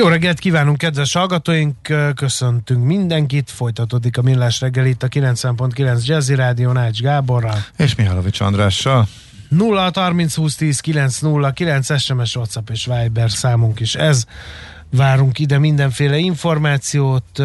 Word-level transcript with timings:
Jó 0.00 0.08
reggelt 0.08 0.38
kívánunk, 0.38 0.78
kedves 0.78 1.12
hallgatóink! 1.12 1.76
Köszöntünk 2.14 2.84
mindenkit, 2.84 3.50
folytatódik 3.50 4.18
a 4.18 4.22
Millás 4.22 4.60
reggel 4.60 4.86
itt 4.86 5.02
a 5.02 5.08
90.9 5.08 6.04
Jazzy 6.04 6.34
Rádió 6.34 6.72
Nács 6.72 7.00
Gáborral. 7.00 7.64
És 7.76 7.94
Mihálovics 7.94 8.40
Andrással. 8.40 9.08
0 9.48 9.90
30 9.94 10.34
20 10.34 10.56
10 10.56 10.80
9 10.80 11.18
0 11.18 11.50
9 11.50 12.00
SMS, 12.00 12.36
WhatsApp 12.36 12.70
és 12.70 12.88
Viber 12.94 13.30
számunk 13.30 13.80
is 13.80 13.94
ez. 13.94 14.24
Várunk 14.90 15.38
ide 15.38 15.58
mindenféle 15.58 16.16
információt, 16.16 17.42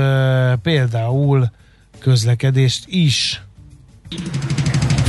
például 0.62 1.52
közlekedést 2.00 2.84
is. 2.88 3.42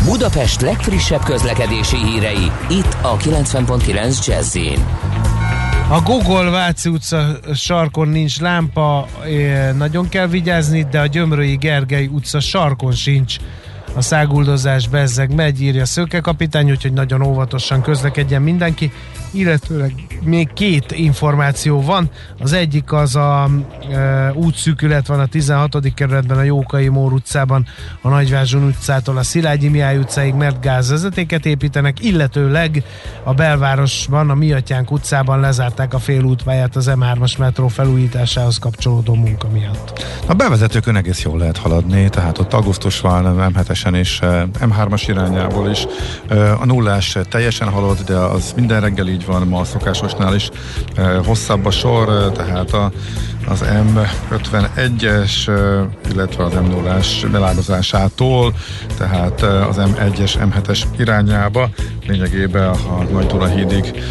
Budapest 0.04 0.60
legfrissebb 0.60 1.22
közlekedési 1.22 1.96
hírei, 1.96 2.50
itt 2.68 2.96
a 3.02 3.16
90.9 3.16 4.26
jazz 4.26 4.56
a 5.88 6.00
Gogol 6.00 6.50
Váci 6.50 6.88
utca 6.88 7.36
sarkon 7.54 8.08
nincs 8.08 8.40
lámpa, 8.40 9.08
nagyon 9.76 10.08
kell 10.08 10.26
vigyázni, 10.26 10.86
de 10.90 11.00
a 11.00 11.06
Gyömrői 11.06 11.56
Gergely 11.56 12.06
utca 12.06 12.40
sarkon 12.40 12.92
sincs. 12.92 13.36
A 13.94 14.00
száguldozás 14.00 14.88
bezzeg 14.88 15.34
megy, 15.34 15.62
írja 15.62 15.84
Szőke 15.84 16.20
kapitány, 16.20 16.70
úgyhogy 16.70 16.92
nagyon 16.92 17.22
óvatosan 17.22 17.82
közlekedjen 17.82 18.42
mindenki 18.42 18.92
illetőleg 19.30 19.92
még 20.22 20.52
két 20.52 20.92
információ 20.92 21.82
van. 21.82 22.10
Az 22.38 22.52
egyik 22.52 22.92
az 22.92 23.16
a 23.16 23.50
e, 23.92 24.32
útszűkület 24.32 25.06
van 25.06 25.20
a 25.20 25.26
16. 25.26 25.94
kerületben 25.94 26.38
a 26.38 26.42
Jókai 26.42 26.88
Mór 26.88 27.12
utcában, 27.12 27.66
a 28.00 28.08
Nagyvázson 28.08 28.62
utcától 28.62 29.16
a 29.16 29.22
Szilágyi 29.22 29.68
Miály 29.68 29.98
utcáig, 29.98 30.34
mert 30.34 30.60
gázvezetéket 30.60 31.46
építenek, 31.46 32.04
illetőleg 32.04 32.82
a 33.22 33.34
belvárosban, 33.34 34.30
a 34.30 34.34
Miatyánk 34.34 34.90
utcában 34.90 35.40
lezárták 35.40 35.94
a 35.94 35.98
félútpályát 35.98 36.76
az 36.76 36.90
M3-as 36.94 37.38
metró 37.38 37.68
felújításához 37.68 38.58
kapcsolódó 38.58 39.14
munka 39.14 39.48
miatt. 39.48 40.04
A 40.26 40.34
bevezetőkön 40.34 40.96
egész 40.96 41.22
jól 41.22 41.38
lehet 41.38 41.56
haladni, 41.56 42.08
tehát 42.08 42.38
ott 42.38 42.52
augusztus 42.52 43.00
van 43.00 43.52
M7-esen 43.54 43.96
és 43.96 44.20
e, 44.20 44.48
M3-as 44.60 45.04
irányából 45.06 45.70
is. 45.70 45.86
E, 46.28 46.52
a 46.52 46.64
nullás 46.64 47.18
teljesen 47.28 47.68
halad, 47.68 47.98
de 48.00 48.16
az 48.16 48.52
minden 48.56 48.80
reggel 48.80 49.08
így 49.16 49.26
van, 49.26 49.46
ma 49.46 49.60
a 49.60 49.64
szokásosnál 49.64 50.34
is 50.34 50.50
e, 50.94 51.16
hosszabb 51.16 51.64
a 51.64 51.70
sor, 51.70 52.08
e, 52.08 52.30
tehát 52.30 52.72
a, 52.72 52.90
az 53.48 53.64
M51-es, 53.64 55.48
e, 55.48 55.86
illetve 56.10 56.44
az 56.44 56.52
m 56.52 56.66
0 56.66 56.98
belágozásától, 57.30 58.54
tehát 58.96 59.42
az 59.42 59.76
M1-es, 59.78 60.32
M7-es 60.38 60.82
irányába, 60.98 61.68
lényegében 62.06 62.68
a 62.68 63.02
Nagy 63.12 63.26
Dura 63.26 63.46
hídig 63.46 64.02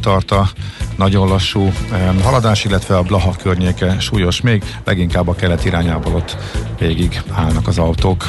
tart 0.00 0.30
a 0.30 0.48
nagyon 0.96 1.28
lassú 1.28 1.72
haladás, 2.22 2.64
illetve 2.64 2.96
a 2.96 3.02
Blaha 3.02 3.34
környéke 3.42 4.00
súlyos 4.00 4.40
még, 4.40 4.62
leginkább 4.84 5.28
a 5.28 5.34
kelet 5.34 5.64
irányából 5.64 6.14
ott 6.14 6.36
végig 6.78 7.22
állnak 7.32 7.68
az 7.68 7.78
autók. 7.78 8.28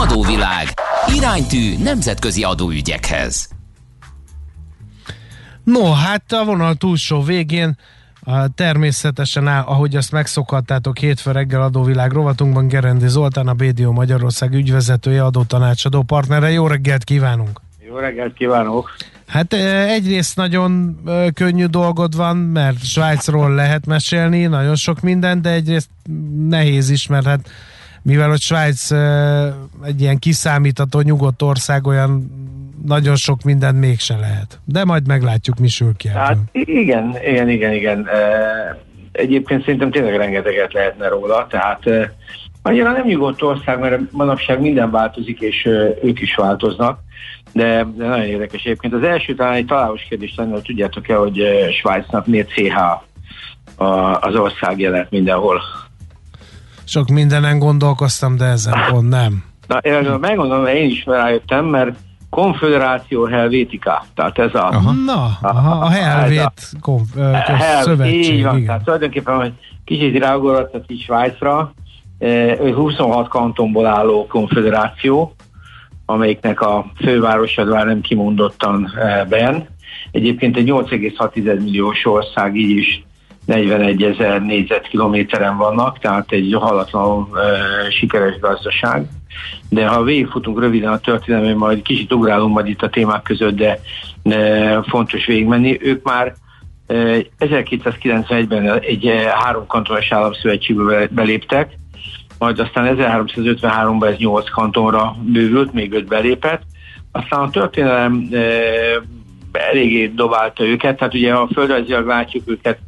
Adóvilág. 0.00 0.66
Iránytű 1.16 1.76
nemzetközi 1.82 2.42
adóügyekhez. 2.42 3.48
No, 5.64 5.92
hát 5.92 6.32
a 6.32 6.44
vonal 6.44 6.74
túlsó 6.74 7.22
végén 7.22 7.76
természetesen, 8.54 9.46
ahogy 9.46 9.96
azt 9.96 10.12
megszokhattátok, 10.12 10.98
hétfő 10.98 11.30
reggel 11.30 11.62
adóvilág 11.62 12.12
rovatunkban 12.12 12.68
Gerendi 12.68 13.08
Zoltán, 13.08 13.48
a 13.48 13.54
BDO 13.54 13.92
Magyarország 13.92 14.52
ügyvezetője, 14.52 15.24
adótanácsadó 15.24 16.02
partnere. 16.02 16.50
Jó 16.50 16.66
reggelt 16.66 17.04
kívánunk! 17.04 17.60
Jó 17.88 17.96
reggelt 17.96 18.34
kívánok! 18.34 18.96
Hát 19.26 19.52
egyrészt 19.88 20.36
nagyon 20.36 21.00
könnyű 21.34 21.64
dolgod 21.64 22.16
van, 22.16 22.36
mert 22.36 22.84
Svájcról 22.84 23.54
lehet 23.54 23.86
mesélni, 23.86 24.46
nagyon 24.46 24.76
sok 24.76 25.00
minden, 25.00 25.42
de 25.42 25.50
egyrészt 25.50 25.90
nehéz 26.48 26.90
is, 26.90 27.06
mert 27.06 27.26
hát 27.26 27.48
mivel 28.02 28.28
hogy 28.28 28.40
Svájc 28.40 28.90
egy 29.84 30.00
ilyen 30.00 30.18
kiszámítható 30.18 31.00
nyugodt 31.00 31.42
ország, 31.42 31.86
olyan 31.86 32.38
nagyon 32.86 33.16
sok 33.16 33.42
minden 33.42 33.74
mégse 33.74 34.16
lehet. 34.16 34.60
De 34.64 34.84
majd 34.84 35.06
meglátjuk, 35.06 35.58
mi 35.58 35.68
sül 35.68 35.92
ki 35.96 36.08
Hát 36.08 36.36
igen, 36.52 37.16
igen, 37.26 37.48
igen, 37.48 37.72
igen. 37.72 38.08
Egyébként 39.12 39.64
szerintem 39.64 39.90
tényleg 39.90 40.16
rengeteget 40.16 40.72
lehetne 40.72 41.08
róla, 41.08 41.46
tehát 41.50 41.82
annyira 42.62 42.92
nem 42.92 43.06
nyugodt 43.06 43.42
ország, 43.42 43.78
mert 43.78 44.12
manapság 44.12 44.60
minden 44.60 44.90
változik, 44.90 45.40
és 45.40 45.64
ők 46.02 46.20
is 46.20 46.34
változnak, 46.34 46.98
de, 47.52 47.86
de 47.96 48.06
nagyon 48.06 48.24
érdekes 48.24 48.62
egyébként. 48.62 48.94
Az 48.94 49.02
első 49.02 49.34
talán 49.34 49.54
egy 49.54 49.66
találós 49.66 50.06
kérdés 50.08 50.34
lenne, 50.36 50.52
hogy 50.52 50.62
tudjátok-e, 50.62 51.14
hogy 51.14 51.42
Svájcnak 51.80 52.26
miért 52.26 52.48
CH 52.48 52.76
az 54.20 54.34
ország 54.34 54.78
jelent 54.78 55.10
mindenhol? 55.10 55.60
Sok 56.90 57.08
mindenen 57.08 57.58
gondolkoztam, 57.58 58.36
de 58.36 58.44
ezen 58.44 58.74
pont 58.90 59.08
nem. 59.08 59.44
Na, 59.66 59.76
én 59.76 60.10
megmondom, 60.20 60.62
mert 60.62 60.76
én 60.76 60.90
is 60.90 61.04
rájöttem, 61.06 61.64
mert 61.64 61.96
Konfederáció 62.30 63.24
Helvétika, 63.24 64.04
tehát 64.14 64.38
ez 64.38 64.54
a... 64.54 64.68
Aha. 64.68 64.92
Na, 64.92 65.38
aha, 65.40 65.84
a 65.84 65.88
Helvét 65.88 66.70
konf, 66.80 67.14
Hel, 67.44 67.82
szövetség. 67.82 68.34
Így 68.34 68.42
van, 68.42 68.54
igen. 68.54 68.66
tehát 68.66 68.84
tulajdonképpen, 68.84 69.36
hogy 69.36 69.52
kicsit 69.84 70.18
ráugorhatnak 70.18 70.84
így 70.86 71.02
Svájcra, 71.02 71.72
26 72.74 73.28
kantonból 73.28 73.86
álló 73.86 74.26
konfederáció, 74.26 75.34
amelyiknek 76.06 76.60
a 76.60 76.86
fővárosa 76.96 77.64
már 77.64 77.86
nem 77.86 78.00
kimondottan 78.00 78.92
Ben. 79.28 79.68
Egyébként 80.10 80.56
egy 80.56 80.66
8,6 80.66 81.34
milliós 81.58 82.06
ország 82.06 82.56
így 82.56 82.76
is 82.76 83.04
41 83.50 84.02
ezer 84.02 84.42
négyzetkilométeren 84.42 85.56
vannak, 85.56 85.98
tehát 85.98 86.32
egy 86.32 86.56
halatlan 86.60 87.28
e, 87.34 87.90
sikeres 87.90 88.38
gazdaság. 88.38 89.06
De 89.68 89.86
ha 89.86 90.02
végigfutunk 90.02 90.60
röviden 90.60 90.92
a 90.92 90.98
történelmén, 90.98 91.56
majd 91.56 91.82
kicsit 91.82 92.12
ugrálunk 92.12 92.54
majd 92.54 92.68
itt 92.68 92.82
a 92.82 92.88
témák 92.88 93.22
között, 93.22 93.56
de 93.56 93.80
e, 94.22 94.82
fontos 94.82 95.26
végigmenni. 95.26 95.78
Ők 95.80 96.02
már 96.02 96.34
e, 96.86 96.94
1291-ben 97.38 98.80
egy 98.80 99.06
e, 99.06 99.34
három 99.36 99.66
kantonos 99.66 100.12
államszövetségbe 100.12 101.08
beléptek, 101.10 101.78
majd 102.38 102.58
aztán 102.58 102.96
1353-ban 102.98 104.06
ez 104.06 104.16
8 104.16 104.50
kantonra 104.50 105.16
bővült, 105.22 105.72
még 105.72 105.92
5 105.92 106.06
belépett. 106.06 106.62
Aztán 107.12 107.40
a 107.40 107.50
történelem 107.50 108.28
e, 108.32 108.38
eléggé 109.52 110.06
dobálta 110.06 110.64
őket, 110.64 110.96
tehát 110.96 111.14
ugye 111.14 111.32
a 111.32 111.48
földrajzilag 111.52 112.06
látjuk 112.06 112.42
őket 112.46 112.78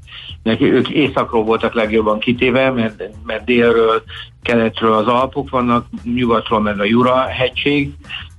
neki, 0.43 0.73
ők 0.73 0.89
északról 0.89 1.45
voltak 1.45 1.75
legjobban 1.75 2.19
kitéve, 2.19 2.71
mert, 2.71 3.03
mert 3.27 3.45
délről, 3.45 4.03
keletről 4.43 4.93
az 4.93 5.07
Alpok 5.07 5.51
vannak, 5.51 5.87
nyugatról 6.15 6.61
meg 6.61 6.81
a 6.81 6.85
Jura 6.85 7.21
hegység, 7.21 7.93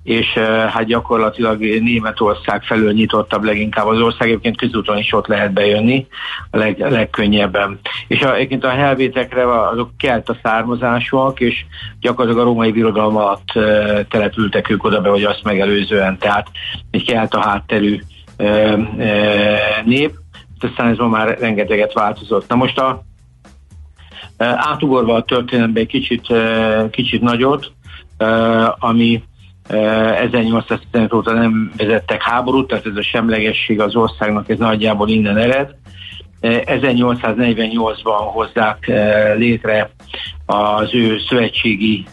és 0.04 0.36
eh, 0.36 0.70
hát 0.70 0.86
gyakorlatilag 0.86 1.60
Németország 1.60 2.64
felől 2.64 2.92
nyitottabb 2.92 3.44
leginkább 3.44 3.88
az 3.88 4.00
ország, 4.00 4.28
egyébként 4.28 4.58
közúton 4.58 4.98
is 4.98 5.14
ott 5.14 5.28
lehet 5.28 5.54
bejönni 5.54 6.08
a, 6.52 6.58
leg, 6.58 6.80
legkönnyebben. 6.80 7.80
És 8.08 8.22
a, 8.22 8.36
egyébként 8.36 8.64
a 8.64 8.70
helvétekre 8.70 9.68
azok 9.68 9.90
kelt 9.98 10.30
a 10.30 10.38
származásúak, 10.44 11.40
és 11.40 11.66
gyakorlatilag 12.00 12.46
a 12.46 12.50
római 12.50 12.72
birodalom 12.72 13.18
alatt 13.18 13.52
e, 13.56 14.04
települtek 14.10 14.70
ők 14.70 14.84
oda 14.84 15.02
be, 15.02 15.10
hogy 15.10 15.24
azt 15.24 15.44
megelőzően, 15.44 16.18
tehát 16.18 16.48
egy 16.92 17.06
kelt 17.06 17.34
a 17.34 17.42
hátterű 17.42 18.00
e, 18.38 18.46
e, 18.46 19.82
nép 19.86 20.22
ez 20.63 20.98
ma 20.98 21.07
már 21.07 21.38
rengeteget 21.39 21.94
változott. 21.94 22.48
Na 22.48 22.56
most 22.56 22.80
a 22.80 23.04
Átugorva 24.38 25.15
a 25.15 25.24
történelembe 25.24 25.80
egy 25.80 25.88
kicsit, 25.88 26.27
kicsit 26.92 27.21
nagyot, 27.21 27.71
ami 28.80 29.24
1815 29.68 31.13
óta 31.13 31.33
nem 31.33 31.71
vezettek 31.77 32.21
háborút, 32.21 32.68
tehát 32.68 32.86
ez 32.86 32.95
a 32.95 33.04
semlegesség 33.04 33.80
az 33.80 33.95
országnak 33.95 34.50
ez 34.50 34.57
nagyjából 34.57 35.10
innen 35.10 35.38
ered. 35.38 35.75
1848-ban 36.42 38.30
hozzák 38.31 38.92
létre 39.38 39.89
az 40.45 40.94
ő 40.94 41.19
szövetségi 41.30 42.06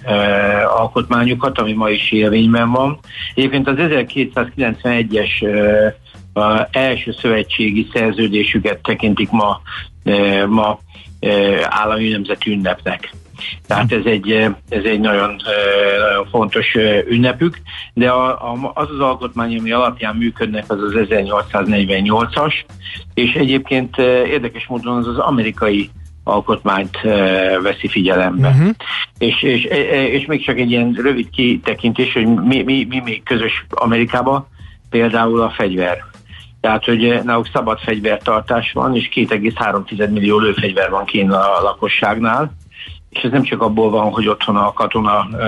alkotmányukat, 0.76 1.58
ami 1.58 1.72
ma 1.72 1.90
is 1.90 2.12
élvényben 2.12 2.70
van. 2.70 2.98
Egyébként 3.34 3.68
az 3.68 3.74
1291-es 3.78 5.30
első 6.70 7.12
szövetségi 7.20 7.88
szerződésüket 7.92 8.78
tekintik 8.82 9.30
ma, 9.30 9.60
ma 10.48 10.78
állami 11.68 12.08
nemzeti 12.08 12.50
ünnepnek. 12.50 13.10
Tehát 13.66 13.92
ez 13.92 14.04
egy, 14.04 14.30
ez 14.68 14.84
egy 14.84 15.00
nagyon, 15.00 15.36
nagyon 15.98 16.26
fontos 16.30 16.74
ünnepük, 17.08 17.60
de 17.94 18.10
a, 18.10 18.52
a, 18.52 18.72
az 18.74 18.88
az 18.90 19.00
alkotmány, 19.00 19.58
ami 19.58 19.70
alapján 19.70 20.16
működnek, 20.16 20.64
az 20.68 20.82
az 20.82 20.92
1848-as, 20.94 22.54
és 23.14 23.32
egyébként 23.32 23.98
érdekes 24.26 24.66
módon 24.66 24.96
az 24.96 25.06
az 25.06 25.18
amerikai 25.18 25.90
alkotmányt 26.24 27.00
veszi 27.62 27.88
figyelembe. 27.88 28.48
Uh-huh. 28.48 28.70
És, 29.18 29.42
és, 29.42 29.64
és 30.10 30.26
még 30.26 30.44
csak 30.44 30.58
egy 30.58 30.70
ilyen 30.70 30.92
rövid 31.02 31.30
kitekintés, 31.30 32.12
hogy 32.12 32.26
mi, 32.26 32.62
mi, 32.62 32.86
mi 32.88 33.00
még 33.04 33.22
közös 33.22 33.66
Amerikában, 33.68 34.46
például 34.90 35.40
a 35.40 35.50
fegyver. 35.50 36.04
Tehát, 36.60 36.84
hogy 36.84 37.20
náluk 37.24 37.48
szabad 37.52 37.78
fegyvertartás 37.78 38.72
van, 38.72 38.96
és 38.96 39.08
2,3 39.14 40.10
millió 40.10 40.38
lőfegyver 40.38 40.90
van 40.90 41.04
kín 41.04 41.30
a 41.30 41.62
lakosságnál, 41.62 42.52
és 43.10 43.22
ez 43.22 43.30
nem 43.30 43.42
csak 43.42 43.62
abból 43.62 43.90
van, 43.90 44.10
hogy 44.10 44.28
otthon 44.28 44.56
a 44.56 44.72
katona 44.72 45.28
uh, 45.32 45.40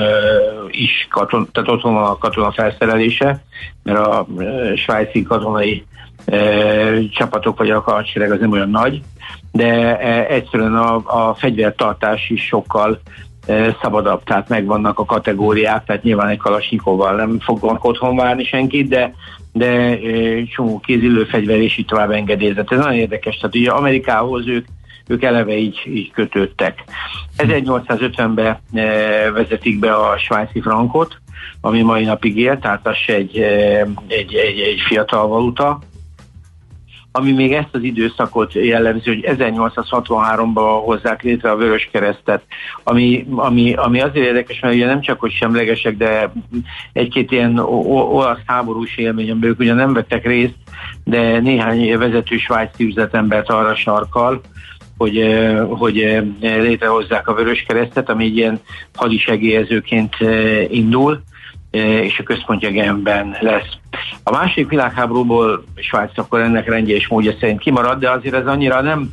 is, 0.68 1.06
katon, 1.10 1.48
tehát 1.52 1.68
otthon 1.68 1.94
van 1.94 2.04
a 2.04 2.18
katona 2.18 2.52
felszerelése, 2.52 3.42
mert 3.82 3.98
a 3.98 4.26
uh, 4.28 4.74
svájci 4.74 5.22
katonai 5.22 5.84
uh, 6.26 7.08
csapatok 7.10 7.58
vagy 7.58 7.70
a 7.70 7.80
hadsereg 7.80 8.30
az 8.30 8.40
nem 8.40 8.50
olyan 8.50 8.70
nagy, 8.70 9.02
de 9.52 9.92
uh, 9.92 10.30
egyszerűen 10.30 10.76
a, 10.76 11.28
a 11.28 11.34
fegyvertartás 11.34 12.30
is 12.30 12.46
sokkal 12.46 13.00
szabadabb, 13.82 14.22
tehát 14.24 14.48
megvannak 14.48 14.98
a 14.98 15.04
kategóriák, 15.04 15.84
tehát 15.84 16.02
nyilván 16.02 16.28
egy 16.28 16.38
kalasnyikovval 16.38 17.14
nem 17.14 17.38
fognak 17.40 17.84
otthon 17.84 18.16
várni 18.16 18.44
senkit, 18.44 18.88
de 18.88 19.14
de 19.52 19.98
csomó 20.44 20.80
kézilő 20.80 21.24
fegyver 21.24 21.60
és 21.60 21.76
így 21.76 21.86
tovább 21.86 22.10
engedélyezett. 22.10 22.72
Ez 22.72 22.78
nagyon 22.78 22.98
érdekes, 22.98 23.36
tehát 23.36 23.56
ugye 23.56 23.70
Amerikához 23.70 24.46
ők 24.46 24.66
ők 25.06 25.22
eleve 25.22 25.56
így, 25.56 25.82
így 25.86 26.10
kötődtek. 26.10 26.84
1850-ben 27.36 28.58
eh, 28.72 29.30
vezetik 29.32 29.78
be 29.78 29.94
a 29.94 30.18
svájci 30.18 30.60
frankot, 30.60 31.20
ami 31.60 31.82
mai 31.82 32.04
napig 32.04 32.38
él, 32.38 32.58
tehát 32.58 32.86
az 32.86 32.96
egy, 33.06 33.38
egy, 34.06 34.34
egy, 34.34 34.60
egy 34.60 34.80
fiatal 34.88 35.26
valuta, 35.26 35.78
ami 37.12 37.32
még 37.32 37.52
ezt 37.52 37.68
az 37.72 37.82
időszakot 37.82 38.52
jellemzi, 38.52 39.08
hogy 39.08 39.24
1863-ban 39.38 40.80
hozzák 40.84 41.22
létre 41.22 41.50
a 41.50 41.56
Vörös 41.56 41.88
Keresztet, 41.92 42.42
ami, 42.82 43.26
ami, 43.34 43.72
ami 43.74 44.00
azért 44.00 44.26
érdekes, 44.26 44.60
mert 44.60 44.74
ugye 44.74 44.86
nem 44.86 45.00
csak, 45.00 45.20
hogy 45.20 45.32
semlegesek, 45.32 45.96
de 45.96 46.32
egy-két 46.92 47.30
ilyen 47.30 47.58
olasz 47.58 48.42
háborús 48.46 48.96
élmény, 48.96 49.38
ők 49.40 49.58
ugye 49.58 49.74
nem 49.74 49.92
vettek 49.92 50.26
részt, 50.26 50.54
de 51.04 51.40
néhány 51.40 51.98
vezető 51.98 52.36
svájci 52.36 52.84
üzletembert 52.84 53.50
arra 53.50 53.74
sarkal, 53.74 54.40
hogy, 54.96 55.36
hogy 55.68 56.22
létrehozzák 56.40 57.28
a 57.28 57.34
Vörös 57.34 57.64
Keresztet, 57.68 58.08
ami 58.08 58.24
egy 58.24 58.36
ilyen 58.36 58.60
hadisegélyezőként 58.94 60.16
indul, 60.68 61.22
és 61.80 62.18
a 62.18 62.22
központja 62.22 62.70
Genben 62.70 63.36
lesz. 63.40 63.76
A 64.22 64.30
második 64.30 64.68
világháborúból 64.68 65.64
Svájc 65.74 66.18
akkor 66.18 66.40
ennek 66.40 66.68
rendje 66.68 66.94
és 66.94 67.08
módja 67.08 67.32
szerint 67.40 67.60
kimarad, 67.60 67.98
de 67.98 68.10
azért 68.10 68.34
ez 68.34 68.46
annyira 68.46 68.80
nem 68.80 69.10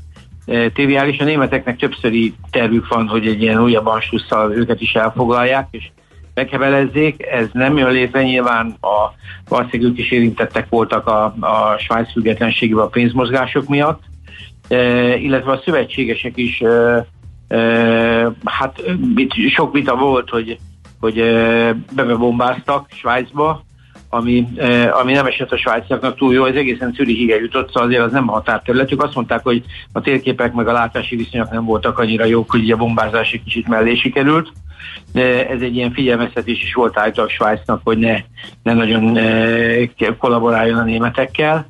triviális. 0.74 1.20
A 1.20 1.24
németeknek 1.24 1.78
többszöri 1.78 2.34
tervük 2.52 2.88
van, 2.88 3.08
hogy 3.08 3.28
egy 3.28 3.42
ilyen 3.42 3.62
újabb 3.62 3.86
anslusszal 3.86 4.54
őket 4.54 4.82
is 4.82 4.94
elfoglalják, 4.94 5.68
és 5.72 5.90
meghebelezzék. 6.34 7.26
Ez 7.26 7.48
nem 7.52 7.78
jön 7.78 7.92
létre, 7.92 8.24
nyilván 8.24 8.78
a 8.82 9.14
valószínűleg 9.48 9.92
ők 9.92 9.98
is 9.98 10.12
érintettek 10.12 10.70
voltak 10.70 11.08
a, 11.08 11.24
a 11.26 11.78
Svájc 11.78 12.12
függetlenségében 12.12 12.84
a 12.84 12.88
pénzmozgások 12.88 13.68
miatt, 13.68 14.02
illetve 15.18 15.52
a 15.52 15.62
szövetségesek 15.66 16.38
is, 16.38 16.64
hát 18.44 18.82
sok 19.50 19.74
vita 19.74 19.96
volt, 19.96 20.30
hogy, 20.30 20.58
hogy 21.00 21.16
bebebombáztak 21.96 22.88
Svájcba, 22.92 23.64
ami, 24.10 24.48
ami 25.02 25.14
nem 25.14 25.26
esett 25.26 25.52
a 25.52 25.58
svájciaknak 25.58 26.18
túl 26.18 26.34
jó, 26.34 26.46
ez 26.46 26.56
egészen 26.56 26.94
Zürichig 26.96 27.30
jutott, 27.30 27.68
szóval 27.68 27.84
azért 27.84 28.02
az 28.02 28.12
nem 28.12 28.28
határterületük. 28.28 29.04
Azt 29.04 29.16
mondták, 29.16 29.44
hogy 29.44 29.64
a 29.92 30.02
térképek 30.02 30.54
meg 30.54 30.68
a 30.68 30.72
látási 30.72 31.16
viszonyok 31.16 31.52
nem 31.52 31.66
voltak 31.66 32.00
annyira 32.00 32.26
jók, 32.26 32.52
hogy 32.52 32.72
a 32.72 32.78
bombázás 32.78 33.34
egy 33.34 33.44
kicsit 33.44 33.68
mellé 33.68 33.96
sikerült. 33.96 34.52
De 35.14 35.50
ez 35.50 35.62
egy 35.62 35.76
ilyen 35.76 35.92
figyelmeztetés 35.92 36.64
is 36.64 36.74
volt 36.74 36.98
által 36.98 37.28
Svájcnak, 37.28 37.82
hogy 37.84 37.98
ne, 37.98 38.18
ne 38.64 38.74
nagyon 38.74 39.20
kollaboráljon 40.18 40.80
a 40.80 40.84
németekkel 40.84 41.68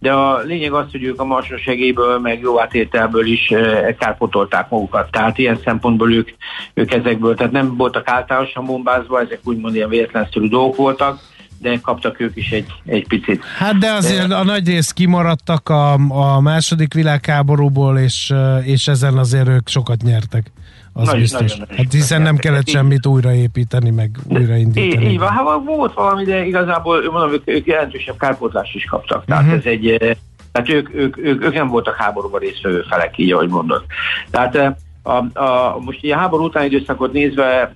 de 0.00 0.12
a 0.12 0.38
lényeg 0.38 0.72
az, 0.72 0.90
hogy 0.90 1.02
ők 1.02 1.20
a 1.20 1.24
marsos 1.24 1.60
segélyből, 1.60 2.18
meg 2.18 2.40
jó 2.40 2.60
átételből 2.60 3.26
is 3.26 3.50
e, 3.50 3.94
kárpotolták 3.98 4.68
magukat. 4.68 5.10
Tehát 5.10 5.38
ilyen 5.38 5.60
szempontból 5.64 6.12
ők, 6.12 6.28
ők 6.74 6.92
ezekből, 6.92 7.34
tehát 7.34 7.52
nem 7.52 7.76
voltak 7.76 8.08
általánosan 8.08 8.66
bombázva, 8.66 9.20
ezek 9.20 9.40
úgymond 9.42 9.74
ilyen 9.74 9.88
véletlenszerű 9.88 10.48
dolgok 10.48 10.76
voltak, 10.76 11.18
de 11.58 11.78
kaptak 11.82 12.20
ők 12.20 12.36
is 12.36 12.50
egy, 12.50 12.66
egy 12.86 13.06
picit. 13.06 13.44
Hát 13.44 13.78
de 13.78 13.90
azért 13.90 14.28
de... 14.28 14.34
a 14.34 14.44
nagy 14.44 14.66
rész 14.66 14.90
kimaradtak 14.90 15.68
a, 15.68 15.92
a 16.08 16.40
második 16.40 16.94
világháborúból, 16.94 17.98
és, 17.98 18.32
és 18.62 18.88
ezen 18.88 19.18
azért 19.18 19.48
ők 19.48 19.68
sokat 19.68 20.02
nyertek. 20.02 20.52
Az 20.92 21.06
nagyon, 21.06 21.20
biztos. 21.20 21.56
Nagyon, 21.56 21.76
hát 21.76 21.92
hiszen 21.92 22.22
nem 22.22 22.36
kellett 22.36 22.68
így, 22.68 22.74
semmit 22.74 23.06
újraépíteni, 23.06 23.90
meg 23.90 24.18
újraindítani. 24.28 25.04
Így, 25.04 25.12
így 25.12 25.18
van, 25.18 25.28
hát 25.28 25.44
volt 25.64 25.94
valami, 25.94 26.24
de 26.24 26.44
igazából 26.44 27.10
mondom, 27.10 27.32
ők, 27.32 27.42
ők 27.44 27.66
jelentősebb 27.66 28.16
kárpótlást 28.18 28.74
is 28.74 28.84
kaptak. 28.84 29.24
Tehát 29.24 29.42
uh-huh. 29.42 29.58
ez 29.58 29.64
egy, 29.64 30.16
tehát 30.52 30.68
ők, 30.68 30.94
ők, 30.94 31.18
ők, 31.18 31.44
ők 31.44 31.54
nem 31.54 31.68
voltak 31.68 31.94
háborúban 31.94 32.40
résztvevő 32.40 32.84
felek, 32.88 33.18
így 33.18 33.32
ahogy 33.32 33.48
mondod. 33.48 33.84
Tehát 34.30 34.76
a, 35.02 35.40
a, 35.40 35.78
most 35.80 36.04
a 36.04 36.16
háború 36.16 36.44
utáni 36.44 36.66
időszakot 36.66 37.12
nézve 37.12 37.74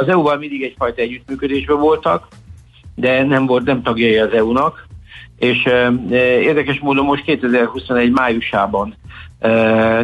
az 0.00 0.08
EU-val 0.08 0.36
mindig 0.36 0.62
egyfajta 0.62 1.02
együttműködésben 1.02 1.78
voltak, 1.78 2.28
de 2.94 3.24
nem 3.24 3.46
volt, 3.46 3.64
nem 3.64 3.82
tagjai 3.82 4.16
az 4.16 4.32
EU-nak, 4.32 4.86
és 5.38 5.64
e, 5.64 5.92
érdekes 6.40 6.78
módon 6.78 7.04
most 7.04 7.22
2021 7.22 8.10
májusában 8.10 8.94
e, 9.38 9.48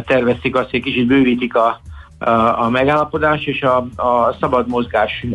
tervezték 0.01 0.55
azt, 0.55 0.69
hogy 0.69 0.81
kicsit 0.81 1.07
bővítik 1.07 1.55
a, 1.55 1.81
a, 2.19 2.69
megállapodás, 2.69 3.45
és 3.45 3.61
a, 3.61 3.77
a 3.95 4.35
szabad 4.39 4.67
mozgás 4.67 5.25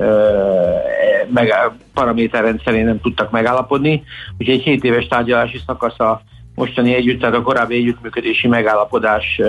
meg, 1.32 1.54
paraméter 1.94 2.42
rendszerén 2.42 2.84
nem 2.84 3.00
tudtak 3.00 3.30
megállapodni, 3.30 4.02
úgyhogy 4.38 4.54
egy 4.54 4.62
7 4.62 4.84
éves 4.84 5.06
tárgyalási 5.06 5.60
szakasz 5.66 6.00
a 6.00 6.22
mostani 6.54 6.94
együtt, 6.94 7.20
tehát 7.20 7.34
a 7.34 7.42
korábbi 7.42 7.74
együttműködési 7.74 8.48
megállapodás 8.48 9.40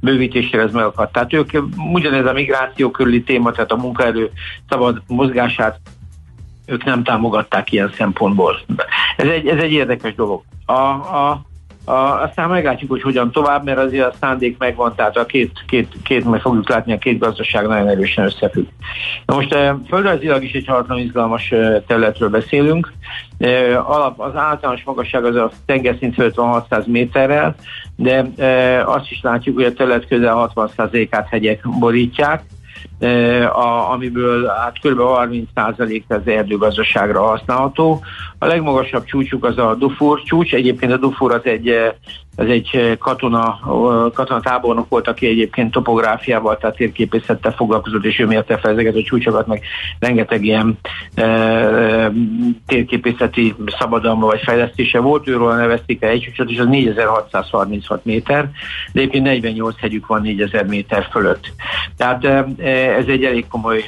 bővítésére 0.00 0.62
ez 0.62 0.72
megakadt. 0.72 1.12
Tehát 1.12 1.32
ők 1.32 1.50
ugyanez 1.92 2.26
a 2.26 2.32
migráció 2.32 2.90
körüli 2.90 3.22
téma, 3.22 3.52
tehát 3.52 3.72
a 3.72 3.76
munkaerő 3.76 4.30
szabad 4.68 5.02
mozgását 5.06 5.80
ők 6.66 6.84
nem 6.84 7.02
támogatták 7.02 7.72
ilyen 7.72 7.92
szempontból. 7.96 8.60
Ez 9.16 9.28
egy, 9.28 9.46
ez 9.46 9.62
egy 9.62 9.72
érdekes 9.72 10.14
dolog. 10.14 10.42
A, 10.66 10.72
a, 10.72 11.42
a, 11.88 12.22
aztán 12.22 12.48
meglátjuk, 12.48 12.90
hogy 12.90 13.02
hogyan 13.02 13.30
tovább, 13.30 13.64
mert 13.64 13.78
azért 13.78 14.06
a 14.06 14.16
szándék 14.20 14.58
megvan, 14.58 14.94
tehát 14.94 15.16
a 15.16 15.26
két, 15.26 15.64
két, 15.66 15.92
két 16.02 16.24
meg 16.24 16.40
fogjuk 16.40 16.68
látni, 16.68 16.92
a 16.92 16.98
két 16.98 17.18
gazdaság 17.18 17.66
nagyon 17.66 17.88
erősen 17.88 18.24
összefügg. 18.24 18.66
Na 19.26 19.34
most 19.34 19.52
eh, 19.52 19.74
földrajzilag 19.88 20.42
is 20.44 20.52
egy 20.52 20.66
hatalmas 20.66 21.04
izgalmas 21.04 21.48
területről 21.86 22.28
beszélünk. 22.28 22.92
Alap, 23.84 24.20
az 24.20 24.36
általános 24.36 24.82
magasság 24.84 25.24
az 25.24 25.34
a 25.34 25.50
tengerszint 25.66 26.14
fölött 26.14 26.34
van 26.34 26.48
600 26.48 26.86
méterrel, 26.86 27.54
de 27.96 28.26
azt 28.84 29.10
is 29.10 29.20
látjuk, 29.22 29.56
hogy 29.56 29.64
a 29.64 29.72
terület 29.72 30.06
közel 30.06 30.50
60%-át 30.54 31.28
hegyek 31.28 31.68
borítják, 31.78 32.42
a, 33.52 33.90
amiből 33.92 34.46
hát 34.46 34.78
kb. 34.80 35.00
30% 35.54 36.02
az 36.08 36.20
erdőgazdaságra 36.24 37.22
használható. 37.22 38.04
A 38.38 38.46
legmagasabb 38.46 39.04
csúcsuk 39.04 39.44
az 39.44 39.58
a 39.58 39.74
Dufur 39.74 40.22
csúcs, 40.22 40.54
egyébként 40.54 40.92
a 40.92 40.96
Dufur 40.96 41.32
az 41.32 41.44
egy, 41.44 41.68
az 42.36 42.46
egy 42.46 42.96
katona, 42.98 43.58
katona 44.14 44.40
tábornok 44.40 44.88
volt, 44.88 45.08
aki 45.08 45.26
egyébként 45.26 45.70
topográfiával, 45.70 46.56
tehát 46.56 46.76
térképészettel 46.76 47.52
foglalkozott, 47.52 48.04
és 48.04 48.18
ő 48.18 48.26
mérte 48.26 48.58
fel 48.58 48.70
ezeket 48.70 48.96
a 48.96 49.02
csúcsokat, 49.02 49.46
meg 49.46 49.62
rengeteg 49.98 50.44
ilyen 50.44 50.78
e, 51.14 52.12
térképészeti 52.66 53.54
szabadalma 53.78 54.26
vagy 54.26 54.40
fejlesztése 54.40 54.98
volt, 54.98 55.28
őről 55.28 55.54
nevezték 55.54 56.02
el 56.02 56.10
egy 56.10 56.20
csúcsot, 56.20 56.50
és 56.50 56.58
az 56.58 56.66
4636 56.66 58.04
méter, 58.04 58.50
de 58.92 59.00
egyébként 59.00 59.24
48 59.24 59.80
hegyük 59.80 60.06
van 60.06 60.20
4000 60.20 60.66
méter 60.66 61.08
fölött. 61.10 61.52
Tehát 61.96 62.26
ez 62.86 63.06
egy 63.06 63.24
elég 63.24 63.46
komoly, 63.48 63.84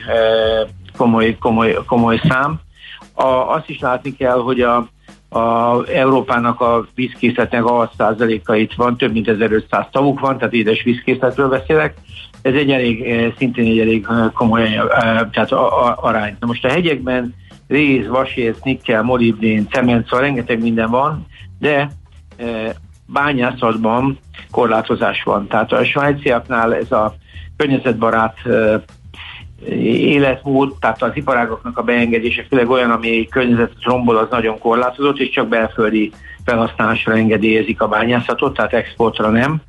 komoly, 0.97 1.37
komoly, 1.39 1.79
komoly 1.87 2.21
szám. 2.29 2.61
A, 3.13 3.25
azt 3.27 3.69
is 3.69 3.79
látni 3.79 4.17
kell, 4.17 4.39
hogy 4.39 4.61
a, 4.61 4.89
a 5.29 5.85
Európának 5.89 6.61
a 6.61 6.87
vízkészletnek 6.95 7.65
a 7.65 7.91
6%-a 7.99 8.55
itt 8.55 8.73
van, 8.75 8.97
több 8.97 9.13
mint 9.13 9.29
1500 9.29 9.87
tavuk 9.91 10.21
van, 10.21 10.39
tehát 10.39 10.55
édes 10.55 10.83
vízkészletről 10.83 11.49
beszélek. 11.49 11.95
Ez 12.43 12.55
egy 12.55 12.71
elég, 12.71 13.05
szintén 13.37 13.67
egy 13.67 13.79
elég 13.79 14.07
komoly 14.35 14.81
tehát 15.31 15.53
a, 15.53 15.87
a, 15.87 15.97
arány. 16.01 16.37
Na 16.41 16.47
most 16.47 16.65
a 16.65 16.69
hegyekben 16.69 17.35
réz, 17.69 18.07
vasérc, 18.07 18.59
nikkel, 18.63 19.03
molibdén, 19.03 19.69
cement, 19.71 20.05
szóval 20.05 20.21
rengeteg 20.25 20.63
minden 20.63 20.91
van, 20.91 21.27
de 21.59 21.91
bányászatban 23.07 24.19
korlátozás 24.51 25.23
van. 25.23 25.47
Tehát 25.47 25.73
a 25.73 25.85
svájciaknál 25.85 26.75
ez 26.75 26.93
a 26.93 27.15
környezetbarát 27.59 28.37
életmód, 29.83 30.75
tehát 30.81 31.03
az 31.03 31.11
iparágoknak 31.15 31.79
a 31.79 31.83
beengedése, 31.83 32.45
főleg 32.49 32.71
olyan, 32.71 32.91
ami 32.91 33.29
környezetet 33.31 33.77
az 34.07 34.27
nagyon 34.31 34.59
korlátozott, 34.59 35.19
és 35.19 35.31
csak 35.31 35.49
belföldi 35.49 36.13
felhasználásra 36.45 37.17
engedélyezik 37.17 37.81
a 37.81 37.89
bányászatot, 37.89 38.55
tehát 38.55 38.73
exportra 38.73 39.31
nem, 39.31 39.61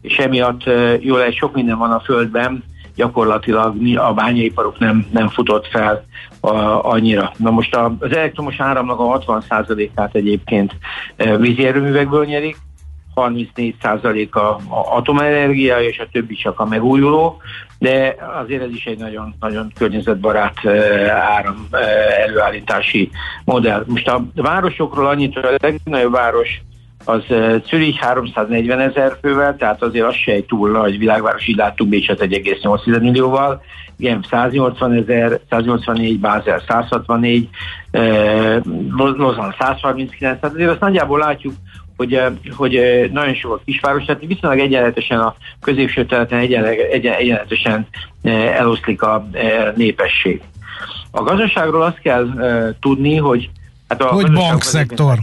és 0.00 0.16
emiatt 0.16 0.62
jól 1.00 1.22
egy 1.22 1.34
sok 1.36 1.54
minden 1.54 1.78
van 1.78 1.90
a 1.90 2.00
földben, 2.00 2.64
gyakorlatilag 2.94 3.96
a 3.96 4.12
bányaiparok 4.12 4.78
nem, 4.78 5.06
nem 5.12 5.28
futott 5.28 5.66
fel 5.66 6.04
a, 6.40 6.54
annyira. 6.90 7.32
Na 7.36 7.50
most 7.50 7.76
az 7.76 8.16
elektromos 8.16 8.60
áramnak 8.60 9.00
a 9.00 9.18
60%-át 9.18 10.14
egyébként 10.14 10.76
vízi 11.38 11.66
erőművekből 11.66 12.24
nyerik, 12.24 12.56
34% 13.14 14.30
a, 14.30 14.38
a 14.38 14.96
atomenergia, 14.96 15.80
és 15.80 15.98
a 15.98 16.08
többi 16.12 16.34
csak 16.34 16.60
a 16.60 16.64
megújuló, 16.64 17.40
de 17.78 18.16
azért 18.40 18.62
ez 18.62 18.70
is 18.70 18.84
egy 18.84 18.98
nagyon, 18.98 19.34
nagyon 19.40 19.72
környezetbarát 19.78 20.66
áram 21.08 21.68
előállítási 22.26 23.10
modell. 23.44 23.84
Most 23.86 24.08
a 24.08 24.24
városokról 24.34 25.06
annyit, 25.06 25.34
hogy 25.34 25.44
a 25.44 25.56
legnagyobb 25.60 26.12
város 26.12 26.60
az 27.04 27.22
Zürich 27.68 28.00
340 28.00 28.80
ezer 28.80 29.16
fővel, 29.20 29.56
tehát 29.56 29.82
azért 29.82 30.06
az 30.06 30.14
se 30.14 30.32
egy 30.32 30.44
túl 30.44 30.70
nagy 30.70 30.98
világváros, 30.98 31.46
így 31.46 31.56
láttuk 31.56 31.88
Bécset 31.88 32.20
1,8 32.20 33.00
millióval, 33.00 33.62
Genf 33.96 34.26
180 34.30 34.92
ezer, 34.92 35.40
184, 35.50 36.20
Bázel 36.20 36.62
164, 36.68 37.48
Lozan 38.96 39.54
139, 39.58 40.40
tehát 40.40 40.54
azért 40.54 40.70
azt 40.70 40.80
nagyjából 40.80 41.18
látjuk, 41.18 41.54
hogy, 41.96 42.20
hogy 42.56 42.80
nagyon 43.12 43.34
sok 43.34 43.52
a 43.52 43.60
kisváros, 43.64 44.04
tehát 44.04 44.22
viszonylag 44.26 44.58
egyenletesen 44.60 45.20
a 45.20 45.34
középső 45.60 46.06
területen 46.06 46.38
egyenletesen 47.18 47.86
eloszlik 48.56 49.02
a 49.02 49.28
népesség. 49.76 50.40
A 51.10 51.22
gazdaságról 51.22 51.82
azt 51.82 52.00
kell 52.00 52.26
tudni, 52.80 53.16
hogy 53.16 53.50
hát 53.88 54.02
a 54.02 54.06
hogy 54.06 54.32
bankszektor. 54.32 55.18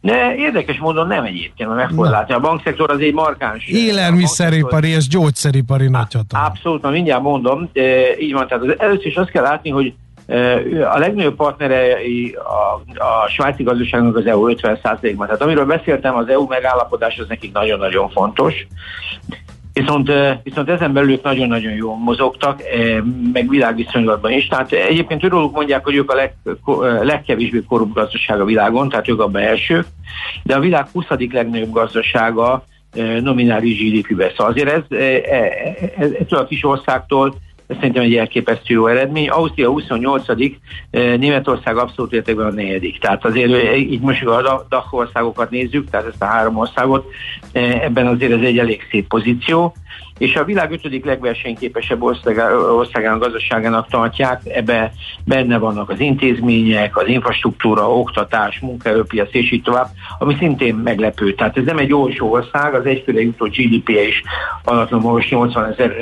De 0.00 0.34
érdekes 0.36 0.78
módon 0.78 1.06
nem 1.06 1.24
egyébként, 1.24 1.74
mert 1.74 1.88
fogod 1.88 2.10
látni. 2.10 2.34
A 2.34 2.40
bankszektor 2.40 2.90
az 2.90 3.00
egy 3.00 3.12
markáns. 3.12 3.66
Élelmiszeripari 3.66 4.88
és 4.88 5.08
gyógyszeripari 5.08 5.88
nagyhatalom. 5.88 6.46
Abszolút, 6.46 6.90
mindjárt 6.90 7.22
mondom. 7.22 7.70
Így 8.20 8.32
van, 8.32 8.46
tehát 8.46 8.64
az, 8.64 8.74
először 8.78 9.06
is 9.06 9.16
azt 9.16 9.30
kell 9.30 9.42
látni, 9.42 9.70
hogy 9.70 9.94
a 10.92 10.98
legnagyobb 10.98 11.36
partnere 11.36 11.96
a, 12.34 13.02
a 13.02 13.28
svájci 13.28 13.62
gazdaságnak 13.62 14.16
az 14.16 14.26
EU 14.26 14.54
50%-ban. 14.54 15.26
Tehát 15.26 15.42
amiről 15.42 15.66
beszéltem, 15.66 16.16
az 16.16 16.28
EU 16.28 16.46
megállapodás 16.46 17.18
az 17.18 17.28
nekik 17.28 17.52
nagyon-nagyon 17.52 18.08
fontos. 18.08 18.66
Viszont, 19.72 20.10
viszont 20.42 20.68
ezen 20.68 20.92
belül 20.92 21.10
ők 21.10 21.22
nagyon-nagyon 21.22 21.72
jól 21.72 21.96
mozogtak, 21.96 22.62
meg 23.32 23.48
világviszonylatban 23.48 24.32
is. 24.32 24.46
Tehát 24.46 24.72
egyébként 24.72 25.24
őróluk 25.24 25.54
mondják, 25.54 25.84
hogy 25.84 25.94
ők 25.94 26.10
a 26.10 26.14
leg, 26.14 26.34
legkevésbé 27.02 27.62
korrupt 27.68 27.94
gazdaság 27.94 28.40
a 28.40 28.44
világon, 28.44 28.88
tehát 28.88 29.08
ők 29.08 29.20
abban 29.20 29.42
elsők, 29.42 29.86
de 30.42 30.54
a 30.54 30.60
világ 30.60 30.86
20. 30.92 31.06
legnagyobb 31.30 31.72
gazdasága 31.72 32.64
nominális 33.20 33.78
GDP-be. 33.78 34.32
Szóval 34.36 34.52
azért 34.52 34.68
ez, 34.68 34.98
ez, 34.98 35.80
ez, 35.96 36.10
ez 36.10 36.32
a 36.38 36.46
kis 36.46 36.64
országtól 36.64 37.34
ez 37.68 37.76
szerintem 37.76 38.02
egy 38.02 38.16
elképesztő 38.16 38.74
jó 38.74 38.86
eredmény. 38.86 39.28
Ausztria 39.28 39.70
28 39.70 40.24
Németország 40.90 41.76
abszolút 41.76 42.12
értékben 42.12 42.46
a 42.46 42.50
negyedik. 42.50 42.98
Tehát 42.98 43.24
azért 43.24 43.76
így 43.76 44.00
most 44.00 44.24
a 44.24 44.66
DACH 44.68 44.94
országokat 44.94 45.50
nézzük, 45.50 45.90
tehát 45.90 46.06
ezt 46.06 46.22
a 46.22 46.26
három 46.26 46.56
országot, 46.56 47.06
ebben 47.52 48.06
azért 48.06 48.32
ez 48.32 48.40
egy 48.40 48.58
elég 48.58 48.86
szép 48.90 49.06
pozíció 49.06 49.74
és 50.18 50.36
a 50.36 50.44
világ 50.44 50.72
ötödik 50.72 51.04
legversenyképesebb 51.04 52.02
országának 52.76 53.20
gazdaságának 53.20 53.88
tartják, 53.88 54.40
ebbe 54.44 54.92
benne 55.24 55.58
vannak 55.58 55.90
az 55.90 56.00
intézmények, 56.00 56.96
az 56.96 57.06
infrastruktúra, 57.06 57.92
oktatás, 57.92 58.58
munkaerőpiac 58.58 59.28
és 59.32 59.52
így 59.52 59.62
tovább, 59.62 59.88
ami 60.18 60.36
szintén 60.38 60.74
meglepő. 60.74 61.34
Tehát 61.34 61.56
ez 61.56 61.64
nem 61.64 61.78
egy 61.78 61.92
olcsó 61.92 62.30
ország, 62.30 62.74
az 62.74 62.86
egyfőre 62.86 63.20
jutó 63.20 63.46
GDP-je 63.46 64.06
is 64.06 64.22
alatlan 64.64 65.00
most 65.00 65.30
80 65.30 65.72
ezer 65.72 65.94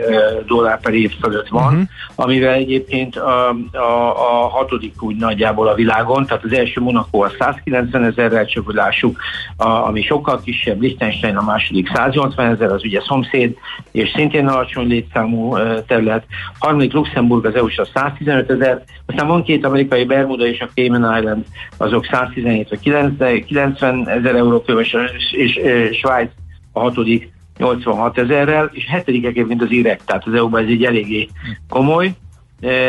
dollár 0.46 0.80
per 0.80 0.94
év 0.94 1.12
fölött 1.20 1.48
van, 1.48 1.72
uh-huh. 1.72 1.88
amivel 2.14 2.54
egyébként 2.54 3.16
a, 3.16 3.48
a, 3.72 4.42
a 4.42 4.48
hatodik 4.48 5.02
úgy 5.02 5.16
nagyjából 5.16 5.68
a 5.68 5.74
világon, 5.74 6.26
tehát 6.26 6.44
az 6.44 6.52
első 6.52 6.80
Monaco 6.80 7.22
a 7.22 7.30
190 7.38 8.04
ezerrel, 8.04 8.46
csak 8.46 8.66
hogy 8.66 8.74
lássuk, 8.74 9.18
a, 9.56 9.68
ami 9.68 10.02
sokkal 10.02 10.40
kisebb, 10.40 10.80
Liechtenstein 10.80 11.36
a 11.36 11.42
második 11.42 11.90
180 11.94 12.46
ezer, 12.46 12.72
az 12.72 12.84
ugye 12.84 13.00
szomszéd, 13.06 13.56
és 13.92 14.12
szintén 14.14 14.46
alacsony 14.46 14.86
létszámú 14.86 15.56
terület. 15.86 16.24
Harmadik 16.58 16.92
Luxemburg 16.92 17.44
az 17.44 17.54
EU-s 17.54 17.78
a 17.78 17.84
115 17.94 18.50
ezer, 18.50 18.84
aztán 19.06 19.26
van 19.26 19.42
két 19.42 19.64
amerikai 19.64 20.04
Bermuda 20.04 20.46
és 20.46 20.60
a 20.60 20.68
Cayman 20.74 21.18
Island, 21.18 21.44
azok 21.76 22.04
117 22.04 22.68
vagy 22.68 23.44
90 23.44 24.08
ezer 24.08 24.34
euró 24.34 24.56
és, 24.56 24.96
és, 25.30 25.54
és 25.56 25.98
Svájc 25.98 26.30
a 26.72 26.80
hatodik 26.80 27.34
86 27.58 28.18
ezerrel, 28.18 28.70
és 28.72 28.86
hetedikek 28.86 29.30
egyébként 29.30 29.62
az 29.62 29.72
írek, 29.72 30.04
tehát 30.04 30.26
az 30.26 30.34
EU-ban 30.34 30.62
ez 30.62 30.68
egy 30.68 30.84
eléggé 30.84 31.28
komoly. 31.68 32.14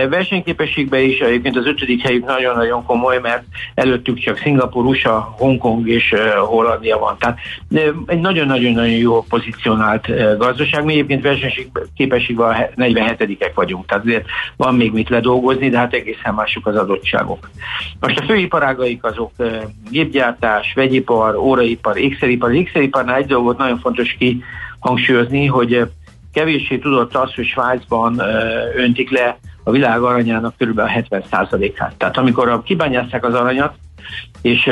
Versenyképességben 0.10 1.02
is 1.02 1.20
egyébként 1.20 1.58
az 1.58 1.66
ötödik 1.66 2.02
helyük 2.02 2.26
nagyon-nagyon 2.26 2.86
komoly, 2.86 3.20
mert 3.20 3.44
előttük 3.74 4.20
csak 4.20 4.38
Szingapur, 4.38 4.86
USA, 4.86 5.34
Hongkong 5.38 5.90
és 5.90 6.14
Hollandia 6.46 6.98
van. 6.98 7.16
Tehát 7.20 7.40
egy 8.06 8.20
nagyon-nagyon-nagyon 8.20 8.98
jó 8.98 9.22
pozícionált 9.22 10.38
gazdaság. 10.38 10.84
Mi 10.84 10.92
egyébként 10.92 11.22
versenyképességben 11.22 12.50
a 12.50 12.82
47-ek 12.82 13.52
vagyunk, 13.56 13.86
tehát 13.86 14.04
azért 14.04 14.26
van 14.58 14.76
még 14.76 14.92
mit 14.92 15.10
ledolgozni, 15.10 15.70
de 15.70 15.78
hát 15.78 15.94
egészen 15.94 16.34
mások 16.34 16.68
az 16.68 16.76
adottságok. 16.76 17.50
Most 18.00 18.20
a 18.20 18.26
főiparágaik 18.26 19.04
azok 19.04 19.32
gépgyártás, 19.90 20.74
vegyipar, 20.76 21.36
óraipar, 21.36 21.98
ékszeripar. 21.98 22.50
Az 22.50 22.56
ékszeriparnál 22.56 23.18
egy 23.18 23.26
dolgot 23.26 23.58
nagyon 23.58 23.80
fontos 23.80 24.16
ki 24.20 24.44
hangsúlyozni, 24.80 25.46
hogy 25.46 25.82
kevéssé 26.34 26.78
tudott 26.78 27.16
az, 27.16 27.34
hogy 27.34 27.46
Svájcban 27.46 28.22
öntik 28.76 29.12
le 29.12 29.38
a 29.68 29.72
világ 29.72 30.02
aranyának 30.02 30.54
kb. 30.58 30.82
70%-át. 31.10 31.96
Tehát 31.98 32.18
amikor 32.18 32.64
kibányázták 32.64 33.26
az 33.26 33.34
aranyat, 33.34 33.74
és 34.42 34.68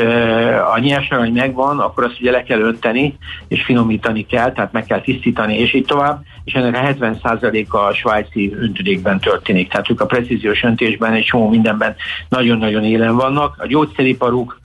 a 0.74 0.78
nyers 0.78 1.10
arany 1.10 1.32
megvan, 1.32 1.78
akkor 1.78 2.04
azt 2.04 2.20
ugye 2.20 2.30
le 2.30 2.42
kell 2.42 2.60
önteni, 2.60 3.16
és 3.48 3.64
finomítani 3.64 4.26
kell, 4.26 4.52
tehát 4.52 4.72
meg 4.72 4.84
kell 4.84 5.00
tisztítani, 5.00 5.58
és 5.58 5.74
így 5.74 5.84
tovább, 5.84 6.22
és 6.44 6.52
ennek 6.52 6.74
a 6.74 6.78
70%-a 6.78 7.76
a 7.76 7.94
svájci 7.94 8.54
öntüdékben 8.60 9.20
történik. 9.20 9.68
Tehát 9.68 9.90
ők 9.90 10.00
a 10.00 10.06
precíziós 10.06 10.62
öntésben 10.62 11.12
egy 11.12 11.24
csomó 11.24 11.48
mindenben 11.48 11.94
nagyon-nagyon 12.28 12.84
élen 12.84 13.16
vannak. 13.16 13.56
A 13.58 13.66
gyógyszeriparuk 13.66 14.60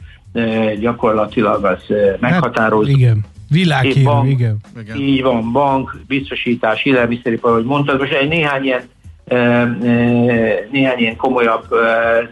gyakorlatilag 0.80 1.66
az 1.66 1.84
meghatározó. 2.20 2.90
Hát, 2.90 2.98
igen. 2.98 3.26
Világhírű, 3.50 4.04
bank, 4.04 4.30
igen. 4.30 4.58
Így 4.98 5.22
van, 5.22 5.52
bank, 5.52 6.00
biztosítás, 6.08 6.86
élelmiszeripar, 6.86 7.52
ahogy 7.52 7.66
mondtad. 7.66 8.00
Most 8.00 8.12
egy 8.12 8.28
néhány 8.28 8.64
ilyen 8.64 8.82
néhány 10.72 10.98
ilyen 10.98 11.16
komolyabb 11.16 11.66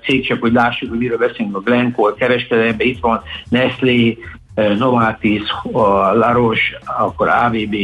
cég, 0.04 0.28
csak 0.28 0.42
hogy 0.42 0.54
lássuk, 0.54 0.90
hogy 0.90 0.98
miről 0.98 1.18
beszélünk, 1.18 1.56
a 1.56 1.60
Glencore 1.60 2.14
kereskedelemben, 2.18 2.88
itt 2.88 3.00
van 3.00 3.22
Nestlé, 3.50 4.18
Novartis, 4.78 5.42
a 5.72 6.14
Laros, 6.14 6.60
akkor 6.86 7.28
AVB, 7.28 7.76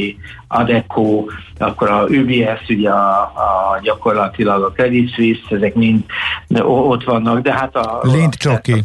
Adeco, 0.47 1.25
akkor 1.57 1.89
a 1.89 2.03
UBS, 2.03 2.69
ugye 2.69 2.89
a, 2.89 3.21
a 3.21 3.79
gyakorlatilag 3.81 4.63
a 4.63 4.71
Credit 4.71 5.13
Suisse, 5.13 5.55
ezek 5.55 5.73
mind 5.73 6.03
ott 6.63 7.03
vannak, 7.03 7.41
de 7.41 7.53
hát 7.53 7.75
a... 7.75 7.99
Lint 8.03 8.33
Csoki. 8.33 8.81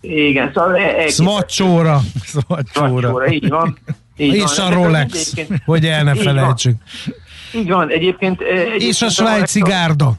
Igen, 0.00 0.50
szóval... 0.54 0.76
E, 0.76 1.08
Szvacsóra. 1.08 2.00
Szvacsóra, 2.24 3.28
így 3.28 3.48
van. 3.48 3.78
Így 4.16 4.34
és 4.34 4.56
van. 4.56 4.72
a 4.72 4.74
Rolex, 4.74 5.34
hogy 5.64 5.84
el 5.84 6.04
ne 6.04 6.14
felejtsük. 6.14 6.76
Így 7.54 7.68
van, 7.68 7.88
egyébként... 7.88 8.40
egyébként 8.40 8.82
és 8.82 9.02
a 9.02 9.08
svájci 9.08 9.60
gárda. 9.60 10.12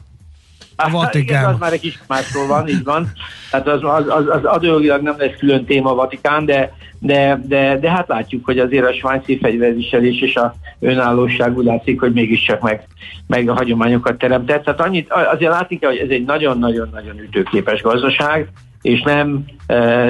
A 0.76 0.90
Vatikán. 0.90 1.22
Igen, 1.22 1.44
az 1.44 1.58
már 1.58 1.72
egy 1.72 1.80
kis 1.80 1.98
másról 2.08 2.46
van, 2.46 2.68
így 2.68 2.84
van. 2.84 3.12
Tehát 3.50 3.68
az, 3.68 3.80
az, 3.82 4.04
az, 4.08 4.28
az 4.28 4.44
adógilag 4.44 5.02
nem 5.02 5.14
lesz 5.18 5.36
külön 5.38 5.64
téma 5.64 5.90
a 5.90 5.94
Vatikán, 5.94 6.44
de, 6.44 6.72
de, 6.98 7.40
de, 7.46 7.78
de 7.78 7.90
hát 7.90 8.08
látjuk, 8.08 8.44
hogy 8.44 8.58
azért 8.58 8.86
a 8.86 8.92
svájci 8.92 9.38
fegyverviselés 9.38 10.20
és 10.20 10.36
a 10.36 10.54
önállóság 10.80 11.56
úgy 11.56 11.64
látszik, 11.64 12.00
hogy 12.00 12.12
mégiscsak 12.12 12.60
meg, 12.60 12.86
meg 13.26 13.48
a 13.48 13.54
hagyományokat 13.54 14.18
teremtett. 14.18 14.64
Tehát 14.64 14.80
annyit, 14.80 15.12
azért 15.12 15.50
látni 15.50 15.78
kell, 15.78 15.90
hogy 15.90 15.98
ez 15.98 16.08
egy 16.08 16.24
nagyon-nagyon-nagyon 16.24 17.18
ütőképes 17.18 17.82
gazdaság, 17.82 18.48
és 18.82 19.02
nem, 19.02 19.44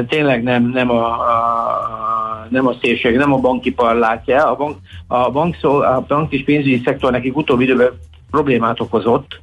tényleg 0.08 0.42
nem, 0.42 0.70
nem 0.70 0.90
a, 0.90 1.06
a, 1.06 2.46
nem 2.48 2.66
a 2.66 2.74
szélség, 2.80 3.16
nem 3.16 3.32
a 3.32 3.38
bankipar 3.38 3.96
látja. 3.96 4.50
A, 4.50 4.56
bank, 4.56 4.76
a, 5.06 5.30
bank, 5.30 5.56
a 5.62 6.04
bank 6.08 6.32
és 6.32 6.44
pénzügyi 6.44 6.82
szektor 6.84 7.10
nekik 7.10 7.36
utóbbi 7.36 7.64
időben 7.64 7.90
problémát 8.32 8.80
okozott 8.80 9.40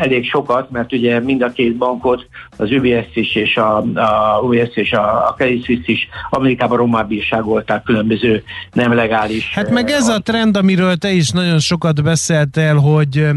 elég 0.00 0.28
sokat, 0.28 0.70
mert 0.70 0.92
ugye 0.92 1.20
mind 1.20 1.42
a 1.42 1.52
két 1.52 1.76
bankot, 1.76 2.26
az 2.56 2.70
UBS 2.70 3.14
is 3.14 3.34
és 3.34 3.56
a, 3.56 3.76
a 3.76 4.40
UBS 4.42 4.76
és 4.76 4.92
a, 4.92 5.28
a 5.28 5.34
Credit 5.36 5.64
Suisse 5.64 5.82
is 5.86 6.08
Amerikában 6.30 6.76
román 6.76 7.06
bírságolták 7.06 7.82
különböző 7.82 8.42
nem 8.72 8.94
legális. 8.94 9.52
Hát 9.54 9.70
meg 9.70 9.90
ez 9.90 10.08
a 10.08 10.18
trend, 10.18 10.56
amiről 10.56 10.96
te 10.96 11.10
is 11.10 11.30
nagyon 11.30 11.58
sokat 11.58 12.02
beszéltél, 12.02 12.76
hogy, 12.76 13.28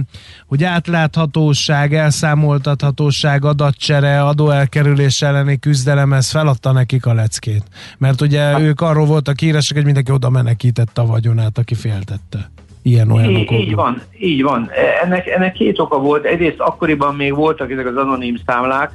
hogy 0.48 0.63
átláthatóság, 0.63 1.93
elszámoltathatóság, 1.93 3.45
adatcsere, 3.45 4.22
adóelkerülés 4.22 5.22
elleni 5.22 5.60
küzdelem, 5.60 6.13
ez 6.13 6.31
feladta 6.31 6.72
nekik 6.72 7.05
a 7.05 7.13
leckét. 7.13 7.63
Mert 7.98 8.22
ugye 8.22 8.39
hát, 8.39 8.60
ők 8.60 8.81
arról 8.81 9.05
voltak 9.05 9.39
híresek, 9.39 9.75
hogy 9.75 9.86
mindenki 9.86 10.12
oda 10.12 10.29
menekítette 10.29 11.01
a 11.01 11.05
vagyonát, 11.05 11.57
aki 11.57 11.75
féltette 11.75 12.51
ilyen 12.84 13.12
olyan 13.12 13.30
így, 13.30 13.52
így 13.52 13.75
van, 13.75 14.02
így 14.20 14.44
van. 14.44 14.70
Ennek, 15.04 15.28
ennek 15.28 15.54
két 15.54 15.80
oka 15.80 16.00
volt. 16.00 16.25
Egyrészt 16.25 16.60
akkoriban 16.60 17.16
még 17.16 17.36
voltak 17.36 17.72
ezek 17.72 17.86
az 17.86 17.96
anonim 17.96 18.36
számlák, 18.46 18.92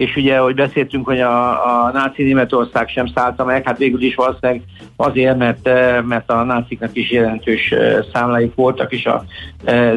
és 0.00 0.16
ugye, 0.16 0.38
hogy 0.38 0.54
beszéltünk, 0.54 1.06
hogy 1.06 1.20
a, 1.20 1.50
a 1.50 1.90
náci 1.92 2.22
Németország 2.22 2.88
sem 2.88 3.06
szállta 3.06 3.44
meg, 3.44 3.64
hát 3.64 3.78
végül 3.78 4.02
is 4.02 4.14
valószínűleg 4.14 4.62
azért, 4.96 5.36
mert, 5.36 5.66
eh, 5.66 6.02
mert 6.02 6.30
a 6.30 6.42
náciknak 6.42 6.96
is 6.96 7.10
jelentős 7.10 7.72
eh, 7.72 7.98
számláik 8.12 8.54
voltak, 8.54 8.92
és 8.92 9.06
a, 9.06 9.24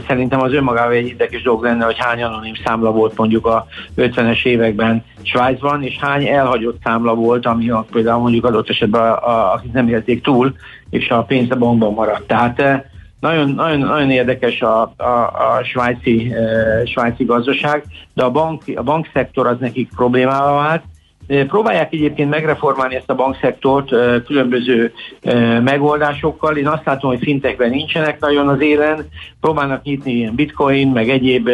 szerintem 0.08 0.42
az 0.42 0.54
önmagában 0.54 0.94
egy 0.94 1.08
érdekes 1.08 1.42
dolog 1.42 1.64
lenne, 1.64 1.86
hogy 1.86 1.98
hány 1.98 2.24
anonim 2.24 2.54
számla 2.66 2.92
volt 2.92 3.18
mondjuk 3.18 3.46
a 3.46 3.66
50-es 3.98 4.46
években 4.46 5.04
Svájcban, 5.22 5.84
és 5.84 5.98
hány 6.00 6.28
elhagyott 6.28 6.82
számla 6.84 7.14
volt, 7.14 7.46
ami 7.46 7.70
a, 7.70 7.86
például 7.92 8.22
mondjuk 8.22 8.46
adott 8.46 8.70
esetben 8.70 9.12
akik 9.54 9.72
nem 9.72 9.88
élték 9.88 10.22
túl, 10.22 10.56
és 10.90 11.10
a 11.10 11.24
pénz 11.24 11.52
a 11.52 11.56
bankban 11.56 11.94
maradt. 11.94 12.28
Tehát 12.28 12.86
nagyon, 13.24 13.50
nagyon, 13.50 13.80
nagyon 13.80 14.12
érdekes 14.12 14.62
a, 14.62 14.94
a, 14.98 15.04
a 15.04 15.64
svájci, 15.64 16.34
e, 16.34 16.86
svájci 16.86 17.24
gazdaság, 17.24 17.84
de 18.14 18.24
a, 18.24 18.32
bank, 18.32 18.62
a 18.76 18.84
bankszektor 18.84 19.48
az 19.48 19.58
nekik 19.60 19.90
problémával 19.96 20.56
vált. 20.56 20.84
E, 21.28 21.46
próbálják 21.46 21.94
egyébként 21.94 22.30
megreformálni 22.30 22.96
ezt 22.96 23.10
a 23.10 23.16
bankszektort 23.16 23.92
e, 23.92 24.22
különböző 24.22 24.94
e, 25.22 25.60
megoldásokkal. 25.60 26.58
Én 26.58 26.68
azt 26.68 26.86
látom, 26.86 27.10
hogy 27.10 27.24
fintekben 27.24 27.70
nincsenek 27.70 28.20
nagyon 28.20 28.48
az 28.48 28.62
élen. 28.62 29.08
Próbálnak 29.42 29.84
nyitni 29.84 30.12
ilyen 30.12 30.36
bitcoin, 30.36 30.88
meg 30.88 31.10
egyéb 31.10 31.50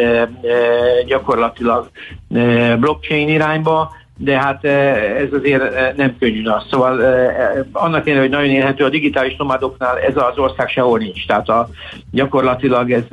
gyakorlatilag 1.05 1.89
blockchain 2.79 3.29
irányba 3.29 3.91
de 4.21 4.39
hát 4.39 4.65
eh, 4.65 5.21
ez 5.21 5.27
azért 5.39 5.73
eh, 5.73 5.93
nem 5.95 6.15
könnyű 6.19 6.45
az. 6.45 6.63
Szóval 6.69 7.05
eh, 7.05 7.65
annak 7.71 8.07
ellenére, 8.07 8.19
hogy 8.19 8.29
nagyon 8.29 8.49
élhető 8.49 8.83
a 8.83 8.89
digitális 8.89 9.35
nomádoknál 9.37 9.97
ez 9.97 10.15
az 10.15 10.37
ország 10.37 10.69
sehol 10.69 10.97
nincs. 10.97 11.25
Tehát 11.25 11.49
a, 11.49 11.69
gyakorlatilag 12.11 12.91
ez... 12.91 13.03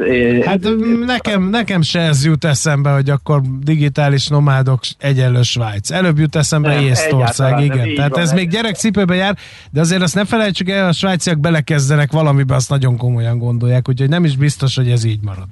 Hát 0.45 0.61
nekem, 1.07 1.43
nekem 1.43 1.83
se 1.83 2.01
ez 2.01 2.25
jut 2.25 2.45
eszembe, 2.45 2.91
hogy 2.91 3.11
akkor 3.11 3.41
digitális 3.61 4.27
nomádok 4.27 4.81
egyenlő 4.99 5.43
Svájc. 5.43 5.91
Előbb 5.91 6.19
jut 6.19 6.37
eszembe 6.37 6.75
nem, 6.75 6.85
Észtország, 6.85 7.61
igen. 7.65 7.95
Tehát 7.95 8.11
van, 8.11 8.21
ez 8.21 8.33
még 8.33 8.49
gyerekcipőbe 8.49 9.15
jár, 9.15 9.37
de 9.71 9.81
azért 9.81 10.03
azt 10.03 10.15
ne 10.15 10.25
felejtsük 10.25 10.69
el, 10.69 10.89
a 10.89 10.93
svájciak 10.93 11.39
belekezdenek 11.39 12.13
valamibe, 12.13 12.55
azt 12.55 12.71
nagyon 12.71 12.97
komolyan 12.97 13.39
gondolják, 13.39 13.89
úgyhogy 13.89 14.09
nem 14.09 14.25
is 14.25 14.37
biztos, 14.37 14.77
hogy 14.77 14.91
ez 14.91 15.05
így 15.05 15.21
marad. 15.23 15.47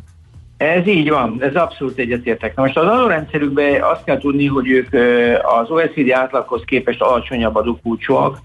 Ez 0.56 0.86
így 0.86 1.10
van, 1.10 1.36
ez 1.40 1.54
abszolút 1.54 1.98
egyetértek. 1.98 2.56
Na 2.56 2.62
most 2.62 2.76
az 2.76 2.86
adórendszerükben 2.86 3.82
azt 3.82 4.04
kell 4.04 4.18
tudni, 4.18 4.46
hogy 4.46 4.68
ők 4.68 4.92
az 5.42 5.70
OECD 5.70 6.10
átlaghoz 6.10 6.62
képest 6.66 7.00
alacsonyabb 7.00 7.56
adókulcsúak. 7.56 8.38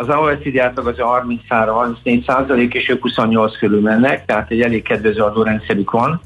Az 0.00 0.08
OECD 0.08 0.58
átlag 0.58 0.86
az 0.86 0.98
a 0.98 1.24
33-34 1.48 2.26
százalék, 2.26 2.74
és 2.74 2.88
ők 2.88 3.02
28% 3.02 3.56
körül 3.58 3.80
mennek, 3.80 4.24
tehát 4.24 4.50
egy 4.50 4.60
elég 4.60 4.82
kedvező 4.82 5.22
adórendszerük 5.22 5.90
van, 5.90 6.20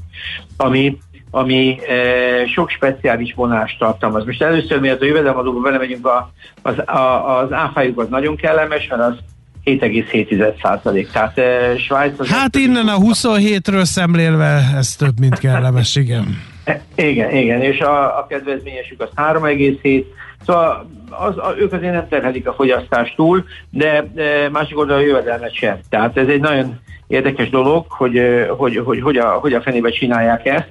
ami 0.57 0.98
ami 1.35 1.78
e, 1.88 2.46
sok 2.46 2.70
speciális 2.70 3.35
vonást 3.35 3.78
tartalmaz. 3.78 4.24
Most 4.24 4.42
először, 4.42 4.81
miért 4.81 5.02
a 5.02 5.05
jövedelemadóba 5.05 5.61
belemegyünk, 5.61 6.07
a, 6.07 6.31
az, 6.62 6.78
a, 6.78 7.38
az 7.38 7.52
áfájuk 7.52 7.98
az 7.98 8.09
nagyon 8.09 8.37
kellemes, 8.37 8.87
mert 8.88 9.02
az 9.02 9.16
7,7 9.64 10.62
százalék. 10.62 11.11
Tehát 11.11 11.38
e, 11.38 11.77
Svájc... 11.79 12.18
Az 12.20 12.29
hát 12.29 12.57
innen 12.57 12.88
a 12.88 12.96
27-ről 12.98 13.85
szemlélve 13.85 14.72
ez 14.77 14.96
több, 14.96 15.20
mint 15.20 15.38
kellemes, 15.38 15.96
igen. 15.96 16.42
E, 16.64 16.83
igen, 16.94 17.35
igen, 17.35 17.61
és 17.61 17.81
a, 17.81 18.18
a 18.18 18.27
kedvezményesük 18.29 19.01
az 19.01 19.09
3,7, 19.16 20.05
szóval 20.46 20.90
az, 21.11 21.38
a, 21.38 21.55
ők 21.59 21.72
azért 21.72 21.92
nem 21.92 22.09
terhelik 22.09 22.48
a 22.48 22.53
fogyasztást 22.53 23.16
túl, 23.16 23.44
de, 23.70 24.11
de 24.14 24.48
másik 24.48 24.79
oldalon 24.79 25.03
a 25.03 25.07
jövedelmet 25.07 25.55
sem. 25.55 25.81
Tehát 25.88 26.16
ez 26.16 26.29
egy 26.29 26.40
nagyon 26.40 26.81
érdekes 27.07 27.51
dolog, 27.51 27.87
hogy 27.88 28.20
hogy, 28.57 28.77
hogy, 28.77 29.01
hogy, 29.01 29.16
a, 29.16 29.29
hogy 29.29 29.53
a 29.53 29.62
fenébe 29.62 29.90
csinálják 29.90 30.46
ezt. 30.46 30.70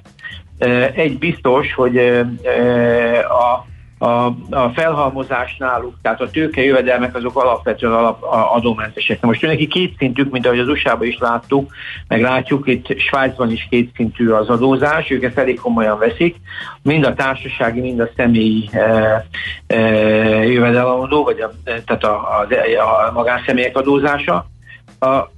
Egy 0.94 1.18
biztos, 1.18 1.74
hogy 1.74 1.96
a 3.28 3.66
a, 4.02 4.26
a 4.50 4.70
felhalmozás 4.74 5.56
náluk, 5.56 5.94
tehát 6.02 6.20
a 6.20 6.30
tőke 6.30 6.62
jövedelmek 6.62 7.14
azok 7.14 7.36
alapvetően 7.36 7.92
alap, 7.92 8.22
a, 8.22 8.54
adómentesek. 8.54 9.20
Na 9.20 9.28
most 9.28 9.42
neki 9.42 9.66
két 9.66 9.96
szintük, 9.98 10.30
mint 10.30 10.46
ahogy 10.46 10.58
az 10.58 10.68
USA-ban 10.68 11.06
is 11.06 11.18
láttuk, 11.18 11.72
meg 12.08 12.20
látjuk, 12.20 12.68
itt 12.68 12.98
Svájcban 12.98 13.50
is 13.50 13.66
két 13.70 13.90
szintű 13.96 14.28
az 14.28 14.48
adózás, 14.48 15.10
ők 15.10 15.22
ezt 15.22 15.38
elég 15.38 15.60
komolyan 15.60 15.98
veszik, 15.98 16.36
mind 16.82 17.04
a 17.04 17.14
társasági, 17.14 17.80
mind 17.80 18.00
a 18.00 18.08
személyi 18.16 18.68
e, 18.72 19.26
e, 19.66 19.78
jövedelemadó, 20.44 21.24
vagy 21.24 21.40
a, 21.40 21.50
tehát 21.64 22.04
a, 22.04 22.14
a, 22.14 23.08
a 23.08 23.12
magánszemélyek 23.12 23.76
adózása. 23.76 24.46
A 25.00 25.30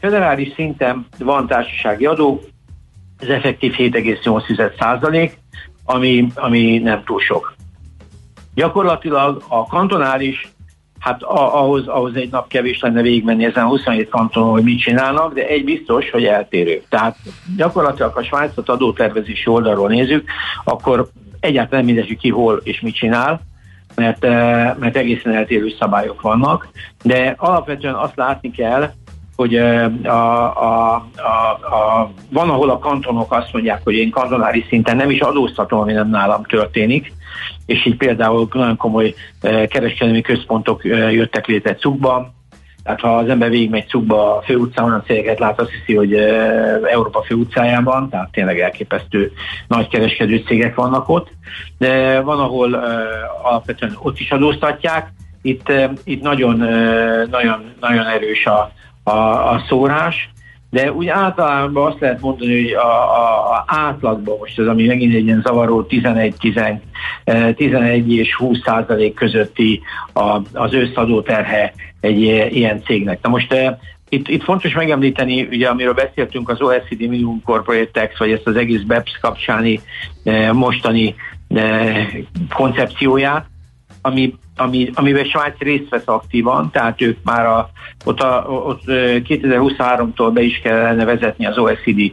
federális 0.00 0.52
szinten 0.54 1.06
van 1.18 1.46
társasági 1.46 2.06
adó, 2.06 2.40
ez 3.18 3.28
effektív 3.28 3.74
7,8 3.76 4.78
százalék, 4.78 5.38
ami, 5.84 6.26
ami 6.34 6.78
nem 6.78 7.04
túl 7.04 7.20
sok. 7.20 7.58
Gyakorlatilag 8.54 9.42
a 9.48 9.66
kantonális, 9.66 10.52
hát 10.98 11.22
ahhoz, 11.22 11.86
ahhoz 11.86 12.14
egy 12.14 12.30
nap 12.30 12.48
kevés 12.48 12.80
lenne 12.80 13.02
végigmenni 13.02 13.44
ezen 13.44 13.64
a 13.64 13.68
27 13.68 14.08
kantonon, 14.08 14.50
hogy 14.50 14.62
mit 14.62 14.80
csinálnak, 14.80 15.34
de 15.34 15.46
egy 15.46 15.64
biztos, 15.64 16.10
hogy 16.10 16.24
eltérő. 16.24 16.82
Tehát 16.88 17.16
gyakorlatilag 17.56 18.16
a 18.16 18.22
Svájcot 18.22 18.68
adótervezési 18.68 19.50
oldalról 19.50 19.88
nézzük, 19.88 20.30
akkor 20.64 21.08
egyáltalán 21.40 21.84
mindegy, 21.84 22.06
hogy 22.06 22.18
ki 22.18 22.30
hol 22.30 22.60
és 22.64 22.80
mit 22.80 22.94
csinál, 22.94 23.40
mert, 23.94 24.24
eh, 24.24 24.74
mert 24.78 24.96
egészen 24.96 25.32
eltérő 25.32 25.74
szabályok 25.78 26.20
vannak, 26.20 26.68
de 27.02 27.34
alapvetően 27.38 27.94
azt 27.94 28.16
látni 28.16 28.50
kell, 28.50 28.90
hogy 29.40 29.56
a, 29.56 29.84
a, 30.04 30.94
a, 31.16 31.58
a, 31.76 32.10
van, 32.30 32.50
ahol 32.50 32.70
a 32.70 32.78
kantonok 32.78 33.32
azt 33.32 33.52
mondják, 33.52 33.80
hogy 33.84 33.94
én 33.94 34.10
kantonári 34.10 34.64
szinten 34.68 34.96
nem 34.96 35.10
is 35.10 35.20
adóztatom, 35.20 35.80
ami 35.80 35.92
nem 35.92 36.10
nálam 36.10 36.44
történik, 36.44 37.12
és 37.66 37.86
így 37.86 37.96
például 37.96 38.48
nagyon 38.52 38.76
komoly 38.76 39.14
kereskedelmi 39.40 40.20
központok 40.20 40.84
jöttek 40.84 41.46
létre 41.46 41.74
Cukban, 41.74 42.34
tehát 42.82 43.00
ha 43.00 43.16
az 43.16 43.28
ember 43.28 43.50
végigmegy 43.50 43.88
Cukba 43.88 44.36
a 44.36 44.42
főutcán, 44.42 44.84
olyan 44.84 45.02
cégeket 45.06 45.38
lát, 45.38 45.60
azt 45.60 45.70
hiszi, 45.70 45.94
hogy 45.94 46.14
Európa 46.92 47.22
főutcájában, 47.22 48.08
tehát 48.08 48.30
tényleg 48.32 48.60
elképesztő 48.60 49.32
nagy 49.68 49.88
kereskedő 49.88 50.42
cégek 50.46 50.74
vannak 50.74 51.08
ott, 51.08 51.28
de 51.78 52.20
van, 52.20 52.40
ahol 52.40 52.74
alapvetően 53.42 53.96
ott 54.02 54.18
is 54.18 54.30
adóztatják, 54.30 55.12
itt, 55.42 55.72
itt 56.04 56.22
nagyon, 56.22 56.56
nagyon, 57.30 57.72
nagyon 57.80 58.06
erős 58.06 58.46
a, 58.46 58.72
a, 59.02 59.10
a 59.52 59.64
szórás, 59.68 60.30
de 60.70 60.92
úgy 60.92 61.06
általában 61.06 61.90
azt 61.90 62.00
lehet 62.00 62.20
mondani, 62.20 62.62
hogy 62.62 62.72
a, 62.72 63.16
a, 63.18 63.50
a 63.50 63.64
átlagban 63.66 64.36
most 64.38 64.58
ez, 64.58 64.66
ami 64.66 64.86
megint 64.86 65.14
egy 65.14 65.24
ilyen 65.24 65.42
zavaró 65.44 65.82
11, 65.82 66.34
11, 66.38 66.80
11 67.56 68.12
és 68.12 68.34
20 68.34 68.58
százalék 68.64 69.14
közötti 69.14 69.80
a, 70.12 70.40
az 70.52 70.72
összadó 70.72 71.22
terhe 71.22 71.72
egy 72.00 72.20
ilyen 72.50 72.82
cégnek. 72.82 73.22
Na 73.22 73.28
most 73.28 73.54
itt, 74.08 74.28
itt 74.28 74.42
fontos 74.42 74.72
megemlíteni, 74.72 75.42
ugye 75.42 75.68
amiről 75.68 75.94
beszéltünk, 75.94 76.48
az 76.48 76.60
OECD 76.60 76.98
Minimum 76.98 77.42
Corporate 77.44 78.00
Tax, 78.00 78.18
vagy 78.18 78.30
ezt 78.30 78.46
az 78.46 78.56
egész 78.56 78.80
BEPS 78.82 79.18
kapcsáni 79.20 79.80
mostani 80.52 81.14
koncepcióját, 82.54 83.46
ami, 84.02 84.34
ami, 84.56 84.90
amiben 84.94 85.24
Svájc 85.24 85.58
részt 85.58 85.88
vesz 85.88 86.06
aktívan, 86.06 86.70
tehát 86.70 87.00
ők 87.00 87.18
már 87.22 87.46
a, 87.46 87.70
ott, 88.04 88.20
a, 88.20 88.46
ott 88.48 88.82
2023-tól 88.86 90.30
be 90.32 90.42
is 90.42 90.60
kellene 90.62 91.04
vezetni 91.04 91.46
az 91.46 91.58
OECD 91.58 92.12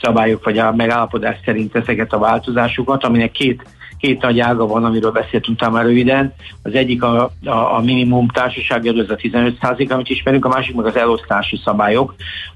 szabályok, 0.00 0.44
vagy 0.44 0.58
a 0.58 0.74
megállapodás 0.74 1.38
szerint 1.44 1.74
ezeket 1.74 2.12
a 2.12 2.18
változásokat, 2.18 3.04
aminek 3.04 3.30
két 3.30 3.64
két 4.04 4.22
nagy 4.22 4.40
ága 4.40 4.66
van, 4.66 4.84
amiről 4.84 5.10
beszéltünk 5.10 5.70
már 5.70 5.84
röviden. 5.84 6.34
Az 6.62 6.74
egyik 6.74 7.02
a, 7.02 7.30
a, 7.44 7.76
a 7.76 7.80
minimum 7.84 8.28
társasági 8.28 8.88
adó, 8.88 9.00
ez 9.00 9.10
a 9.10 9.14
15 9.14 9.58
amit 9.88 10.08
ismerünk, 10.08 10.44
a 10.44 10.48
másik 10.48 10.74
meg 10.74 10.86
az 10.86 10.96
elosztási 10.96 11.60
szabályok, 11.64 12.14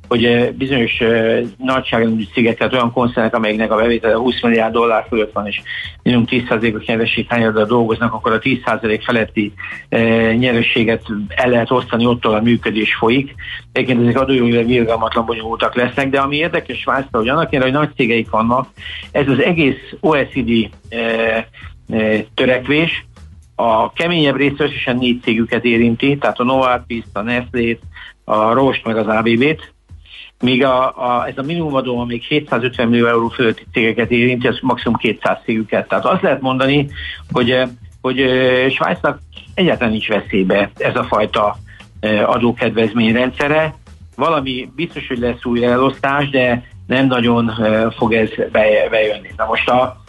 hogy 0.08 0.24
eh, 0.24 0.48
bizonyos 0.50 1.00
uh, 1.00 1.40
nagyságrendű 1.56 2.24
cégek, 2.32 2.58
tehát 2.58 2.72
olyan 2.72 2.92
koncernek, 2.92 3.34
amelyeknek 3.34 3.72
a 3.72 3.76
bevétele 3.76 4.14
20 4.14 4.42
milliárd 4.42 4.72
dollár 4.72 5.06
fölött 5.08 5.32
van, 5.32 5.46
és 5.46 5.61
minimum 6.02 6.26
10%-os 6.30 6.87
nyerességhányadra 6.87 7.64
dolgoznak, 7.64 8.12
akkor 8.12 8.32
a 8.32 8.38
10% 8.38 9.00
feletti 9.04 9.52
uh, 9.90 10.34
nyerességet 10.34 11.02
el 11.28 11.50
lehet 11.50 11.70
osztani, 11.70 12.06
ottól 12.06 12.34
a 12.34 12.40
működés 12.40 12.94
folyik. 12.94 13.34
Egyébként 13.72 14.00
ezek 14.00 14.20
adójogilag 14.20 14.70
irgalmatlan 14.70 15.26
bonyolultak 15.26 15.74
lesznek, 15.74 16.11
de 16.11 16.20
ami 16.20 16.37
érdekes 16.37 16.78
Svájcra, 16.78 17.18
hogy 17.18 17.28
annak 17.28 17.56
hogy 17.56 17.72
nagy 17.72 17.90
cégeik 17.96 18.30
vannak, 18.30 18.68
ez 19.11 19.28
az 19.28 19.42
egész 19.42 19.94
OECD 20.00 20.50
törekvés, 22.35 23.07
a 23.55 23.92
keményebb 23.92 24.37
rész 24.37 24.59
összesen 24.59 24.96
négy 24.96 25.22
cégüket 25.22 25.64
érinti, 25.64 26.18
tehát 26.18 26.38
a 26.38 26.44
Novartis, 26.44 27.05
a 27.12 27.20
Nestlé, 27.20 27.79
a 28.24 28.53
Rost 28.53 28.85
meg 28.85 28.96
az 28.96 29.07
ABB-t, 29.07 29.72
míg 30.40 30.64
a, 30.64 30.87
a, 30.87 31.27
ez 31.27 31.38
a 31.38 31.42
minimumadó, 31.42 31.98
amíg 31.98 32.22
750 32.22 32.88
millió 32.88 33.07
euró 33.07 33.29
fölötti 33.29 33.62
cégeket 33.72 34.11
érinti, 34.11 34.46
az 34.46 34.59
maximum 34.61 34.96
200 34.96 35.38
cégüket. 35.44 35.88
Tehát 35.88 36.05
azt 36.05 36.22
lehet 36.22 36.40
mondani, 36.40 36.88
hogy, 37.33 37.62
hogy 38.01 38.16
Svájcnak 38.70 39.18
egyáltalán 39.55 39.92
nincs 39.92 40.09
veszélybe 40.09 40.70
ez 40.77 40.96
a 40.96 41.05
fajta 41.05 41.57
adókedvezményrendszere. 42.27 43.74
Valami 44.16 44.70
biztos, 44.77 45.09
hogy 45.09 45.18
lesz 45.18 45.44
új 45.44 45.64
elosztás, 45.64 46.31
de 46.31 46.62
nem 46.87 47.07
nagyon 47.07 47.53
fog 47.96 48.12
ez 48.12 48.31
bejönni. 48.53 49.31
Na 49.37 49.46
most 49.46 49.68
a, 49.68 50.03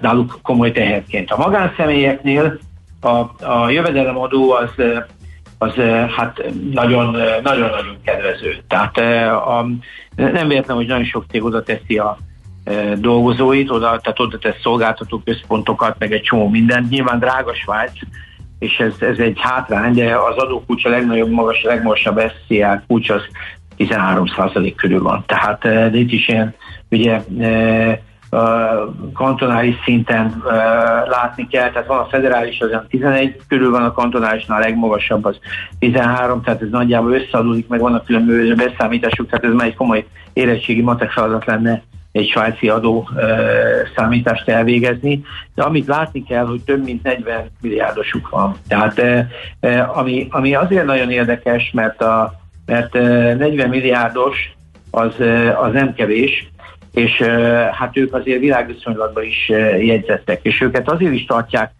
náluk 0.00 0.38
komoly 0.42 0.72
teherként. 0.72 1.30
A 1.30 1.36
magánszemélyeknél 1.36 2.58
a, 3.00 3.44
a 3.46 3.70
jövedelemadó 3.70 4.52
az, 4.52 4.84
az 5.58 5.74
hát 6.16 6.42
nagyon, 6.70 7.16
nagyon-nagyon 7.42 7.96
kedvező. 8.04 8.56
Tehát 8.68 8.98
a, 9.32 9.66
nem 10.14 10.48
véletlen, 10.48 10.76
hogy 10.76 10.86
nagyon 10.86 11.04
sok 11.04 11.24
cég 11.30 11.44
oda 11.44 11.62
teszi 11.62 11.98
a 11.98 12.18
dolgozóit, 12.94 13.70
oda, 13.70 13.86
tehát 13.86 14.20
oda 14.20 14.38
tesz 14.38 14.60
szolgáltató 14.62 15.22
központokat, 15.24 15.96
meg 15.98 16.12
egy 16.12 16.22
csomó 16.22 16.48
mindent. 16.48 16.90
Nyilván 16.90 17.18
drága 17.18 17.54
Svájc, 17.54 17.92
és 18.58 18.78
ez, 18.78 18.94
ez 18.98 19.18
egy 19.18 19.36
hátrány, 19.40 19.94
de 19.94 20.16
az 20.16 20.36
adókulcs 20.36 20.84
a 20.84 20.88
legnagyobb, 20.88 21.30
magas, 21.30 21.62
legmagasabb 21.62 22.32
SZIA 22.46 22.82
kulcs 22.86 23.10
az 23.10 23.22
13% 23.78 24.72
körül 24.76 25.02
van. 25.02 25.24
Tehát 25.26 25.62
de 25.62 25.96
itt 25.96 26.12
is 26.12 26.28
ilyen 26.28 26.54
ugye 26.90 27.20
kantonális 29.14 29.76
szinten 29.84 30.42
látni 31.06 31.46
kell, 31.48 31.70
tehát 31.70 31.88
van 31.88 31.98
a 31.98 32.06
federális, 32.10 32.60
az 32.60 32.80
11 32.88 33.40
körül 33.48 33.70
van 33.70 33.82
a 33.82 33.92
kantonálisnál, 33.92 34.60
a 34.60 34.64
legmagasabb 34.64 35.24
az 35.24 35.38
13, 35.78 36.42
tehát 36.42 36.62
ez 36.62 36.68
nagyjából 36.70 37.12
összeadódik, 37.12 37.68
meg 37.68 37.80
vannak 37.80 38.04
különböző 38.04 38.54
beszámítások, 38.54 39.28
tehát 39.28 39.44
ez 39.44 39.52
már 39.52 39.66
egy 39.66 39.76
komoly 39.76 40.06
érettségi 40.32 40.82
matek 40.82 41.10
feladat 41.10 41.44
lenne 41.44 41.82
egy 42.16 42.28
svájci 42.28 42.68
adó 42.68 43.08
e, 43.16 43.22
számítást 43.96 44.48
elvégezni, 44.48 45.22
de 45.54 45.62
amit 45.62 45.86
látni 45.86 46.22
kell, 46.22 46.46
hogy 46.46 46.60
több 46.60 46.84
mint 46.84 47.02
40 47.02 47.50
milliárdosuk 47.60 48.28
van. 48.28 48.56
Tehát 48.68 48.98
e, 48.98 49.28
e, 49.60 49.90
ami, 49.94 50.26
ami 50.30 50.54
azért 50.54 50.84
nagyon 50.84 51.10
érdekes, 51.10 51.70
mert, 51.74 52.02
a, 52.02 52.40
mert 52.66 52.94
e, 52.94 53.34
40 53.34 53.68
milliárdos 53.68 54.52
az, 54.90 55.20
e, 55.20 55.58
az 55.58 55.72
nem 55.72 55.94
kevés, 55.94 56.50
és 56.96 57.22
hát 57.72 57.96
ők 57.96 58.14
azért 58.14 58.40
világviszonylatban 58.40 59.24
is 59.24 59.48
jegyzettek, 59.78 60.40
és 60.42 60.60
őket 60.60 60.90
azért 60.90 61.12
is 61.12 61.24
tartják, 61.24 61.72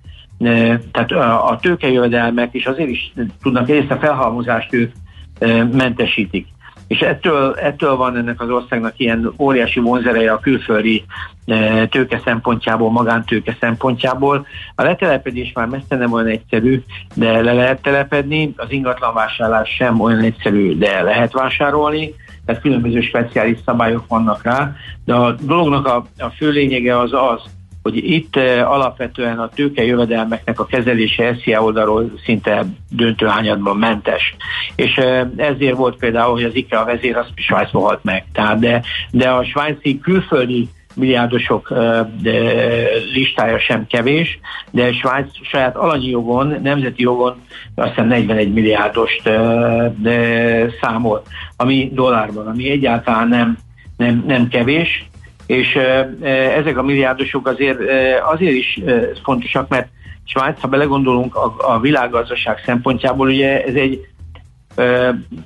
tehát 0.92 1.12
a 1.50 1.58
tőkejövedelmek 1.60 2.54
is 2.54 2.66
azért 2.66 2.88
is 2.88 3.12
tudnak 3.42 3.66
részt 3.66 3.90
a 3.90 3.96
felhalmozást 3.96 4.72
ők 4.72 4.92
mentesítik. 5.72 6.46
És 6.88 7.00
ettől, 7.00 7.54
ettől 7.54 7.96
van 7.96 8.16
ennek 8.16 8.40
az 8.40 8.50
országnak 8.50 8.92
ilyen 8.96 9.32
óriási 9.38 9.80
vonzereje 9.80 10.32
a 10.32 10.38
külföldi 10.38 11.04
tőke 11.90 12.20
szempontjából, 12.24 12.90
magántőke 12.90 13.56
szempontjából. 13.60 14.46
A 14.74 14.82
letelepedés 14.82 15.52
már 15.54 15.66
messze 15.66 15.96
nem 15.96 16.12
olyan 16.12 16.26
egyszerű, 16.26 16.82
de 17.14 17.40
le 17.40 17.52
lehet 17.52 17.82
telepedni, 17.82 18.52
az 18.56 18.70
ingatlanvásárlás 18.70 19.74
sem 19.74 20.00
olyan 20.00 20.20
egyszerű, 20.20 20.78
de 20.78 21.02
lehet 21.02 21.32
vásárolni 21.32 22.14
tehát 22.46 22.62
különböző 22.62 23.00
speciális 23.00 23.58
szabályok 23.64 24.04
vannak 24.08 24.42
rá, 24.42 24.72
de 25.04 25.14
a 25.14 25.32
dolognak 25.32 25.86
a, 25.86 26.06
a 26.18 26.28
fő 26.28 26.50
lényege 26.50 26.98
az 26.98 27.12
az, 27.12 27.42
hogy 27.82 27.96
itt 27.96 28.36
e, 28.36 28.68
alapvetően 28.68 29.38
a 29.38 29.48
tőke 29.48 29.84
jövedelmeknek 29.84 30.60
a 30.60 30.66
kezelése 30.66 31.36
SZIA 31.40 31.62
oldalról 31.62 32.12
szinte 32.24 32.66
döntő 32.90 33.26
hányadban 33.26 33.76
mentes. 33.76 34.36
És 34.74 34.96
e, 34.96 35.30
ezért 35.36 35.76
volt 35.76 35.96
például, 35.96 36.32
hogy 36.32 36.44
az 36.44 36.54
IKEA 36.54 36.84
vezér 36.84 37.16
az 37.16 37.26
Svájcban 37.34 37.82
halt 37.82 38.04
meg. 38.04 38.24
Tehát 38.32 38.58
de, 38.58 38.82
de 39.10 39.30
a 39.30 39.44
svájci 39.44 39.98
külföldi 39.98 40.68
milliárdosok 40.96 41.72
listája 43.12 43.58
sem 43.58 43.86
kevés, 43.86 44.38
de 44.70 44.92
Svájc 44.92 45.28
saját 45.42 45.76
alanyi 45.76 46.08
jogon, 46.08 46.60
nemzeti 46.62 47.02
jogon 47.02 47.40
azt 47.74 47.88
hiszem 47.88 48.06
41 48.06 48.52
milliárdost 48.52 49.22
számol, 50.80 51.22
ami 51.56 51.90
dollárban, 51.92 52.46
ami 52.46 52.70
egyáltalán 52.70 53.28
nem, 53.28 53.56
nem, 53.96 54.24
nem 54.26 54.48
kevés, 54.48 55.08
és 55.46 55.74
ezek 56.56 56.78
a 56.78 56.82
milliárdosok 56.82 57.46
azért, 57.46 57.78
azért 58.30 58.54
is 58.54 58.80
fontosak, 59.22 59.68
mert 59.68 59.88
Svájc, 60.24 60.60
ha 60.60 60.68
belegondolunk 60.68 61.36
a, 61.36 61.54
a 61.58 61.80
világgazdaság 61.80 62.62
szempontjából, 62.64 63.28
ugye 63.28 63.64
ez 63.64 63.74
egy 63.74 64.06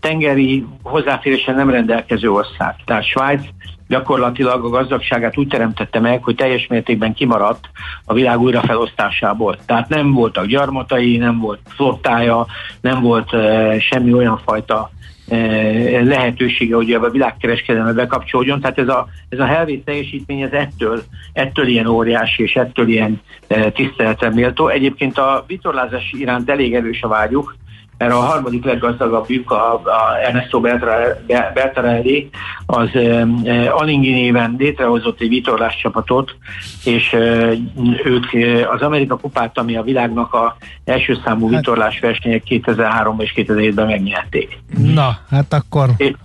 tengeri 0.00 0.66
hozzáférésen 0.82 1.54
nem 1.54 1.70
rendelkező 1.70 2.30
ország. 2.30 2.74
Tehát 2.84 3.04
Svájc 3.04 3.42
gyakorlatilag 3.88 4.64
a 4.64 4.68
gazdagságát 4.68 5.38
úgy 5.38 5.48
teremtette 5.48 6.00
meg, 6.00 6.22
hogy 6.22 6.34
teljes 6.34 6.66
mértékben 6.66 7.14
kimaradt 7.14 7.68
a 8.04 8.14
világ 8.14 8.40
újrafelosztásából. 8.40 9.56
Tehát 9.66 9.88
nem 9.88 10.12
voltak 10.12 10.46
gyarmatai, 10.46 11.16
nem 11.16 11.38
volt 11.38 11.60
flottája, 11.64 12.46
nem 12.80 13.00
volt 13.00 13.30
semmi 13.80 14.12
olyan 14.12 14.40
fajta 14.44 14.90
lehetősége, 16.02 16.74
hogy 16.74 16.92
a 16.92 17.10
világkereskedelme 17.10 17.92
bekapcsolódjon. 17.92 18.60
Tehát 18.60 18.78
ez 18.78 18.88
a, 18.88 19.08
ez 19.28 19.38
a 19.38 19.44
helvét 19.44 19.84
teljesítmény 19.84 20.40
ez 20.40 20.52
ettől, 20.52 21.02
ettől 21.32 21.66
ilyen 21.66 21.86
óriási 21.86 22.42
és 22.42 22.54
ettől 22.54 22.88
ilyen 22.88 23.20
uh, 23.48 23.72
tiszteletre 23.72 24.30
méltó. 24.30 24.68
Egyébként 24.68 25.18
a 25.18 25.44
vitorlázás 25.46 26.12
iránt 26.18 26.50
elég 26.50 26.74
erős 26.74 27.02
a 27.02 27.08
vágyuk, 27.08 27.56
mert 28.00 28.12
a 28.12 28.20
harmadik 28.20 28.64
leggazdagabbjuk, 28.64 29.50
a, 29.50 29.74
a 29.74 30.18
Ernesto 30.26 30.60
Bertarelli, 31.54 32.30
az 32.66 32.88
e, 32.94 33.26
Alingi 33.72 34.10
néven 34.10 34.54
létrehozott 34.58 35.20
egy 35.20 35.28
vitorlás 35.28 35.76
csapatot, 35.76 36.36
és 36.84 37.12
e, 37.12 37.18
ők 38.04 38.24
az 38.72 38.82
Amerika 38.82 39.16
kupát, 39.16 39.58
ami 39.58 39.76
a 39.76 39.82
világnak 39.82 40.34
a 40.34 40.56
első 40.84 41.18
számú 41.24 41.48
hát, 41.48 41.56
vitorlás 41.56 41.98
versenyek 41.98 42.42
2003 42.42 43.20
és 43.20 43.32
2007-ben 43.36 43.86
megnyerték. 43.86 44.58
Na, 44.94 45.18
hát 45.30 45.52
akkor 45.52 45.90
é, 45.96 46.16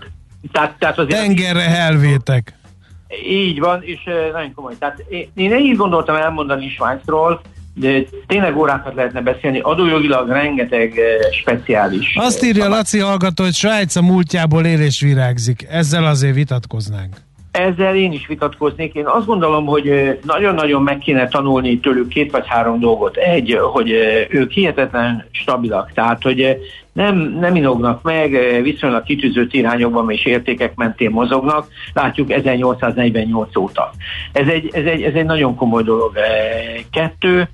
tehát, 0.51 0.75
tehát 0.79 0.97
azért 0.97 1.21
tengerre 1.21 1.61
helvétek. 1.61 2.53
Így 3.29 3.59
van, 3.59 3.83
és 3.83 3.99
nagyon 4.33 4.53
komoly. 4.53 4.73
Tehát 4.79 5.05
én, 5.09 5.29
én 5.33 5.55
így 5.57 5.75
gondoltam 5.75 6.15
elmondani 6.15 6.69
Svájcról, 6.69 7.41
de 7.77 8.03
tényleg 8.27 8.57
órákat 8.57 8.93
lehetne 8.93 9.21
beszélni, 9.21 9.59
adójogilag 9.59 10.29
rengeteg 10.29 10.97
eh, 10.97 11.31
speciális. 11.31 12.15
Azt 12.15 12.43
írja 12.43 12.67
Laci 12.67 12.99
hallgató, 12.99 13.43
hogy 13.43 13.53
Svájc 13.53 13.95
a 13.95 14.01
múltjából 14.01 14.65
él 14.65 14.81
és 14.81 15.01
virágzik. 15.01 15.65
Ezzel 15.69 16.05
azért 16.05 16.35
vitatkoznánk. 16.35 17.15
Ezzel 17.55 17.95
én 17.95 18.11
is 18.11 18.27
vitatkoznék. 18.27 18.93
Én 18.93 19.05
azt 19.05 19.25
gondolom, 19.25 19.65
hogy 19.65 20.19
nagyon-nagyon 20.23 20.83
meg 20.83 20.97
kéne 20.97 21.27
tanulni 21.27 21.79
tőlük 21.79 22.07
két 22.07 22.31
vagy 22.31 22.47
három 22.47 22.79
dolgot. 22.79 23.17
Egy, 23.17 23.57
hogy 23.61 23.91
ők 24.29 24.51
hihetetlen 24.51 25.27
stabilak, 25.31 25.91
tehát 25.93 26.23
hogy 26.23 26.57
nem, 26.93 27.17
nem 27.39 27.55
inognak 27.55 28.01
meg, 28.01 28.61
viszonylag 28.61 29.03
kitűzött 29.03 29.53
irányokban 29.53 30.11
és 30.11 30.25
értékek 30.25 30.75
mentén 30.75 31.09
mozognak, 31.09 31.67
látjuk 31.93 32.31
1848 32.31 33.55
óta. 33.55 33.91
Ez 34.31 34.47
egy, 34.47 34.69
ez 34.73 34.85
egy, 34.85 35.01
ez 35.01 35.13
egy 35.13 35.25
nagyon 35.25 35.55
komoly 35.55 35.83
dolog. 35.83 36.13
Kettő, 36.91 37.49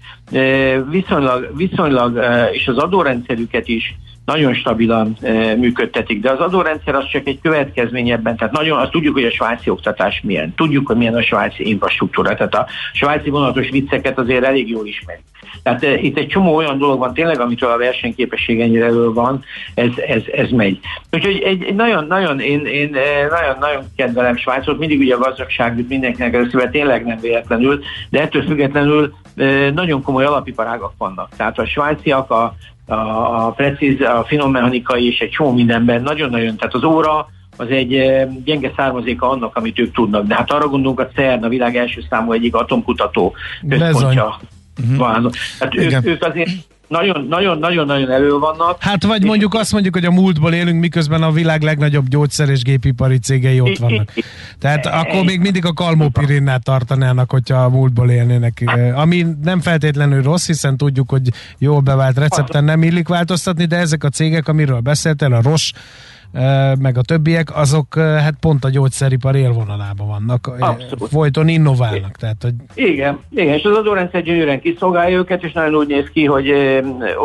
viszonylag, 0.89 1.51
viszonylag 1.55 2.19
és 2.51 2.67
az 2.67 2.77
adórendszerüket 2.77 3.67
is 3.67 3.95
nagyon 4.25 4.53
stabilan 4.53 5.17
e, 5.21 5.55
működtetik, 5.55 6.21
de 6.21 6.31
az 6.31 6.39
adórendszer 6.39 6.95
az 6.95 7.05
csak 7.07 7.27
egy 7.27 7.39
következmény 7.41 8.09
ebben, 8.09 8.35
tehát 8.35 8.53
nagyon 8.53 8.79
azt 8.79 8.91
tudjuk, 8.91 9.13
hogy 9.13 9.25
a 9.25 9.31
svájci 9.31 9.69
oktatás 9.69 10.21
milyen, 10.23 10.53
tudjuk, 10.55 10.87
hogy 10.87 10.97
milyen 10.97 11.15
a 11.15 11.21
svájci 11.21 11.67
infrastruktúra, 11.67 12.35
tehát 12.35 12.55
a 12.55 12.67
svájci 12.93 13.29
vonatos 13.29 13.69
vicceket 13.69 14.17
azért 14.17 14.43
elég 14.43 14.69
jól 14.69 14.87
ismerik. 14.87 15.23
Tehát 15.63 15.83
e, 15.83 15.97
itt 15.97 16.17
egy 16.17 16.27
csomó 16.27 16.55
olyan 16.55 16.77
dolog 16.77 16.99
van 16.99 17.13
tényleg, 17.13 17.39
amitől 17.39 17.71
a 17.71 17.77
versenyképesség 17.77 18.61
ennyire 18.61 18.85
elő 18.85 19.13
van, 19.13 19.43
ez, 19.73 19.89
ez, 20.07 20.21
ez 20.33 20.49
megy. 20.49 20.79
Úgyhogy 21.11 21.41
egy, 21.45 21.63
egy 21.63 21.75
nagyon, 21.75 22.05
nagyon, 22.07 22.39
én, 22.39 22.65
én 22.65 22.95
e, 22.95 23.27
nagyon, 23.29 23.55
nagyon 23.59 23.83
kedvelem 23.95 24.37
Svájcot, 24.37 24.79
mindig 24.79 24.99
ugye 24.99 25.15
a 25.15 25.19
gazdagság 25.19 25.77
jut 25.77 25.89
mindenkinek 25.89 26.33
először, 26.33 26.69
tényleg 26.69 27.05
nem 27.05 27.17
véletlenül, 27.21 27.81
de 28.09 28.21
ettől 28.21 28.43
függetlenül 28.43 29.13
e, 29.35 29.71
nagyon 29.71 30.01
komoly 30.01 30.25
alapiparágak 30.25 30.93
vannak. 30.97 31.29
Tehát 31.37 31.59
a 31.59 31.65
svájciak 31.65 32.31
a, 32.31 32.55
a, 32.87 32.93
a 33.45 33.51
precíz, 33.51 34.01
a 34.01 34.23
finom 34.27 34.51
mechanikai 34.51 35.07
és 35.07 35.19
egy 35.19 35.29
csomó 35.29 35.51
mindenben 35.51 36.01
nagyon-nagyon, 36.01 36.55
tehát 36.55 36.73
az 36.73 36.83
óra 36.83 37.27
az 37.57 37.69
egy 37.69 37.93
eh, 37.93 38.27
gyenge 38.43 38.71
származéka 38.75 39.29
annak, 39.29 39.55
amit 39.55 39.79
ők 39.79 39.93
tudnak. 39.93 40.25
De 40.25 40.35
hát 40.35 40.51
arra 40.51 40.67
gondolunk, 40.67 40.99
a 40.99 41.07
CERN 41.07 41.43
a 41.43 41.47
világ 41.47 41.77
első 41.77 42.03
számú 42.09 42.31
egyik 42.31 42.55
atomkutató 42.55 43.35
központja. 43.69 44.39
Uh-huh. 44.91 45.31
Hát 45.59 45.75
ők, 45.75 46.05
ők 46.05 46.23
azért 46.23 46.49
nagyon-nagyon-nagyon 46.87 48.11
elő 48.11 48.31
vannak. 48.31 48.75
Hát 48.79 49.03
vagy 49.03 49.23
mondjuk 49.23 49.53
azt 49.53 49.71
mondjuk, 49.71 49.93
hogy 49.93 50.05
a 50.05 50.11
múltból 50.11 50.53
élünk, 50.53 50.79
miközben 50.79 51.23
a 51.23 51.31
világ 51.31 51.61
legnagyobb 51.61 52.07
gyógyszer 52.07 52.49
és 52.49 52.61
gépipari 52.61 53.17
cégei 53.17 53.59
ott 53.59 53.77
vannak. 53.77 54.13
Tehát 54.59 54.85
akkor 54.85 55.23
még 55.25 55.39
mindig 55.39 55.65
a 55.65 55.73
kalmopirinnál 55.73 56.59
tartanának, 56.59 57.31
hogyha 57.31 57.63
a 57.63 57.69
múltból 57.69 58.09
élnének. 58.09 58.63
Ami 58.95 59.25
nem 59.43 59.59
feltétlenül 59.59 60.21
rossz, 60.21 60.47
hiszen 60.47 60.77
tudjuk, 60.77 61.09
hogy 61.09 61.29
jól 61.57 61.79
bevált 61.79 62.17
recepten 62.17 62.63
nem 62.63 62.83
illik 62.83 63.07
változtatni, 63.07 63.65
de 63.65 63.77
ezek 63.77 64.03
a 64.03 64.09
cégek, 64.09 64.47
amiről 64.47 64.79
beszéltél, 64.79 65.33
a 65.33 65.41
Roche, 65.41 65.71
meg 66.79 66.97
a 66.97 67.01
többiek, 67.01 67.57
azok 67.57 67.95
hát 67.97 68.35
pont 68.39 68.65
a 68.65 68.69
gyógyszeripar 68.69 69.35
élvonalában 69.35 70.07
vannak. 70.07 70.47
Abszolút. 70.59 71.09
Folyton 71.09 71.47
innoválnak. 71.47 72.17
Tehát, 72.17 72.37
hogy... 72.41 72.53
Igen, 72.73 73.19
igen, 73.29 73.53
és 73.53 73.63
az 73.63 73.77
adórendszer 73.77 74.23
gyönyörűen 74.23 74.61
kiszolgálja 74.61 75.17
őket, 75.17 75.43
és 75.43 75.51
nagyon 75.51 75.75
úgy 75.75 75.87
néz 75.87 76.05
ki, 76.13 76.25
hogy 76.25 76.49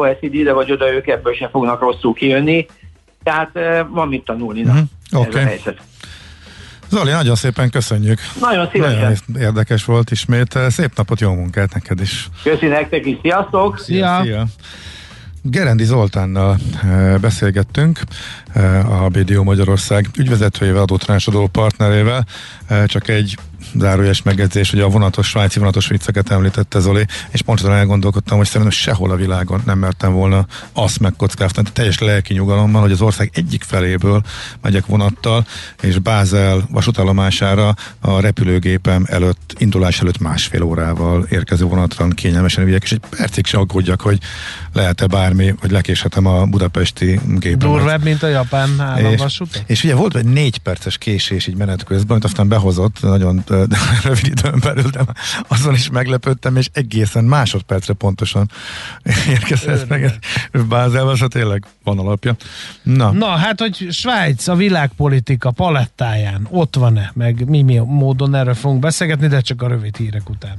OECD 0.01 0.35
ide 0.35 0.53
vagy 0.53 0.73
oda 0.73 0.93
ők 0.93 1.07
ebből 1.07 1.35
sem 1.35 1.51
fognak 1.51 1.81
rosszul 1.81 2.15
kijönni. 2.15 2.67
Tehát 3.23 3.51
van 3.91 4.09
mit 4.09 4.25
tanulni. 4.25 4.63
Mm-hmm. 4.63 4.81
Oké. 5.13 5.41
Okay. 5.41 5.61
Zoli, 6.89 7.11
nagyon 7.11 7.35
szépen 7.35 7.71
köszönjük. 7.71 8.19
Nagyon 8.41 8.69
szívesen. 8.73 9.01
Nagyon 9.01 9.43
érdekes 9.43 9.85
volt 9.85 10.11
ismét. 10.11 10.59
Szép 10.69 10.91
napot, 10.97 11.21
jó 11.21 11.35
munkát 11.35 11.75
neked 11.75 12.01
is. 12.01 12.29
Köszi 12.43 12.67
nektek 12.67 13.07
is. 13.07 13.17
Sziasztok! 13.23 13.79
Szia! 13.79 14.21
Szia. 14.23 14.45
Gerendi 15.43 15.85
Zoltánnal 15.85 16.57
beszélgettünk, 17.21 18.01
a 18.89 19.09
BDO 19.09 19.43
Magyarország 19.43 20.11
ügyvezetőjével, 20.17 20.83
adótanácsadó 20.83 21.47
partnerével, 21.47 22.27
csak 22.87 23.09
egy 23.09 23.39
zárójes 23.75 24.23
megjegyzés, 24.23 24.71
hogy 24.71 24.81
a 24.81 24.89
vonatos, 24.89 25.29
svájci 25.29 25.59
vonatos 25.59 25.89
vicceket 25.89 26.31
említette 26.31 26.79
Zoli, 26.79 27.07
és 27.31 27.43
pontosan 27.43 27.73
elgondolkodtam, 27.73 28.37
hogy 28.37 28.47
szerintem 28.47 28.71
sehol 28.71 29.11
a 29.11 29.17
világon 29.17 29.63
nem 29.65 29.79
mertem 29.79 30.13
volna 30.13 30.47
azt 30.73 31.01
megkockáztatni, 31.01 31.71
teljes 31.73 31.99
lelki 31.99 32.35
nyugalommal, 32.35 32.81
hogy 32.81 32.93
az 32.93 33.01
ország 33.01 33.31
egyik 33.35 33.63
feléből 33.63 34.23
megyek 34.63 34.87
vonattal, 34.87 35.47
és 35.81 35.99
Bázel 35.99 36.67
vasútállomására 36.71 37.75
a 38.01 38.21
repülőgépem 38.21 39.05
előtt, 39.09 39.55
indulás 39.59 40.01
előtt 40.01 40.19
másfél 40.19 40.63
órával 40.63 41.27
érkező 41.31 41.65
vonatra 41.65 42.09
kényelmesen 42.09 42.65
üljek, 42.65 42.83
és 42.83 42.93
egy 42.93 43.03
percig 43.11 43.47
se 43.47 43.59
aggódjak, 43.59 44.01
hogy 44.01 44.19
lehet-e 44.73 45.07
bármi, 45.07 45.55
vagy 45.61 45.71
lekéshetem 45.71 46.27
a 46.27 46.45
budapesti 46.45 47.21
gépet. 47.39 47.59
Durvább, 47.59 48.03
mint 48.03 48.23
a 48.23 48.29
államvasút? 48.53 49.55
És, 49.55 49.63
és 49.67 49.85
ugye 49.85 49.95
volt 49.95 50.17
egy 50.17 50.25
négy 50.25 50.59
perces 50.59 50.99
késés 50.99 51.47
így 51.47 51.57
menet 51.57 51.85
közben, 51.85 52.11
amit 52.11 52.25
aztán 52.25 52.49
behozott 52.49 53.03
nagyon 53.03 53.45
rövid 54.05 54.27
időn 54.27 54.61
belül, 54.61 54.91
de 54.91 55.01
azon 55.49 55.75
is 55.75 55.91
meglepődtem, 55.91 56.57
és 56.57 56.69
egészen 56.73 57.25
másodpercre 57.25 57.93
pontosan 57.93 58.51
érkezett 59.35 59.89
meg 59.89 60.19
Bázelbe, 60.69 61.13
szóval 61.13 61.29
tényleg 61.29 61.65
van 61.85 61.99
alapja. 61.99 62.37
Na. 62.83 63.11
Na, 63.11 63.27
hát, 63.27 63.61
hogy 63.61 63.87
Svájc 63.91 64.49
a 64.49 64.55
világpolitika 64.55 65.51
palettáján 65.51 66.47
ott 66.51 66.77
van-e, 66.77 67.11
meg 67.15 67.49
mi, 67.49 67.63
mi 67.63 67.79
módon 67.79 68.35
erről 68.35 68.55
fogunk 68.55 68.81
beszélgetni, 68.81 69.27
de 69.27 69.41
csak 69.41 69.63
a 69.63 69.69
rövid 69.69 69.97
hírek 69.97 70.31
után. 70.31 70.57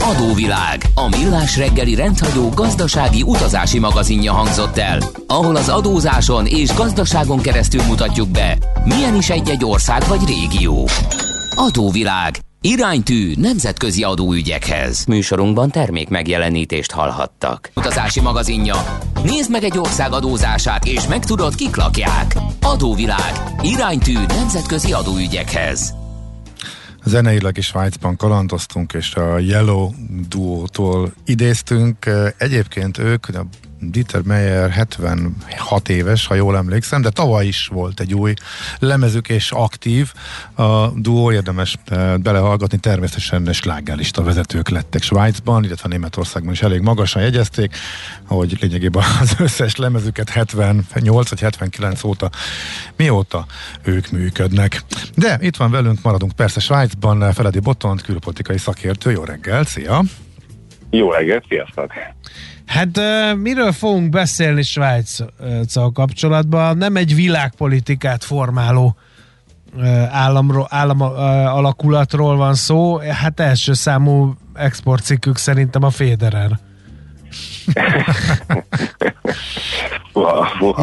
Adóvilág, 0.00 0.82
a 0.94 1.08
millás 1.08 1.56
reggeli 1.56 1.94
rendhagyó 1.94 2.48
gazdasági 2.48 3.22
utazási 3.22 3.78
magazinja 3.78 4.32
hangzott 4.32 4.78
el, 4.78 4.98
ahol 5.26 5.56
az 5.56 5.68
adózáson 5.68 6.46
és 6.46 6.74
gazdaságon 6.74 7.40
keresztül 7.40 7.82
mutatjuk 7.82 8.28
be, 8.28 8.58
milyen 8.84 9.14
is 9.16 9.30
egy-egy 9.30 9.64
ország 9.64 10.02
vagy 10.06 10.20
régió. 10.26 10.88
Adóvilág. 11.54 12.38
Iránytű 12.60 13.32
nemzetközi 13.36 14.02
adóügyekhez. 14.02 15.04
Műsorunkban 15.04 15.70
termék 15.70 16.08
megjelenítést 16.08 16.90
hallhattak. 16.90 17.70
Utazási 17.74 18.20
magazinja. 18.20 18.98
Nézd 19.22 19.50
meg 19.50 19.64
egy 19.64 19.78
ország 19.78 20.12
adózását, 20.12 20.84
és 20.84 21.06
megtudod, 21.06 21.54
kik 21.54 21.76
lakják. 21.76 22.36
Adóvilág. 22.62 23.32
Iránytű 23.62 24.18
nemzetközi 24.28 24.92
adóügyekhez. 24.92 25.97
Zeneileg 27.08 27.56
is 27.56 27.66
Svájcban 27.66 28.16
kalandoztunk, 28.16 28.92
és 28.92 29.14
a 29.14 29.38
Yellow 29.38 29.90
duótól 30.28 31.12
idéztünk. 31.24 32.06
Egyébként 32.36 32.98
ők, 32.98 33.26
Dieter 33.80 34.22
Meyer 34.22 34.70
76 34.70 35.88
éves, 35.88 36.26
ha 36.26 36.34
jól 36.34 36.56
emlékszem, 36.56 37.02
de 37.02 37.10
tavaly 37.10 37.46
is 37.46 37.66
volt 37.66 38.00
egy 38.00 38.14
új 38.14 38.34
lemezük, 38.78 39.28
és 39.28 39.50
aktív 39.50 40.12
a 40.54 40.88
duó, 40.88 41.32
érdemes 41.32 41.76
eh, 41.84 42.16
belehallgatni, 42.16 42.78
természetesen 42.78 43.52
slágerlista 43.52 44.22
vezetők 44.22 44.68
lettek 44.68 45.02
Svájcban, 45.02 45.64
illetve 45.64 45.88
Németországban 45.88 46.52
is 46.52 46.62
elég 46.62 46.80
magasan 46.80 47.22
jegyezték, 47.22 47.76
hogy 48.26 48.56
lényegében 48.60 49.04
az 49.20 49.34
összes 49.38 49.76
lemezüket 49.76 50.28
78 50.28 51.28
vagy 51.28 51.40
79 51.40 52.04
óta, 52.04 52.30
mióta 52.96 53.46
ők 53.82 54.10
működnek. 54.10 54.82
De 55.14 55.38
itt 55.40 55.56
van 55.56 55.70
velünk, 55.70 56.02
maradunk 56.02 56.32
persze 56.32 56.60
Svájcban, 56.60 57.32
Feledi 57.32 57.58
Botont, 57.58 58.02
külpolitikai 58.02 58.58
szakértő, 58.58 59.10
jó 59.10 59.24
reggel, 59.24 59.64
szia! 59.64 60.02
Jó 60.90 61.10
reggelt, 61.10 61.44
sziasztok! 61.48 61.92
Hát 62.68 63.00
miről 63.36 63.72
fogunk 63.72 64.08
beszélni 64.08 64.62
Svájc 64.62 65.16
kapcsolatban? 65.92 66.76
Nem 66.76 66.96
egy 66.96 67.14
világpolitikát 67.14 68.24
formáló 68.24 68.96
államról, 70.10 70.66
állam 70.70 71.00
alakulatról 71.00 72.36
van 72.36 72.54
szó, 72.54 72.98
hát 72.98 73.40
első 73.40 73.72
számú 73.72 74.34
exportcikkük 74.54 75.36
szerintem 75.36 75.82
a 75.82 75.90
Federer. 75.90 76.58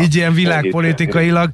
Így 0.02 0.16
ilyen 0.16 0.34
világpolitikailag. 0.34 1.52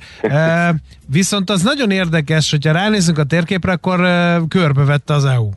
Viszont 1.07 1.49
az 1.49 1.61
nagyon 1.61 1.91
érdekes, 1.91 2.51
hogyha 2.51 2.71
ránézünk 2.71 3.17
a 3.17 3.23
térképre, 3.23 3.71
akkor 3.71 3.99
körbevette 4.47 5.13
az 5.13 5.25
EU 5.25 5.49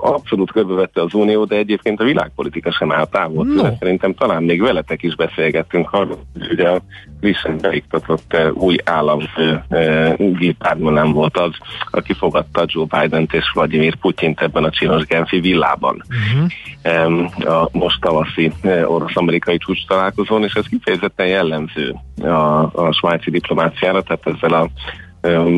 abszolút 0.00 0.52
körbevette 0.52 1.02
az 1.02 1.14
Unió, 1.14 1.44
de 1.44 1.56
egyébként 1.56 2.00
a 2.00 2.04
világpolitika 2.04 2.72
sem 2.72 2.92
áll 2.92 3.06
távol. 3.06 3.44
No. 3.46 3.68
Szerintem 3.78 4.14
talán 4.14 4.42
még 4.42 4.62
veletek 4.62 5.02
is 5.02 5.14
beszélgettünk 5.14 5.88
hogy 5.88 6.16
ugye 6.50 6.68
a 6.68 6.80
frissen 7.20 7.58
beiktatott 7.60 8.34
uh, 8.34 8.62
új 8.62 8.76
államfő 8.84 9.64
uh, 9.68 10.90
nem 10.92 11.12
volt 11.12 11.36
az, 11.36 11.50
aki 11.90 12.12
fogadta 12.12 12.64
Joe 12.66 13.00
Biden-t 13.00 13.32
és 13.32 13.50
Vladimir 13.54 13.94
Putyint 13.94 14.40
ebben 14.40 14.64
a 14.64 14.70
csinos 14.70 15.04
Genfi 15.04 15.40
villában. 15.40 16.02
Uh-huh. 16.08 17.06
Um, 17.06 17.30
a 17.54 17.68
most 17.72 18.00
tavaszi 18.00 18.52
uh, 18.62 18.90
orosz-amerikai 18.90 19.58
csúcs 19.58 19.86
találkozón, 19.86 20.44
és 20.44 20.54
ez 20.54 20.66
kifejezetten 20.66 21.26
jellemző 21.26 21.94
a, 22.22 22.70
a 22.72 22.92
svájci 22.92 23.30
diplomáciára, 23.30 24.02
tehát 24.02 24.26
ezzel 24.26 24.52
a 24.52 24.68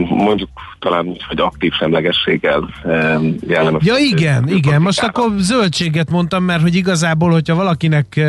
mondjuk 0.09 0.48
talán 0.83 1.07
úgy, 1.07 1.23
hogy 1.29 1.40
aktív 1.40 1.73
semlegességgel 1.73 2.68
jellemez. 3.47 3.87
Ja 3.87 3.97
igen, 3.97 4.49
igen, 4.49 4.83
most 4.83 5.03
akkor 5.03 5.31
zöldséget 5.37 6.11
mondtam, 6.11 6.45
mert 6.45 6.62
hogy 6.62 6.75
igazából, 6.75 7.31
hogyha 7.31 7.55
valakinek 7.55 8.21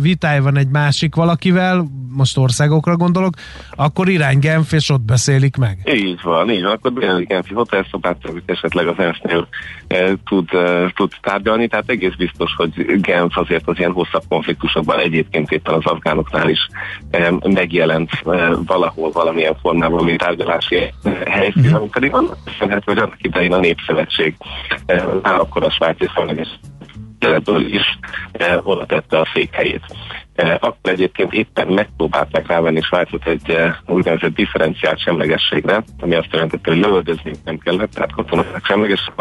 vitája 0.00 0.42
van 0.42 0.56
egy 0.56 0.68
másik 0.68 1.14
valakivel, 1.14 1.86
most 2.18 2.38
országokra 2.38 2.96
gondolok, 2.96 3.34
akkor 3.76 4.08
irány 4.08 4.38
Genf, 4.38 4.72
és 4.72 4.90
ott 4.90 5.00
beszélik 5.00 5.56
meg. 5.56 5.78
Így 5.94 6.20
van, 6.22 6.50
így 6.50 6.62
van, 6.62 6.72
akkor 6.72 6.92
bejön 6.92 7.24
Genfi 7.24 7.54
hotelszobát, 7.54 8.16
esetleg 8.46 8.86
az 8.86 8.98
ENSZ-nél 8.98 9.48
e, 9.86 10.12
tud, 10.24 10.54
e, 10.54 10.92
tud 10.94 11.12
tárgyalni, 11.22 11.68
tehát 11.68 11.88
egész 11.88 12.14
biztos, 12.18 12.54
hogy 12.56 13.00
Genf 13.00 13.36
azért 13.36 13.68
az 13.68 13.78
ilyen 13.78 13.92
hosszabb 13.92 14.22
konfliktusokban 14.28 14.98
egyébként 14.98 15.50
éppen 15.50 15.74
az 15.74 15.84
afgánoknál 15.84 16.48
is 16.48 16.68
megjelent 17.42 18.10
valahol 18.66 19.10
valamilyen 19.10 19.56
formában, 19.60 20.04
mint 20.04 20.18
tárgyalási 20.18 20.94
helyszín. 21.26 21.77
Ami 21.78 21.88
pedig 21.88 22.14
annak 22.14 22.38
köszönhető, 22.44 22.82
hogy 22.84 22.98
annak 22.98 23.22
idején 23.22 23.52
a 23.52 23.58
Népszövetség 23.58 24.34
e, 24.86 25.04
akkor 25.22 25.64
a 25.64 25.70
svájci 25.70 26.08
szemleges 26.14 26.48
is 27.68 27.98
eh, 28.32 28.66
oda 28.66 28.86
tette 28.86 29.18
a 29.18 29.28
székhelyét. 29.34 29.82
Eh, 30.34 30.54
akkor 30.60 30.92
egyébként 30.92 31.32
éppen 31.32 31.68
megpróbálták 31.68 32.46
rávenni 32.46 32.80
Svájcot 32.80 33.26
egy 33.26 33.50
eh, 33.50 33.74
úgynevezett 33.86 34.34
differenciált 34.34 35.00
semlegességre, 35.00 35.84
ami 36.00 36.14
azt 36.14 36.32
jelentette, 36.32 36.70
hogy 36.70 36.80
lövöldözni 36.80 37.32
nem 37.44 37.58
kellett, 37.58 37.90
tehát 37.90 38.12
katonák 38.12 38.64
semlegesek 38.64 39.14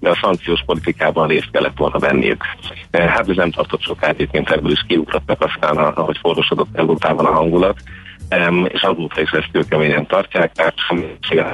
de 0.00 0.08
a 0.08 0.18
szankciós 0.22 0.62
politikában 0.66 1.28
részt 1.28 1.50
kellett 1.50 1.76
volna 1.76 1.98
venniük. 1.98 2.44
Eh, 2.90 3.08
hát 3.08 3.28
ez 3.28 3.36
nem 3.36 3.50
tartott 3.50 3.82
soká, 3.82 4.08
egyébként 4.08 4.50
ebből 4.50 4.70
is 4.70 4.84
kiugrottak 4.86 5.42
aztán, 5.42 5.76
ahogy 5.76 6.18
forrosodott 6.18 6.76
Európában 6.76 7.26
a 7.26 7.32
hangulat, 7.32 7.76
és 8.68 8.82
azóta 8.82 9.20
is 9.20 9.30
ezt 9.30 9.50
kőkeményen 9.52 10.06
tartják, 10.06 10.52
tehát 10.52 10.74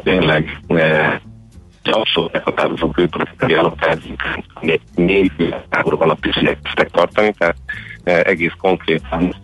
tényleg 0.02 0.60
abszolút 1.82 2.32
meghatározó 2.32 2.90
külpolitikai 2.90 3.54
alapelvünk, 3.54 4.22
négy 4.94 5.54
táborok 5.68 6.02
alatt 6.02 6.24
is 6.24 6.36
igyekeztek 6.36 6.90
tartani, 6.90 7.32
tehát 7.38 7.56
e, 8.04 8.22
egész 8.22 8.52
konkrétan 8.60 9.34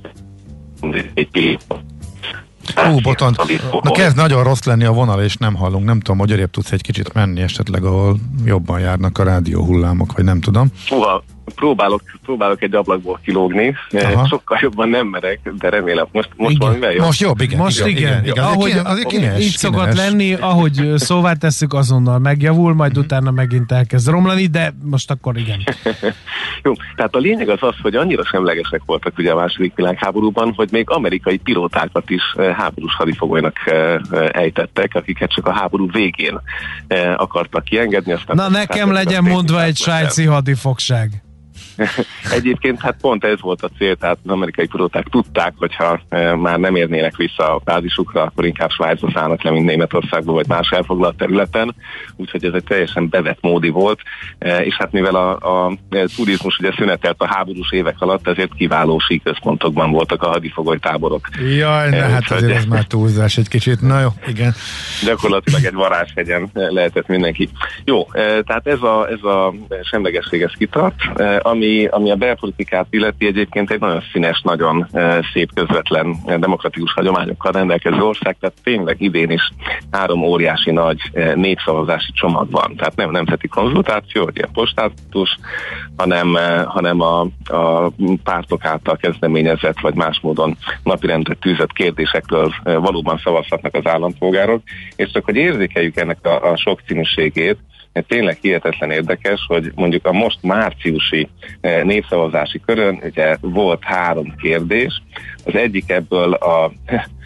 egy 1.15 1.59
Ú, 2.93 3.01
Botont, 3.01 3.37
na 3.83 3.91
kezd 3.91 4.17
nagyon 4.17 4.45
rossz 4.45 4.65
lenni 4.65 4.85
a 4.85 4.93
vonal, 4.93 5.23
és 5.23 5.37
nem 5.37 5.55
hallunk. 5.55 5.85
Nem 5.85 6.01
tudom, 6.01 6.19
hogy 6.19 6.51
tudsz 6.51 6.73
egy 6.73 6.83
kicsit 6.83 7.13
menni 7.13 7.41
esetleg, 7.41 7.85
ahol 7.85 8.17
jobban 8.45 8.81
járnak 8.81 9.19
a 9.19 9.23
rádió 9.23 9.65
hullámok, 9.65 10.13
vagy 10.13 10.25
nem 10.25 10.41
tudom. 10.41 10.69
Húha, 10.89 11.25
próbálok, 11.55 12.03
próbálok 12.23 12.63
egy 12.63 12.75
ablakból 12.75 13.21
kilógni, 13.25 13.75
Aha. 13.91 14.27
sokkal 14.27 14.59
jobban 14.61 14.89
nem 14.89 15.07
merek, 15.07 15.41
de 15.59 15.69
remélem 15.69 16.07
most, 16.13 16.29
most 16.37 16.51
igen. 16.51 16.67
valamivel 16.67 16.93
jobb. 16.93 17.05
Most 17.05 17.21
jobb, 17.21 17.41
igen. 17.41 17.59
Most 17.59 17.79
igen. 17.79 17.91
igen. 17.91 18.11
igen. 18.11 18.25
igen. 18.25 18.45
Ahogy, 18.45 18.81
azért 18.85 19.07
kines, 19.07 19.41
így 19.41 19.57
szokott 19.57 19.95
lenni, 19.95 20.33
ahogy 20.33 20.93
szóvá 20.97 21.33
tesszük, 21.33 21.73
azonnal 21.73 22.19
megjavul, 22.19 22.75
majd 22.75 22.91
uh-huh. 22.91 23.05
utána 23.05 23.31
megint 23.31 23.73
elkezd 23.73 24.09
romlani, 24.09 24.47
de 24.47 24.75
most 24.83 25.11
akkor 25.11 25.37
igen. 25.37 25.63
Jó, 26.65 26.73
tehát 26.97 27.15
a 27.15 27.19
lényeg 27.19 27.49
az 27.49 27.59
az, 27.61 27.75
hogy 27.83 27.95
annyira 27.95 28.25
semlegesek 28.25 28.83
voltak 28.87 29.19
ugye 29.19 29.31
a 29.31 29.37
második 29.37 29.75
világháborúban, 29.75 30.53
hogy 30.57 30.69
még 30.71 30.91
amerikai 30.91 31.37
pilótákat 31.37 32.11
is 32.11 32.23
háborús 32.57 32.95
hadifogolynak 32.95 33.57
ejtettek, 34.33 34.95
akiket 34.95 35.31
csak 35.31 35.47
a 35.47 35.53
háború 35.53 35.91
végén 35.91 36.41
akartak 37.17 37.65
kiengedni. 37.65 38.13
Aztán 38.13 38.37
Na 38.37 38.49
nekem 38.49 38.93
legyen 38.93 39.23
mondva 39.23 39.63
egy 39.63 39.77
svájci 39.77 40.25
hadifogság. 40.25 41.23
Egyébként 42.37 42.81
hát 42.81 42.97
pont 43.01 43.25
ez 43.25 43.41
volt 43.41 43.63
a 43.63 43.71
cél, 43.79 43.97
tehát 43.97 44.19
az 44.25 44.31
amerikai 44.31 44.67
pilóták 44.67 45.07
tudták, 45.07 45.53
hogyha 45.57 46.01
e, 46.09 46.35
már 46.35 46.59
nem 46.59 46.77
érnének 46.77 47.17
vissza 47.17 47.55
a 47.55 47.61
bázisukra, 47.65 48.23
akkor 48.23 48.45
inkább 48.45 48.71
Svájcba 48.71 49.11
szállnak 49.15 49.43
le, 49.43 49.51
mint 49.51 49.67
Németországba 49.67 50.33
vagy 50.33 50.47
más 50.49 50.71
elfoglalt 50.71 51.17
területen, 51.17 51.75
úgyhogy 52.17 52.45
ez 52.45 52.53
egy 52.55 52.65
teljesen 52.65 53.09
bevett 53.09 53.39
módi 53.41 53.69
volt, 53.69 54.01
e, 54.39 54.65
és 54.65 54.75
hát 54.75 54.93
mivel 54.93 55.15
a, 55.15 55.31
a 55.67 55.77
turizmus 56.17 56.59
ugye 56.59 56.73
szünetelt 56.77 57.21
a 57.21 57.35
háborús 57.35 57.73
évek 57.73 57.97
alatt, 57.99 58.29
ezért 58.29 58.55
kiváló 58.55 58.99
síközpontokban 58.99 59.91
voltak 59.91 60.23
a 60.23 60.29
hadifogoly 60.29 60.79
táborok. 60.79 61.29
Jaj, 61.57 61.91
ne, 61.91 61.97
e, 61.97 62.09
hát 62.09 62.31
azért 62.31 62.57
ez 62.57 62.65
már 62.65 62.85
túlzás 62.85 63.37
egy 63.37 63.49
kicsit, 63.49 63.81
na 63.81 64.01
jó, 64.01 64.09
igen. 64.27 64.55
Gyakorlatilag 65.05 65.65
egy 65.65 65.75
varázshegyen 65.75 66.51
lehetett 66.53 67.07
mindenki. 67.07 67.49
Jó, 67.85 68.05
tehát 68.13 68.67
ez 68.67 68.83
a, 68.83 69.09
ez 69.09 69.23
a 69.23 69.55
semlegesség 69.83 70.43
ez 70.43 70.53
kitart, 70.59 70.95
ami 71.39 71.64
ami, 71.65 71.87
ami 71.87 72.11
a 72.11 72.17
belpolitikát 72.17 72.87
illeti 72.91 73.27
egyébként 73.27 73.71
egy 73.71 73.81
nagyon 73.81 74.03
színes, 74.13 74.41
nagyon 74.43 74.89
szép 75.33 75.55
közvetlen 75.55 76.17
demokratikus 76.39 76.93
hagyományokkal 76.93 77.53
rendelkező 77.53 78.03
ország, 78.03 78.37
tehát 78.41 78.57
tényleg 78.63 79.01
idén 79.01 79.31
is 79.31 79.53
három 79.91 80.23
óriási 80.23 80.71
nagy 80.71 81.01
népszavazási 81.35 82.13
csomag 82.13 82.51
van. 82.51 82.77
Tehát 82.77 82.97
nem 82.97 83.11
nemzeti 83.11 83.49
konzultáció, 83.49 84.25
hogy 84.25 84.37
ilyen 84.37 84.53
postátus, 84.53 85.39
hanem, 85.97 86.37
hanem 86.67 87.01
a, 87.01 87.21
a 87.45 87.91
pártok 88.25 88.65
által 88.65 88.97
kezdeményezett, 88.97 89.81
vagy 89.81 89.95
más 89.95 90.21
módon 90.21 90.57
napirendre 90.83 91.35
tűzött 91.35 91.73
kérdésekről 91.73 92.53
valóban 92.65 93.21
szavazhatnak 93.25 93.75
az 93.75 93.87
állampolgárok, 93.87 94.63
és 94.97 95.11
csak 95.11 95.25
hogy 95.25 95.37
érzékeljük 95.37 95.97
ennek 95.97 96.27
a, 96.27 96.51
a 96.51 96.57
sokszínűségét, 96.57 97.59
mert 97.95 98.07
tényleg 98.07 98.39
hihetetlen 98.41 98.91
érdekes, 98.91 99.45
hogy 99.47 99.73
mondjuk 99.75 100.07
a 100.07 100.13
most 100.13 100.39
márciusi 100.43 101.29
eh, 101.61 101.83
népszavazási 101.83 102.61
körön 102.67 103.01
ugye 103.03 103.37
volt 103.41 103.85
három 103.85 104.35
kérdés, 104.37 105.03
az 105.45 105.55
egyik 105.55 105.91
ebből 105.91 106.33
a 106.33 106.73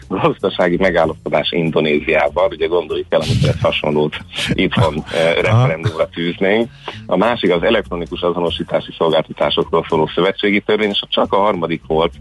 gazdasági 0.07 0.77
megállapodás 0.77 1.51
Indonéziával, 1.51 2.47
ugye 2.51 2.67
gondoljuk 2.67 3.05
el, 3.09 3.19
amikor 3.19 3.49
ezt 3.49 3.61
hasonlót 3.61 4.17
itthon 4.53 5.03
eh, 5.13 5.33
referendumra 5.41 6.09
tűznénk. 6.09 6.69
A 7.05 7.17
másik 7.17 7.51
az 7.51 7.63
elektronikus 7.63 8.21
azonosítási 8.21 8.91
szolgáltatásokról 8.97 9.85
szóló 9.89 10.07
szövetségi 10.15 10.59
törvény, 10.61 10.89
és 10.89 11.03
csak 11.09 11.33
a 11.33 11.37
harmadik 11.37 11.81
volt 11.87 12.13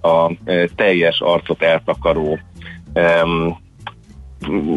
a 0.00 0.30
eh, 0.44 0.64
teljes 0.76 1.20
arcot 1.20 1.62
eltakaró 1.62 2.38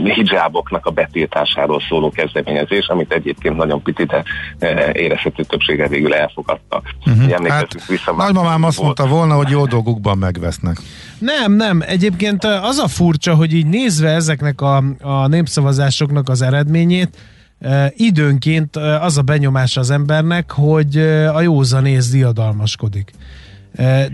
hijaboknak 0.03 0.85
a 0.85 0.91
betiltásáról 0.91 1.81
szóló 1.89 2.09
kezdeményezés, 2.09 2.87
amit 2.87 3.11
egyébként 3.11 3.55
nagyon 3.55 3.81
piti, 3.81 4.03
de 4.03 4.23
eh, 4.59 4.89
érezhető 4.93 5.43
többsége 5.43 5.87
végül 5.87 6.13
elfogadtak. 6.13 6.95
Uh-huh. 7.05 7.47
Hát, 7.47 7.87
vissza, 7.87 8.13
nagymamám 8.13 8.63
azt 8.63 8.77
volt. 8.77 8.97
mondta 8.97 9.15
volna, 9.15 9.35
hogy 9.35 9.49
jó 9.49 9.65
dolgukban 9.65 10.17
megvesznek. 10.17 10.77
Nem, 11.19 11.53
nem. 11.53 11.83
Egyébként 11.85 12.43
eh, 12.43 12.63
az 12.63 12.77
a 12.77 12.87
furcsa, 12.87 13.35
hogy 13.35 13.53
így 13.53 13.67
nézve 13.67 14.09
ezeknek 14.09 14.61
a, 14.61 14.83
a 15.01 15.27
népszavazásoknak 15.27 16.29
az 16.29 16.41
eredményét, 16.41 17.17
Uh, 17.61 17.85
időnként 17.95 18.75
az 18.75 19.17
a 19.17 19.21
benyomás 19.21 19.77
az 19.77 19.91
embernek, 19.91 20.51
hogy 20.51 20.97
a 21.33 21.41
józanész 21.41 22.09
diadalmaskodik. 22.09 23.11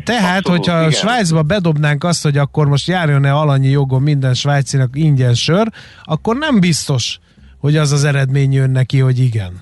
Tehát, 0.03 0.37
Abszolút, 0.37 0.47
hogyha 0.47 0.79
igen. 0.79 0.91
Svájcba 0.91 1.41
bedobnánk 1.41 2.03
azt, 2.03 2.23
hogy 2.23 2.37
akkor 2.37 2.67
most 2.67 2.87
járjon-e 2.87 3.33
alanyi 3.33 3.69
jogon 3.69 4.01
minden 4.01 4.33
svájcinak 4.33 4.89
ingyen 4.93 5.33
sör, 5.33 5.67
akkor 6.03 6.37
nem 6.37 6.59
biztos, 6.59 7.19
hogy 7.59 7.77
az 7.77 7.91
az 7.91 8.03
eredmény 8.03 8.53
jön 8.53 8.69
neki, 8.69 8.99
hogy 8.99 9.19
igen. 9.19 9.61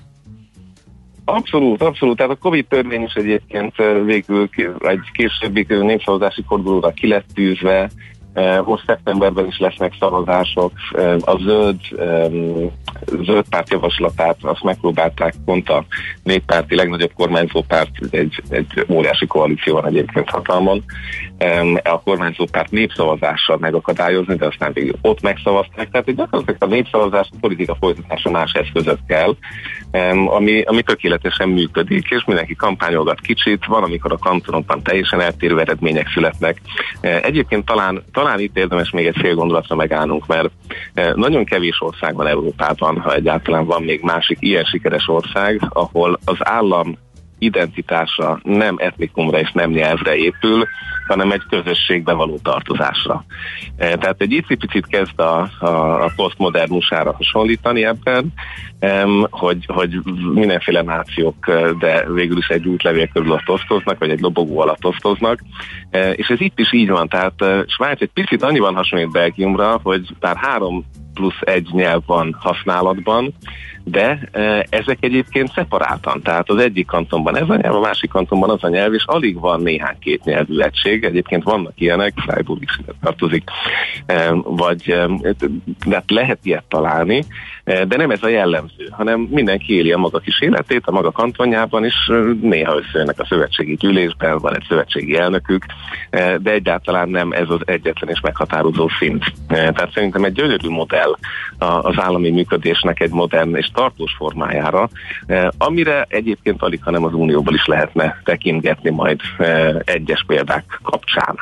Abszolút, 1.24 1.82
abszolút. 1.82 2.16
Tehát 2.16 2.32
a 2.32 2.36
Covid 2.36 2.66
törvény 2.66 3.02
is 3.02 3.12
egyébként 3.12 3.74
végül 4.04 4.48
egy 4.78 5.10
későbbi 5.12 5.66
népszavazási 5.68 6.44
fordulóra 6.46 6.90
ki 6.90 7.08
lett 7.08 7.26
tűzve, 7.34 7.90
most 8.64 8.84
szeptemberben 8.86 9.46
is 9.46 9.58
lesznek 9.58 9.94
szavazások. 9.98 10.72
A 11.20 11.36
zöld, 11.38 11.80
zöld 13.22 13.44
párt 13.48 13.70
javaslatát 13.70 14.36
azt 14.40 14.62
megpróbálták 14.62 15.34
pont 15.44 15.68
a 15.68 15.84
néppárti 16.22 16.74
legnagyobb 16.74 17.12
kormányzó 17.14 17.62
párt, 17.62 17.90
egy, 18.10 18.42
egy 18.48 18.86
óriási 18.88 19.26
koalíció 19.26 19.74
van 19.74 19.86
egyébként 19.86 20.30
hatalmon, 20.30 20.84
a 21.82 22.00
kormányzó 22.00 22.44
párt 22.50 22.70
népszavazással 22.70 23.56
megakadályozni, 23.60 24.34
de 24.34 24.46
aztán 24.46 24.72
végül 24.72 24.94
ott 25.00 25.22
megszavazták. 25.22 25.90
Tehát 25.90 26.08
egy 26.08 26.14
gyakorlatilag 26.14 26.62
a 26.62 26.66
népszavazás 26.66 27.28
a 27.30 27.36
politika 27.40 27.76
folytatása 27.80 28.30
más 28.30 28.52
eszközök 28.52 28.98
kell, 29.06 29.36
ami, 30.26 30.62
ami 30.62 30.82
tökéletesen 30.82 31.48
működik, 31.48 32.10
és 32.10 32.24
mindenki 32.24 32.54
kampányolgat 32.54 33.20
kicsit, 33.20 33.66
van, 33.66 33.82
amikor 33.82 34.12
a 34.12 34.18
kantonokban 34.18 34.82
teljesen 34.82 35.20
eltérő 35.20 35.60
eredmények 35.60 36.08
születnek. 36.08 36.60
Egyébként 37.00 37.64
talán, 37.64 38.04
talán 38.12 38.21
itt 38.40 38.56
érdemes 38.56 38.90
még 38.90 39.06
egy 39.06 39.16
fél 39.20 39.34
gondolatra 39.34 39.76
megállnunk, 39.76 40.26
mert 40.26 40.50
nagyon 41.14 41.44
kevés 41.44 41.80
ország 41.80 42.14
van 42.14 42.26
Európában, 42.26 43.00
ha 43.00 43.14
egyáltalán 43.14 43.64
van 43.64 43.82
még 43.82 44.00
másik 44.02 44.36
ilyen 44.40 44.64
sikeres 44.64 45.08
ország, 45.08 45.60
ahol 45.68 46.18
az 46.24 46.36
állam 46.38 46.96
identitása 47.38 48.40
nem 48.42 48.76
etnikumra 48.78 49.38
és 49.38 49.52
nem 49.52 49.70
nyelvre 49.70 50.16
épül, 50.16 50.66
hanem 51.12 51.32
egy 51.32 51.42
közösségbe 51.48 52.12
való 52.12 52.38
tartozásra. 52.42 53.24
E, 53.76 53.96
tehát 53.96 54.20
egy 54.20 54.32
icipicit 54.32 54.86
kezd 54.86 55.20
a, 55.20 55.50
a, 55.58 56.04
a 56.04 56.10
posztmodernussára 56.16 57.12
hasonlítani 57.12 57.84
ebben, 57.84 58.32
hogy, 59.30 59.64
hogy 59.66 59.98
mindenféle 60.32 60.82
nációk, 60.82 61.48
e, 61.48 61.72
de 61.72 62.12
végül 62.12 62.38
is 62.38 62.48
egy 62.48 62.66
útlevél 62.66 63.08
körül 63.08 63.32
ott 63.32 63.48
osztoznak, 63.48 63.98
vagy 63.98 64.10
egy 64.10 64.20
lobogó 64.20 64.60
alatt 64.60 64.84
osztoznak. 64.84 65.40
E, 65.90 66.12
és 66.12 66.28
ez 66.28 66.40
itt 66.40 66.58
is 66.58 66.72
így 66.72 66.88
van, 66.88 67.08
tehát 67.08 67.44
Svájc 67.66 68.00
egy 68.00 68.10
picit 68.14 68.42
annyiban 68.42 68.74
hasonlít 68.74 69.10
Belgiumra, 69.10 69.80
hogy 69.82 70.06
bár 70.20 70.36
három 70.36 70.84
plusz 71.14 71.40
egy 71.40 71.68
nyelv 71.72 72.02
van 72.06 72.36
használatban, 72.40 73.34
de 73.84 74.28
ezek 74.68 74.96
egyébként 75.00 75.52
szeparáltan, 75.52 76.22
tehát 76.22 76.50
az 76.50 76.58
egyik 76.58 76.86
kantonban 76.86 77.36
ez 77.36 77.48
a 77.48 77.56
nyelv, 77.56 77.74
a 77.74 77.80
másik 77.80 78.10
kantonban 78.10 78.50
az 78.50 78.64
a 78.64 78.68
nyelv, 78.68 78.94
és 78.94 79.04
alig 79.06 79.40
van 79.40 79.62
néhány 79.62 79.98
két 79.98 80.24
nyelvű 80.24 80.58
egység, 80.58 81.01
egyébként 81.04 81.42
vannak 81.42 81.72
ilyenek, 81.74 82.12
Freiburg 82.16 82.62
is 82.62 82.80
tartozik, 83.02 83.50
vagy 84.44 84.84
de 85.86 85.94
hát 85.94 86.10
lehet 86.10 86.38
ilyet 86.42 86.64
találni, 86.68 87.24
de 87.64 87.96
nem 87.96 88.10
ez 88.10 88.22
a 88.22 88.28
jellemző, 88.28 88.88
hanem 88.90 89.20
mindenki 89.20 89.76
éli 89.76 89.92
a 89.92 89.98
maga 89.98 90.18
kis 90.18 90.40
életét, 90.40 90.86
a 90.86 90.90
maga 90.90 91.10
kantonjában, 91.10 91.84
is 91.84 92.10
néha 92.40 92.76
összejönnek 92.76 93.20
a 93.20 93.26
szövetségi 93.26 93.74
gyűlésben, 93.74 94.38
van 94.38 94.54
egy 94.54 94.64
szövetségi 94.68 95.16
elnökük, 95.16 95.64
de 96.10 96.50
egyáltalán 96.50 97.08
nem 97.08 97.32
ez 97.32 97.48
az 97.48 97.60
egyetlen 97.64 98.10
és 98.10 98.20
meghatározó 98.20 98.88
szint. 98.98 99.24
Tehát 99.48 99.92
szerintem 99.94 100.24
egy 100.24 100.32
gyönyörű 100.32 100.68
modell 100.68 101.16
az 101.58 101.94
állami 101.96 102.30
működésnek 102.30 103.00
egy 103.00 103.10
modern 103.10 103.56
és 103.56 103.70
tartós 103.74 104.14
formájára, 104.18 104.88
amire 105.58 106.06
egyébként 106.08 106.62
alig, 106.62 106.82
hanem 106.82 107.04
az 107.04 107.14
Unióból 107.14 107.54
is 107.54 107.66
lehetne 107.66 108.20
tekintgetni 108.24 108.90
majd 108.90 109.20
egyes 109.84 110.24
példák 110.26 110.80
kapcsán. 110.92 111.38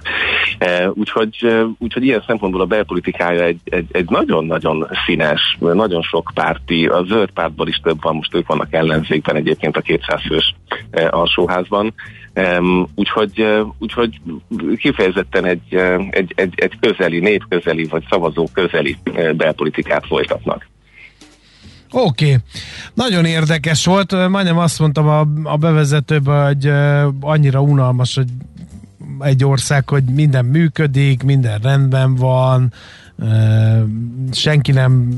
Úgyhogy, 0.94 1.64
úgyhogy 1.78 2.04
ilyen 2.04 2.24
szempontból 2.26 2.60
a 2.60 2.64
belpolitikája 2.66 3.44
egy, 3.44 3.60
egy, 3.64 3.86
egy 3.92 4.08
nagyon-nagyon 4.08 4.88
színes, 5.06 5.56
nagyon 5.60 6.02
sok 6.02 6.30
párti, 6.34 6.86
a 6.86 7.04
zöld 7.08 7.30
pártból 7.30 7.68
is 7.68 7.76
több 7.76 8.02
van, 8.02 8.14
most 8.14 8.34
ők 8.34 8.46
vannak 8.46 8.72
ellenzékben 8.72 9.36
egyébként 9.36 9.76
a 9.76 9.80
200 9.80 10.20
fős 10.26 10.54
alsóházban, 11.10 11.94
úgyhogy, 12.94 13.62
úgyhogy 13.78 14.20
kifejezetten 14.76 15.44
egy, 15.44 15.74
egy, 16.10 16.32
egy, 16.34 16.52
egy 16.56 16.78
közeli, 16.80 17.18
népközeli 17.18 17.84
vagy 17.84 18.04
szavazó 18.10 18.48
közeli 18.52 18.96
belpolitikát 19.36 20.06
folytatnak. 20.06 20.68
Oké, 21.92 22.24
okay. 22.24 22.36
nagyon 22.94 23.24
érdekes 23.24 23.84
volt, 23.84 24.28
majdnem 24.28 24.58
azt 24.58 24.78
mondtam 24.78 25.08
a, 25.08 25.20
a 25.42 25.56
bevezetőben, 25.56 26.46
hogy 26.46 26.72
annyira 27.20 27.60
unalmas, 27.60 28.14
hogy 28.14 28.28
egy 29.20 29.44
ország, 29.44 29.88
hogy 29.88 30.04
minden 30.04 30.44
működik, 30.44 31.22
minden 31.22 31.58
rendben 31.58 32.14
van, 32.14 32.72
senki 34.32 34.72
nem 34.72 35.08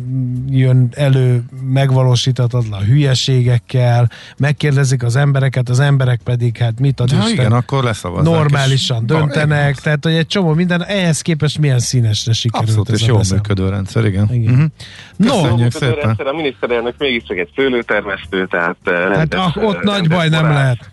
jön 0.48 0.88
elő 0.94 1.42
megvalósítatatlan 1.64 2.80
hülyeségekkel, 2.80 4.10
megkérdezik 4.36 5.02
az 5.02 5.16
embereket, 5.16 5.68
az 5.68 5.80
emberek 5.80 6.20
pedig 6.24 6.56
hát 6.56 6.80
mit 6.80 7.00
ad 7.00 7.10
Isten, 7.10 7.28
igen, 7.28 7.52
akkor 7.52 7.94
normálisan 8.22 9.06
döntenek, 9.06 9.76
tehát 9.76 10.04
hogy 10.04 10.14
egy 10.14 10.26
csomó 10.26 10.52
minden, 10.52 10.84
ehhez 10.84 11.20
képest 11.20 11.58
milyen 11.58 11.78
színesre 11.78 12.32
sikerült 12.32 12.68
Abszolút, 12.68 12.90
ez 12.90 13.00
és 13.00 13.06
jó 13.06 13.18
működő 13.30 13.68
rendszer, 13.68 14.04
igen. 14.04 14.28
igen. 14.32 14.52
Uh-huh. 14.52 14.68
No, 15.16 15.42
Köszönjük 15.42 15.72
szépen. 15.72 15.94
Rendszer, 15.94 16.26
a 16.26 16.32
miniszterelnök 16.32 16.94
mégiscsak 16.98 17.36
egy 17.36 17.50
szőlőtermesztő, 17.56 18.46
tehát 18.46 18.76
hát 19.14 19.34
ah, 19.34 19.56
ott 19.56 19.82
nagy 19.82 20.08
baj 20.08 20.28
nem 20.28 20.48
lehet. 20.48 20.91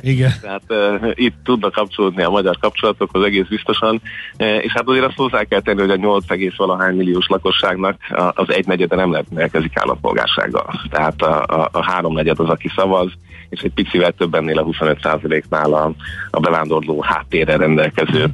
Igen. 0.00 0.32
Tehát 0.42 0.62
uh, 0.68 1.10
itt 1.14 1.34
tudnak 1.44 1.72
kapcsolódni 1.72 2.22
a 2.22 2.30
magyar 2.30 2.58
kapcsolatokhoz 2.58 3.24
egész 3.24 3.46
biztosan, 3.46 4.00
uh, 4.38 4.64
és 4.64 4.72
hát 4.72 4.88
azért 4.88 5.04
azt 5.04 5.16
hozzá 5.16 5.44
kell 5.44 5.60
tenni, 5.60 5.80
hogy 5.80 5.90
a 5.90 5.96
8, 5.96 6.56
valahány 6.56 6.96
milliós 6.96 7.26
lakosságnak 7.26 7.96
az 8.34 8.52
egynegyede 8.52 8.96
nem 8.96 9.12
rendelkezik 9.12 9.76
állampolgársággal. 9.76 10.80
Tehát 10.90 11.22
a, 11.22 11.42
a, 11.42 11.68
a 11.72 11.84
háromnegyed 11.84 12.40
az, 12.40 12.48
aki 12.48 12.70
szavaz, 12.76 13.12
és 13.48 13.60
egy 13.60 13.72
picivel 13.72 14.12
több 14.12 14.34
ennél 14.34 14.58
a 14.58 14.64
25%-nál 14.64 15.72
a, 15.72 15.92
a 16.30 16.40
bevándorló 16.40 17.02
háttérre 17.02 17.56
rendelkező 17.56 18.26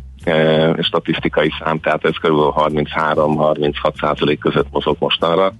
statisztikai 0.80 1.50
szám, 1.58 1.80
tehát 1.80 2.04
ez 2.04 2.14
kb. 2.16 2.38
33-36 2.56 4.00
százalék 4.00 4.38
között 4.38 4.66
mozog 4.70 4.96
mostanra. 4.98 5.52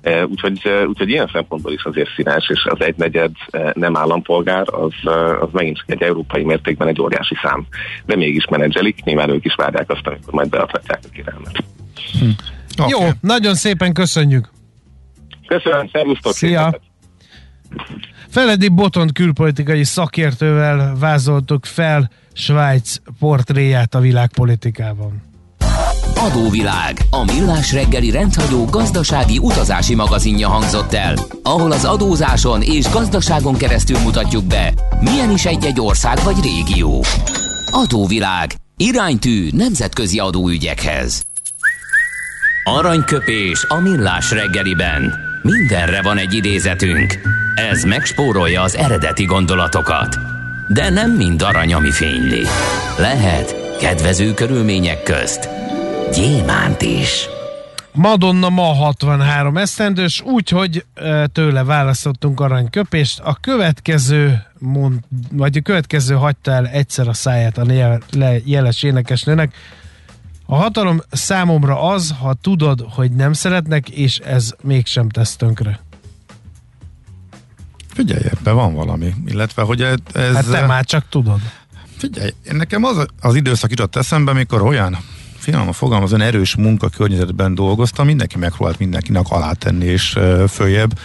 E, 0.00 0.26
úgyhogy, 0.26 0.60
e, 0.64 0.86
úgyhogy 0.86 1.08
ilyen 1.08 1.30
szempontból 1.32 1.72
is 1.72 1.84
azért 1.84 2.14
színes, 2.16 2.48
és 2.48 2.66
az 2.70 2.80
egynegyed 2.80 3.30
nem 3.72 3.96
állampolgár, 3.96 4.66
az, 4.66 4.92
az 5.40 5.48
megint 5.52 5.76
csak 5.76 5.90
egy 5.90 6.02
európai 6.02 6.44
mértékben 6.44 6.88
egy 6.88 7.00
óriási 7.00 7.34
szám. 7.42 7.66
De 8.06 8.16
mégis 8.16 8.46
menedzselik, 8.46 9.04
nyilván 9.04 9.30
ők 9.30 9.44
is 9.44 9.54
várják 9.54 9.90
azt, 9.90 10.06
amikor 10.06 10.32
majd 10.32 10.48
beadhatják 10.48 11.00
a 11.04 11.08
kérelmet. 11.12 11.64
Hm. 12.18 12.28
Okay. 12.78 12.90
Jó, 12.90 13.08
nagyon 13.20 13.54
szépen 13.54 13.92
köszönjük! 13.92 14.50
Köszönöm, 15.46 15.88
szervusztok! 15.92 16.32
Szia! 16.32 16.80
Feledi 18.38 18.68
Botont 18.68 19.12
külpolitikai 19.12 19.84
szakértővel 19.84 20.96
vázoltuk 20.98 21.64
fel 21.64 22.10
Svájc 22.32 22.96
portréját 23.18 23.94
a 23.94 24.00
világpolitikában. 24.00 25.22
Adóvilág, 26.14 26.96
a 27.10 27.24
millás 27.24 27.72
reggeli 27.72 28.10
rendhagyó 28.10 28.64
gazdasági 28.64 29.38
utazási 29.38 29.94
magazinja 29.94 30.48
hangzott 30.48 30.92
el, 30.92 31.14
ahol 31.42 31.72
az 31.72 31.84
adózáson 31.84 32.62
és 32.62 32.90
gazdaságon 32.90 33.56
keresztül 33.56 33.98
mutatjuk 33.98 34.44
be, 34.44 34.72
milyen 35.00 35.30
is 35.30 35.44
egy-egy 35.44 35.80
ország 35.80 36.18
vagy 36.24 36.42
régió. 36.42 37.04
Adóvilág, 37.70 38.50
iránytű 38.76 39.48
nemzetközi 39.52 40.18
adóügyekhez. 40.18 41.22
Aranyköpés 42.64 43.64
a 43.68 43.80
millás 43.80 44.30
reggeliben. 44.30 45.27
Mindenre 45.50 46.02
van 46.02 46.18
egy 46.18 46.34
idézetünk. 46.34 47.18
Ez 47.54 47.84
megspórolja 47.84 48.62
az 48.62 48.76
eredeti 48.76 49.24
gondolatokat 49.24 50.28
de 50.68 50.90
nem 50.90 51.10
mind 51.10 51.42
arany, 51.42 51.74
ami 51.74 51.90
fényli. 51.90 52.42
Lehet 52.98 53.76
kedvező 53.78 54.34
körülmények 54.34 55.02
közt 55.02 55.48
gyémánt 56.12 56.82
is. 56.82 57.28
Madonna 57.92 58.48
ma 58.48 58.74
63 58.74 59.56
esztendős, 59.56 60.20
úgyhogy 60.20 60.84
tőle 61.32 61.64
választottunk 61.64 62.40
aranyköpést. 62.40 63.20
A 63.20 63.38
következő 63.40 64.42
mond, 64.58 64.98
vagy 65.32 65.56
a 65.56 65.60
következő 65.60 66.14
hagyta 66.14 66.50
el 66.50 66.66
egyszer 66.66 67.08
a 67.08 67.12
száját 67.12 67.58
a 67.58 67.64
jeles 68.44 68.82
énekesnőnek. 68.82 69.54
A 70.50 70.56
hatalom 70.56 71.00
számomra 71.10 71.80
az, 71.82 72.14
ha 72.20 72.34
tudod, 72.34 72.86
hogy 72.90 73.10
nem 73.10 73.32
szeretnek, 73.32 73.88
és 73.88 74.18
ez 74.18 74.52
mégsem 74.62 75.08
tesz 75.08 75.36
tönkre. 75.36 75.80
Figyelj, 77.88 78.22
ebben 78.24 78.54
van 78.54 78.74
valami. 78.74 79.14
Illetve, 79.26 79.62
hogy 79.62 79.82
ez... 79.82 79.94
Hát 80.12 80.50
te 80.50 80.66
már 80.66 80.84
csak 80.84 81.08
tudod. 81.08 81.40
Figyelj, 81.96 82.30
nekem 82.50 82.84
az 82.84 83.06
az 83.20 83.34
időszak 83.34 83.70
jutott 83.70 83.96
eszembe, 83.96 84.30
amikor 84.30 84.62
olyan 84.62 84.98
finoman 85.38 85.72
fogalmazóan 85.72 86.20
erős 86.20 86.56
munkakörnyezetben 86.56 87.54
dolgoztam, 87.54 88.06
mindenki 88.06 88.38
megpróbált 88.38 88.78
mindenkinek 88.78 89.24
alátenni 89.28 89.84
és 89.84 90.14
uh, 90.16 90.44
följebb 90.44 90.98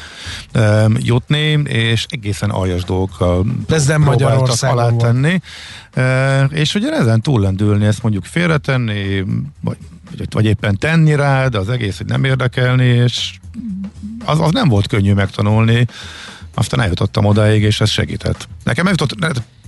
uh, 0.55 0.91
jutni, 0.97 1.61
és 1.65 2.05
egészen 2.09 2.49
aljas 2.49 2.83
dolgokkal 2.83 3.45
Ez 3.67 3.85
nem 3.85 4.01
Magyarországon 4.01 4.77
alátenni. 4.77 5.41
Uh, 5.95 6.57
és 6.57 6.75
ugye 6.75 6.91
ezen 6.91 7.21
túllendülni, 7.21 7.85
ezt 7.85 8.01
mondjuk 8.01 8.25
félretenni, 8.25 9.23
vagy, 9.61 9.77
vagy 10.29 10.45
éppen 10.45 10.77
tenni 10.77 11.15
rád, 11.15 11.55
az 11.55 11.69
egész, 11.69 11.97
hogy 11.97 12.07
nem 12.07 12.23
érdekelni, 12.23 12.85
és 12.85 13.33
az, 14.25 14.39
az 14.39 14.51
nem 14.51 14.67
volt 14.67 14.87
könnyű 14.87 15.13
megtanulni 15.13 15.87
aztán 16.53 16.81
eljutottam 16.81 17.25
odáig, 17.25 17.61
és 17.61 17.81
ez 17.81 17.89
segített. 17.89 18.47
Nekem 18.63 18.85
eljutott, 18.85 19.19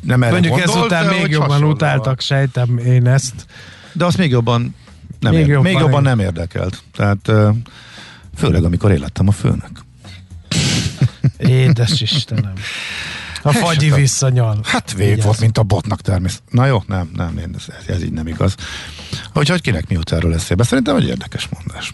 nem 0.02 0.24
erre 0.24 0.32
Mondjuk 0.32 0.54
gondolt, 0.56 0.78
ezután 0.78 1.06
még 1.06 1.32
jobban 1.32 1.64
utáltak, 1.64 2.22
sejtem 2.22 2.78
én 2.78 3.08
ezt. 3.08 3.46
De 3.96 4.06
azt 4.06 4.18
még 4.18 4.30
jobban 4.30 4.76
nem, 5.20 5.34
még 5.34 5.42
ér, 5.42 5.48
jobban, 5.48 5.72
még 5.72 5.80
jobban 5.80 6.02
nem 6.02 6.20
érdekelt. 6.20 6.84
Tehát 6.96 7.32
főleg, 8.38 8.64
amikor 8.64 8.92
élettem 8.92 9.28
a 9.28 9.32
főnök. 9.32 9.84
Édes 11.38 12.02
Istenem. 12.02 12.54
A 13.42 13.52
fagyi 13.52 13.92
visszanyal. 13.92 14.60
Hát 14.64 14.94
vég 14.94 15.22
volt, 15.22 15.40
mint 15.40 15.58
a 15.58 15.64
botnak 15.64 16.02
természetesen. 16.02 16.48
Na 16.52 16.66
jó, 16.66 16.84
nem, 16.88 17.10
nem, 17.16 17.38
én, 17.38 17.56
ez, 17.58 17.66
ez 17.88 18.04
így 18.04 18.12
nem 18.12 18.28
igaz. 18.28 18.56
Úgyhogy 19.34 19.62
kinek 19.62 19.88
mi 19.88 19.98
erről 20.12 20.34
eszébe? 20.34 20.64
Szerintem 20.64 20.96
egy 20.96 21.08
érdekes 21.08 21.50
mondás. 21.54 21.92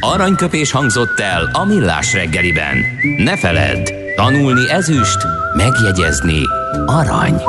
Aranyköpés 0.00 0.70
hangzott 0.70 1.20
el 1.20 1.50
a 1.52 1.64
millás 1.64 2.12
reggeliben. 2.12 2.76
Ne 3.16 3.36
feledd, 3.36 3.92
tanulni 4.16 4.70
ezüst, 4.70 5.18
megjegyezni 5.56 6.40
arany. 6.86 7.42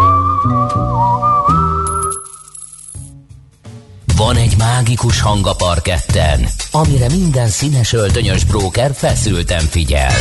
Van 4.18 4.36
egy 4.36 4.57
mágikus 4.57 5.22
hang 5.22 5.47
a 5.47 5.53
parketten, 5.53 6.47
amire 6.72 7.09
minden 7.09 7.47
színes 7.47 7.93
öltönyös 7.93 8.43
bróker 8.43 8.93
feszülten 8.93 9.59
figyel. 9.59 10.14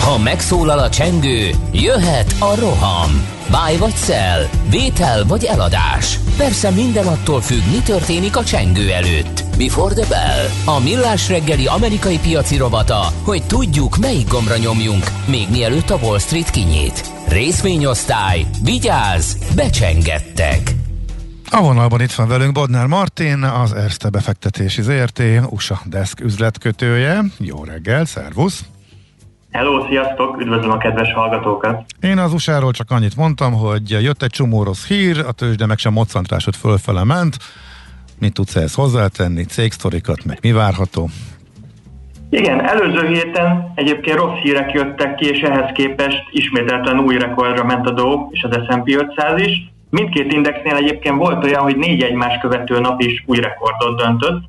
Ha 0.00 0.18
megszólal 0.18 0.78
a 0.78 0.90
csengő, 0.90 1.50
jöhet 1.72 2.34
a 2.38 2.54
roham. 2.54 3.26
Báj 3.50 3.76
vagy 3.76 3.94
szel, 3.94 4.48
vétel 4.68 5.24
vagy 5.24 5.44
eladás. 5.44 6.18
Persze 6.36 6.70
minden 6.70 7.06
attól 7.06 7.40
függ, 7.40 7.62
mi 7.70 7.78
történik 7.84 8.36
a 8.36 8.44
csengő 8.44 8.90
előtt. 8.90 9.44
Before 9.58 9.94
the 9.94 10.06
Bell, 10.08 10.74
a 10.76 10.80
millás 10.80 11.28
reggeli 11.28 11.66
amerikai 11.66 12.18
piaci 12.18 12.56
robata, 12.56 13.12
hogy 13.22 13.42
tudjuk, 13.42 13.96
melyik 13.96 14.28
gombra 14.28 14.56
nyomjunk, 14.56 15.10
még 15.26 15.46
mielőtt 15.50 15.90
a 15.90 15.98
Wall 16.02 16.18
Street 16.18 16.50
kinyit. 16.50 17.10
Részvényosztály, 17.28 18.46
vigyáz, 18.62 19.36
becsengettek! 19.54 20.85
A 21.50 21.60
vonalban 21.60 22.00
itt 22.00 22.12
van 22.12 22.28
velünk 22.28 22.52
Bodnár 22.52 22.86
Martin, 22.86 23.42
az 23.42 23.72
Erste 23.72 24.08
befektetési 24.08 24.82
ZRT, 24.82 25.22
USA 25.50 25.78
Desk 25.84 26.20
üzletkötője. 26.20 27.20
Jó 27.38 27.64
reggel, 27.64 28.04
szervusz! 28.04 28.64
Hello, 29.50 29.86
sziasztok! 29.88 30.40
Üdvözlöm 30.40 30.70
a 30.70 30.78
kedves 30.78 31.12
hallgatókat! 31.12 31.84
Én 32.00 32.18
az 32.18 32.32
USA-ról 32.32 32.72
csak 32.72 32.90
annyit 32.90 33.16
mondtam, 33.16 33.52
hogy 33.52 33.90
jött 33.90 34.22
egy 34.22 34.30
csomó 34.30 34.62
rossz 34.62 34.86
hír, 34.86 35.18
a 35.18 35.32
tőzsde 35.32 35.66
meg 35.66 35.78
sem 35.78 35.92
moccantrásod 35.92 36.54
fölfele 36.54 37.04
ment. 37.04 37.36
Mit 38.18 38.32
tudsz 38.32 38.56
ehhez 38.56 38.74
hozzátenni? 38.74 39.44
Cégsztorikat, 39.44 40.24
meg 40.24 40.38
mi 40.42 40.52
várható? 40.52 41.08
Igen, 42.30 42.68
előző 42.68 43.06
héten 43.06 43.72
egyébként 43.74 44.18
rossz 44.18 44.38
hírek 44.42 44.72
jöttek 44.72 45.14
ki, 45.14 45.28
és 45.28 45.40
ehhez 45.40 45.70
képest 45.74 46.22
ismételten 46.30 46.98
új 46.98 47.18
rekordra 47.18 47.64
ment 47.64 47.86
a 47.86 47.90
Dow 47.90 48.28
és 48.30 48.42
az 48.42 48.58
S&P 48.68 48.88
500 48.88 49.40
is. 49.40 49.74
Mindkét 49.90 50.32
indexnél 50.32 50.74
egyébként 50.74 51.16
volt 51.16 51.44
olyan, 51.44 51.62
hogy 51.62 51.76
négy 51.76 52.02
egymás 52.02 52.38
követő 52.40 52.80
nap 52.80 53.00
is 53.00 53.24
új 53.26 53.38
rekordot 53.38 53.98
döntött. 53.98 54.42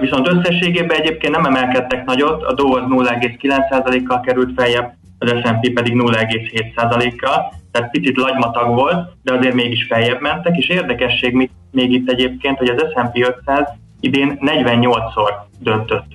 Viszont 0.00 0.28
összességében 0.28 0.98
egyébként 0.98 1.34
nem 1.34 1.44
emelkedtek 1.44 2.04
nagyot, 2.04 2.42
a 2.42 2.52
Dow 2.52 2.74
az 2.74 2.82
0,9%-kal 2.88 4.20
került 4.20 4.50
feljebb, 4.56 4.92
az 5.18 5.30
S&P 5.30 5.72
pedig 5.72 5.92
0,7%-kal, 5.92 7.52
tehát 7.72 7.90
picit 7.90 8.16
lagymatag 8.16 8.74
volt, 8.74 9.10
de 9.22 9.34
azért 9.34 9.54
mégis 9.54 9.86
feljebb 9.86 10.20
mentek, 10.20 10.56
és 10.56 10.68
érdekesség 10.68 11.50
még 11.70 11.92
itt 11.92 12.10
egyébként, 12.10 12.58
hogy 12.58 12.68
az 12.68 12.86
S&P 12.94 13.26
500 13.38 13.68
idén 14.00 14.38
48-szor 14.40 15.30
döntött 15.58 16.06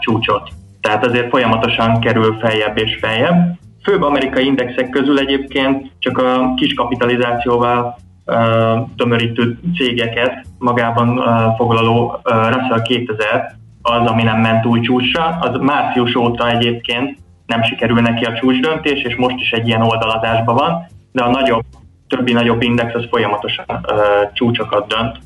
csúcsot. 0.00 0.50
Tehát 0.80 1.06
azért 1.06 1.28
folyamatosan 1.28 2.00
kerül 2.00 2.38
feljebb 2.40 2.78
és 2.78 2.98
feljebb. 3.00 3.58
Főbb 3.82 4.02
amerikai 4.02 4.44
indexek 4.44 4.90
közül 4.90 5.18
egyébként 5.18 5.90
csak 5.98 6.18
a 6.18 6.54
kis 6.56 6.74
kapitalizációval 6.74 7.96
tömörítő 8.96 9.58
cégeket 9.76 10.46
magában 10.58 11.22
foglaló 11.56 12.20
Russell 12.24 12.82
2000 12.82 13.54
az, 13.82 14.06
ami 14.06 14.22
nem 14.22 14.40
ment 14.40 14.66
új 14.66 14.80
csúcsra. 14.80 15.38
Az 15.40 15.60
március 15.60 16.14
óta 16.14 16.50
egyébként 16.50 17.18
nem 17.46 17.62
sikerül 17.62 18.00
neki 18.00 18.24
a 18.24 18.34
csúcsdöntés, 18.34 19.02
és 19.02 19.16
most 19.16 19.36
is 19.38 19.52
egy 19.52 19.66
ilyen 19.66 19.82
oldalazásban 19.82 20.54
van, 20.54 20.86
de 21.12 21.22
a 21.22 21.30
nagyobb, 21.30 21.64
többi 22.08 22.32
nagyobb 22.32 22.62
index 22.62 22.94
az 22.94 23.06
folyamatosan 23.10 23.64
uh, 23.68 24.32
csúcsokat 24.32 24.88
dönt. 24.88 25.18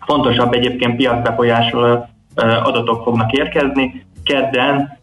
Fontosabb 0.00 0.52
egyébként 0.52 0.96
piacbefolyásoló 0.96 2.08
adatok 2.62 3.02
fognak 3.02 3.32
érkezni. 3.32 4.04
Kedden 4.24 4.98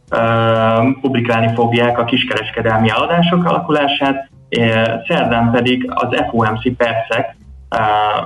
publikálni 1.01 1.53
fogják 1.55 1.99
a 1.99 2.03
kiskereskedelmi 2.03 2.89
eladások 2.89 3.45
alakulását, 3.45 4.29
szerdán 5.07 5.51
pedig 5.51 5.91
az 5.93 6.07
FOMC 6.29 6.75
percek 6.77 7.35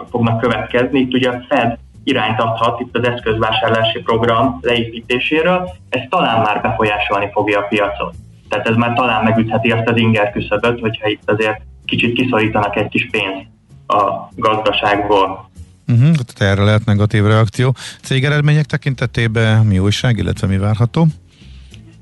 fognak 0.09 0.41
következni. 0.41 0.99
Itt 0.99 1.13
ugye 1.13 1.29
a 1.29 1.43
Fed 1.49 1.77
irányt 2.03 2.39
adhat 2.39 2.79
itt 2.79 2.97
az 2.97 3.07
eszközvásárlási 3.07 3.99
program 3.99 4.59
leépítéséről, 4.61 5.69
ez 5.89 6.01
talán 6.09 6.41
már 6.41 6.61
befolyásolni 6.61 7.29
fogja 7.31 7.59
a 7.59 7.67
piacot. 7.69 8.15
Tehát 8.49 8.67
ez 8.67 8.75
már 8.75 8.93
talán 8.93 9.23
megütheti 9.23 9.71
azt 9.71 9.89
az 9.89 9.97
inger 9.97 10.31
küszöböt, 10.31 10.79
hogyha 10.79 11.07
itt 11.07 11.31
azért 11.31 11.61
kicsit 11.85 12.13
kiszorítanak 12.13 12.75
egy 12.75 12.89
kis 12.89 13.09
pénzt 13.11 13.47
a 13.87 14.29
gazdaságból. 14.35 15.49
Uh-huh, 15.87 16.15
tehát 16.15 16.53
erre 16.53 16.63
lehet 16.63 16.85
negatív 16.85 17.25
reakció. 17.25 17.75
Cégeredmények 18.01 18.65
tekintetében 18.65 19.65
mi 19.65 19.79
újság, 19.79 20.17
illetve 20.17 20.47
mi 20.47 20.57
várható? 20.57 21.05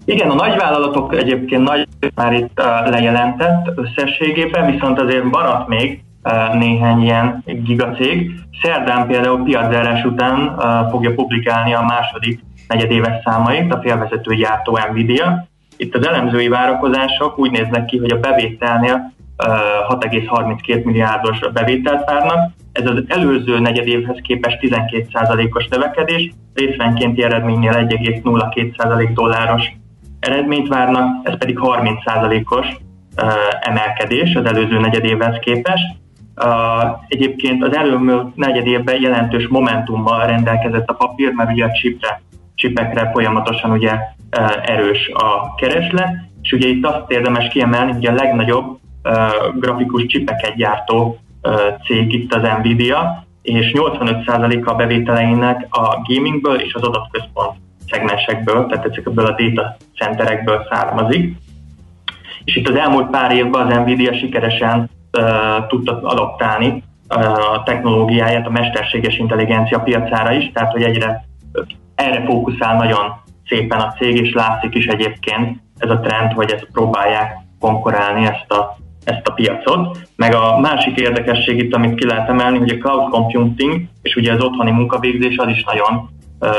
Igen, 0.10 0.30
a 0.30 0.34
nagyvállalatok 0.34 1.16
egyébként 1.16 1.64
nagy 1.64 1.88
már 2.16 2.34
itt 2.34 2.62
lejelentett 2.86 3.72
összességében, 3.76 4.72
viszont 4.72 5.00
azért 5.00 5.24
maradt 5.24 5.68
még 5.68 6.04
néhány 6.54 7.02
ilyen 7.02 7.44
gigacég. 7.46 8.32
Szerdán 8.62 9.08
például 9.08 9.44
piaczárás 9.44 10.04
után 10.04 10.60
fogja 10.90 11.14
publikálni 11.14 11.74
a 11.74 11.82
második 11.82 12.40
negyedéves 12.68 13.22
számait 13.24 13.74
a 13.74 13.80
félvezető 13.82 14.36
gyártó 14.36 14.80
Nvidia. 14.92 15.48
Itt 15.78 15.96
az 15.96 16.08
elemzői 16.08 16.48
várakozások 16.48 17.40
úgy 17.40 17.52
néznek 17.52 17.86
ki, 17.86 17.98
hogy 17.98 18.12
a 18.12 18.20
bevételnél 18.20 19.14
6,32 19.38 20.84
milliárdos 20.84 21.40
bevételt 21.54 22.10
várnak. 22.10 22.52
Ez 22.72 22.86
az 22.86 23.04
előző 23.08 23.60
negyedévhez 23.60 24.18
képest 24.22 24.58
12%-os 24.62 25.68
növekedés, 25.68 26.32
részvénykénti 26.54 27.24
eredménynél 27.24 27.72
1,02% 27.72 29.10
dolláros 29.14 29.78
eredményt 30.20 30.68
várnak, 30.68 31.28
ez 31.28 31.38
pedig 31.38 31.60
30%-os 31.62 32.68
emelkedés 33.60 34.36
az 34.36 34.46
előző 34.46 34.80
negyedévhez 34.80 35.40
képest. 35.40 35.86
Egyébként 37.08 37.64
az 37.64 37.76
előző 37.76 38.24
negyedévben 38.36 39.02
jelentős 39.02 39.48
momentummal 39.48 40.28
rendelkezett 40.28 40.90
a 40.90 40.94
papír, 40.94 41.32
mert 41.32 41.52
ugye 41.52 41.66
a 41.66 41.72
chipre, 41.72 42.22
chipekre 42.56 43.10
folyamatosan 43.14 43.72
ugye 43.72 43.94
erős 44.66 45.10
a 45.14 45.56
kereslet, 45.56 46.16
és 46.42 46.52
ugye 46.52 46.68
itt 46.68 46.86
azt 46.86 47.12
érdemes 47.12 47.48
kiemelni, 47.48 47.92
hogy 47.92 48.06
a 48.06 48.14
legnagyobb 48.14 48.80
grafikus 49.60 50.06
csipeket 50.06 50.56
gyártó 50.56 51.18
cég 51.86 52.14
itt 52.14 52.34
az 52.34 52.42
Nvidia, 52.60 53.24
és 53.42 53.72
85%-a 53.76 54.72
a 54.72 54.76
bevételeinek 54.76 55.68
a 55.70 56.02
gamingből 56.08 56.60
és 56.62 56.74
az 56.74 56.82
adatközpont 56.84 57.58
szegmensekből, 57.92 58.66
tehát 58.68 58.86
ezekből 58.86 59.26
a 59.26 59.36
data 59.38 59.78
centerekből 59.98 60.68
származik. 60.70 61.38
És 62.44 62.56
itt 62.56 62.68
az 62.68 62.76
elmúlt 62.76 63.10
pár 63.10 63.32
évben 63.32 63.68
az 63.68 63.78
Nvidia 63.78 64.14
sikeresen 64.14 64.90
uh, 65.18 65.68
tudta 65.68 66.00
adaptálni 66.02 66.68
uh, 66.68 67.54
a 67.54 67.64
technológiáját 67.64 68.48
a 68.48 68.50
mesterséges 68.50 69.18
intelligencia 69.18 69.80
piacára 69.80 70.32
is, 70.32 70.52
tehát 70.54 70.72
hogy 70.72 70.84
egyre 70.84 71.26
erre 71.96 72.24
fókuszál 72.26 72.76
nagyon 72.76 73.22
szépen 73.48 73.80
a 73.80 73.94
cég, 73.98 74.16
és 74.16 74.34
látszik 74.34 74.76
is 74.76 74.86
egyébként 74.86 75.60
ez 75.78 75.90
a 75.90 76.00
trend, 76.00 76.32
hogy 76.32 76.52
ezt 76.52 76.68
próbálják 76.72 77.38
konkurálni 77.60 78.26
ezt 78.26 78.52
a 78.52 78.78
ezt 79.04 79.28
a 79.28 79.34
piacot. 79.34 79.98
Meg 80.16 80.36
a 80.36 80.60
másik 80.60 81.00
érdekesség 81.00 81.58
itt, 81.58 81.74
amit 81.74 81.96
ki 81.96 82.06
lehet 82.06 82.30
emelni, 82.30 82.58
hogy 82.58 82.70
a 82.70 82.78
cloud 82.78 83.10
computing 83.10 83.82
és 84.02 84.16
ugye 84.16 84.34
az 84.34 84.44
otthoni 84.44 84.72
munkavégzés 84.72 85.38
az 85.38 85.48
is 85.48 85.64
nagyon 85.64 86.10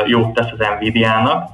jót 0.07 0.35
tesz 0.35 0.51
az 0.59 0.67
Nvidia-nak, 0.79 1.49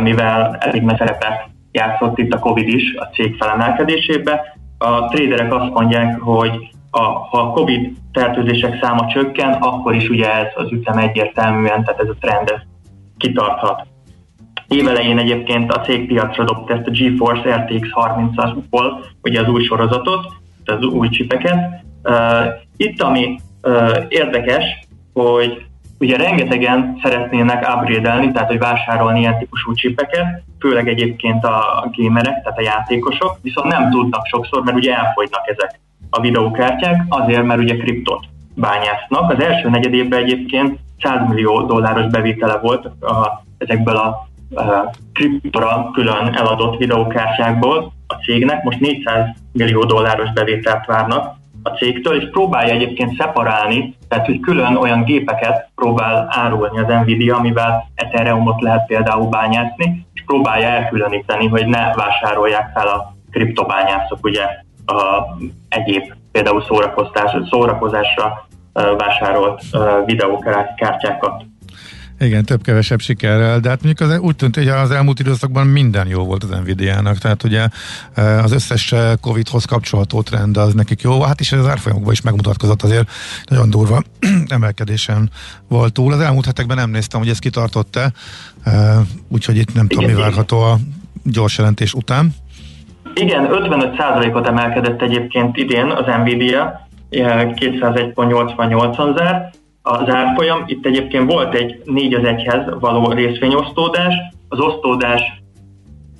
mivel 0.00 0.56
elég 0.60 0.92
szerepet 0.96 1.50
játszott 1.72 2.18
itt 2.18 2.32
a 2.32 2.38
Covid 2.38 2.68
is 2.68 2.94
a 2.94 3.04
cég 3.04 3.36
felemelkedésébe. 3.36 4.56
A 4.78 5.04
traderek 5.04 5.54
azt 5.54 5.72
mondják, 5.72 6.20
hogy 6.20 6.72
a, 6.90 7.02
ha 7.02 7.38
a 7.38 7.50
Covid 7.50 7.92
fertőzések 8.12 8.78
száma 8.82 9.06
csökken, 9.06 9.52
akkor 9.52 9.94
is 9.94 10.08
ugye 10.08 10.34
ez 10.34 10.52
az 10.54 10.72
ütem 10.72 10.98
egyértelműen, 10.98 11.84
tehát 11.84 12.00
ez 12.00 12.08
a 12.08 12.16
trend 12.20 12.48
ez 12.48 12.60
kitarthat. 13.16 13.86
Évelején 14.68 15.18
egyébként 15.18 15.72
a 15.72 15.80
cég 15.80 16.06
piacra 16.06 16.44
dobta 16.44 16.74
ezt 16.74 16.86
a 16.86 16.90
GeForce 16.90 17.56
RTX 17.56 17.88
30-asból, 17.92 19.04
ugye 19.22 19.40
az 19.40 19.48
új 19.48 19.62
sorozatot, 19.62 20.26
az 20.64 20.84
új 20.84 21.08
csipeket. 21.08 21.84
Itt 22.76 23.02
ami 23.02 23.40
érdekes, 24.08 24.64
hogy 25.12 25.66
ugye 26.02 26.16
rengetegen 26.16 26.98
szeretnének 27.02 27.74
upgrade 27.74 28.30
tehát 28.32 28.48
hogy 28.48 28.58
vásárolni 28.58 29.20
ilyen 29.20 29.38
típusú 29.38 29.74
csipeket, 29.74 30.42
főleg 30.58 30.88
egyébként 30.88 31.44
a 31.44 31.90
gamerek, 31.96 32.42
tehát 32.42 32.58
a 32.58 32.62
játékosok, 32.62 33.38
viszont 33.42 33.68
nem 33.68 33.90
tudnak 33.90 34.26
sokszor, 34.26 34.62
mert 34.62 34.76
ugye 34.76 34.96
elfogynak 34.96 35.48
ezek 35.48 35.80
a 36.10 36.20
videókártyák, 36.20 37.04
azért, 37.08 37.42
mert 37.42 37.60
ugye 37.60 37.76
kriptot 37.76 38.24
bányásznak. 38.54 39.30
Az 39.32 39.40
első 39.40 39.68
negyed 39.68 39.94
évben 39.94 40.22
egyébként 40.22 40.78
100 41.02 41.28
millió 41.28 41.62
dolláros 41.62 42.06
bevétele 42.06 42.58
volt 42.58 42.84
a, 43.00 43.44
ezekből 43.58 43.96
a 43.96 44.28
kriptora 45.12 45.90
külön 45.92 46.34
eladott 46.34 46.76
videókártyákból 46.78 47.92
a 48.06 48.14
cégnek, 48.14 48.62
most 48.62 48.80
400 48.80 49.26
millió 49.52 49.84
dolláros 49.84 50.32
bevételt 50.32 50.86
várnak 50.86 51.36
a 51.62 51.70
cégtől, 51.70 52.20
és 52.22 52.30
próbálja 52.30 52.74
egyébként 52.74 53.16
szeparálni, 53.18 53.96
tehát 54.08 54.26
hogy 54.26 54.40
külön 54.40 54.76
olyan 54.76 55.04
gépeket 55.04 55.68
próbál 55.74 56.26
árulni 56.30 56.78
az 56.78 56.86
Nvidia, 57.02 57.36
amivel 57.36 57.90
Ethereumot 57.94 58.60
lehet 58.60 58.86
például 58.86 59.28
bányászni, 59.28 60.06
és 60.14 60.22
próbálja 60.26 60.68
elkülöníteni, 60.68 61.46
hogy 61.46 61.66
ne 61.66 61.94
vásárolják 61.94 62.70
fel 62.74 62.86
a 62.86 63.14
kriptobányászok 63.30 64.18
ugye 64.22 64.42
a 64.86 65.24
egyéb 65.68 66.12
például 66.32 66.62
szórakozásra 67.50 68.46
vásárolt 68.72 69.62
videókártyákat. 70.04 71.44
Igen, 72.22 72.44
több-kevesebb 72.44 73.00
sikerrel, 73.00 73.60
de 73.60 73.68
hát 73.68 73.82
mondjuk 73.82 74.10
az, 74.10 74.18
úgy 74.18 74.36
tűnt, 74.36 74.54
hogy 74.54 74.68
az 74.68 74.90
elmúlt 74.90 75.20
időszakban 75.20 75.66
minden 75.66 76.06
jó 76.06 76.24
volt 76.24 76.44
az 76.44 76.50
Nvidia-nak, 76.50 77.18
tehát 77.18 77.42
ugye 77.42 77.68
e, 78.14 78.42
az 78.42 78.52
összes 78.52 78.92
e, 78.92 79.16
Covid-hoz 79.20 79.64
kapcsolható 79.64 80.22
trend 80.22 80.56
az 80.56 80.74
nekik 80.74 81.00
jó, 81.00 81.22
hát 81.22 81.40
is 81.40 81.52
az 81.52 81.68
árfolyamokban 81.68 82.12
is 82.12 82.20
megmutatkozott 82.20 82.82
azért. 82.82 83.10
Nagyon 83.44 83.70
durva 83.70 84.02
emelkedésen 84.48 85.30
volt 85.68 85.92
túl. 85.92 86.12
Az 86.12 86.20
elmúlt 86.20 86.44
hetekben 86.44 86.76
nem 86.76 86.90
néztem, 86.90 87.20
hogy 87.20 87.28
ez 87.28 87.38
kitartott-e, 87.38 88.12
e, 88.64 89.00
úgyhogy 89.28 89.56
itt 89.56 89.74
nem 89.74 89.88
tudom, 89.88 90.04
mi 90.04 90.14
várható 90.14 90.60
a 90.60 90.78
gyors 91.24 91.58
jelentés 91.58 91.94
után. 91.94 92.34
Igen, 93.14 93.48
55%-ot 93.50 94.46
emelkedett 94.46 95.02
egyébként 95.02 95.56
idén 95.56 95.90
az 95.90 96.04
Nvidia, 96.22 96.88
201.88-on 97.10 99.16
zárt, 99.16 99.60
az 99.82 100.08
árfolyam. 100.08 100.62
Itt 100.66 100.86
egyébként 100.86 101.32
volt 101.32 101.54
egy 101.54 101.82
4 101.84 102.14
az 102.14 102.22
1-hez 102.24 102.76
való 102.80 103.12
részvényosztódás, 103.12 104.14
az 104.48 104.60
osztódás 104.60 105.42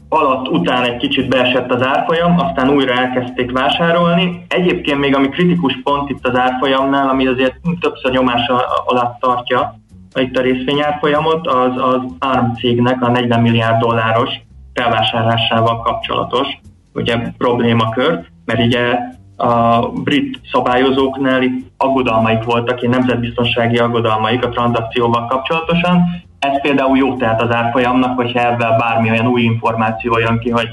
alatt 0.08 0.48
után 0.48 0.84
egy 0.84 0.96
kicsit 0.96 1.28
beesett 1.28 1.72
az 1.72 1.82
árfolyam, 1.82 2.38
aztán 2.38 2.70
újra 2.70 2.92
elkezdték 2.92 3.50
vásárolni. 3.50 4.44
Egyébként 4.48 4.98
még 4.98 5.14
ami 5.14 5.28
kritikus 5.28 5.80
pont 5.82 6.10
itt 6.10 6.26
az 6.26 6.36
árfolyamnál, 6.36 7.08
ami 7.08 7.26
azért 7.26 7.54
többször 7.80 8.12
nyomás 8.12 8.48
alatt 8.84 9.20
tartja 9.20 9.80
itt 10.14 10.36
a 10.36 10.40
részvényárfolyamot, 10.40 11.46
az 11.46 11.76
az 11.76 12.00
ARM 12.18 12.52
cégnek 12.52 13.02
a 13.02 13.10
40 13.10 13.40
milliárd 13.40 13.80
dolláros 13.80 14.30
felvásárlásával 14.74 15.80
kapcsolatos 15.80 16.48
ugye 16.94 17.16
problémakör, 17.38 18.24
mert 18.44 18.60
ugye 18.60 18.98
a 19.36 19.88
brit 19.88 20.40
szabályozóknál 20.52 21.42
itt 21.42 21.70
aggodalmaik 21.76 22.42
voltak, 22.42 22.82
ilyen 22.82 22.98
nemzetbiztonsági 22.98 23.78
aggodalmaik 23.78 24.44
a 24.44 24.48
tranzakcióval 24.48 25.26
kapcsolatosan. 25.26 26.22
Ez 26.38 26.60
például 26.60 26.96
jó 26.96 27.16
tehet 27.16 27.42
az 27.42 27.54
árfolyamnak, 27.54 28.16
hogyha 28.16 28.40
ebben 28.40 28.78
bármi 28.78 29.10
olyan 29.10 29.26
új 29.26 29.42
információ 29.42 30.18
jön 30.18 30.38
ki, 30.38 30.50
hogy 30.50 30.68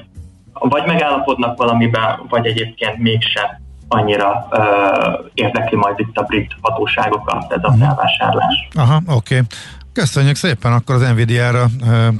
vagy 0.53 0.84
megállapodnak 0.86 1.57
valamiben, 1.57 2.20
vagy 2.30 2.45
egyébként 2.45 2.97
mégsem 2.97 3.45
annyira 3.88 4.47
ö, 4.51 4.62
érdekli 5.34 5.78
majd 5.78 5.99
itt 5.99 6.18
a 6.18 6.24
brit 6.24 6.55
hatóságokat 6.62 7.53
ez 7.53 7.64
a 7.64 7.70
mhm. 7.70 7.80
felvásárlás. 7.80 8.68
Aha, 8.76 9.01
oké. 9.07 9.14
Okay. 9.16 9.41
Köszönjük 10.00 10.36
szépen, 10.36 10.74
akkor 10.74 10.95
az 10.95 11.02
Nvidia-ra 11.02 11.70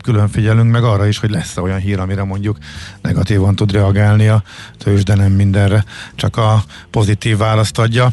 külön 0.04 0.28
figyelünk, 0.28 0.72
meg 0.72 0.84
arra 0.84 1.08
is, 1.08 1.18
hogy 1.18 1.30
lesz 1.30 1.58
olyan 1.58 1.80
hír, 1.80 2.00
amire 2.00 2.24
mondjuk 2.24 2.58
negatívan 3.02 3.56
tud 3.56 3.72
reagálni 3.72 4.28
a 4.28 4.44
tőzs, 4.78 5.04
de 5.04 5.16
nem 5.16 5.32
mindenre, 5.32 5.84
csak 6.16 6.38
a 6.38 6.64
pozitív 6.92 7.38
választ 7.38 7.80
adja. 7.80 8.12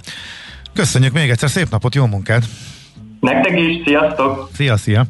Köszönjük 0.75 1.13
még 1.13 1.31
egyszer, 1.31 1.51
szép 1.51 1.71
napot, 1.71 1.95
jó 1.95 2.07
munkát! 2.07 2.45
Nektek 3.21 3.59
is, 3.59 3.83
sziasztok! 3.85 4.51
Szia, 4.55 4.77
szia! 4.77 5.07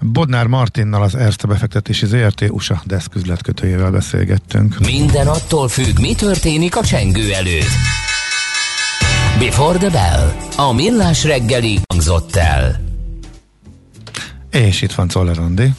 Bodnár 0.00 0.46
Martinnal 0.46 1.02
az 1.02 1.14
Erste 1.14 1.46
befektetési 1.46 2.06
ZRT 2.06 2.44
USA 2.48 2.82
Desk 2.84 3.14
üzletkötőjével 3.14 3.90
beszélgettünk. 3.90 4.78
Minden 4.78 5.26
attól 5.26 5.68
függ, 5.68 5.98
mi 6.00 6.14
történik 6.14 6.76
a 6.76 6.84
csengő 6.84 7.32
előtt. 7.32 7.70
Before 9.38 9.78
the 9.78 9.90
Bell. 9.90 10.32
A 10.56 10.72
millás 10.72 11.24
reggeli 11.24 11.78
hangzott 11.88 12.36
el. 12.36 12.89
És 14.50 14.82
itt 14.82 14.92
van 14.92 15.08
Czoller 15.08 15.38
Andi. 15.38 15.72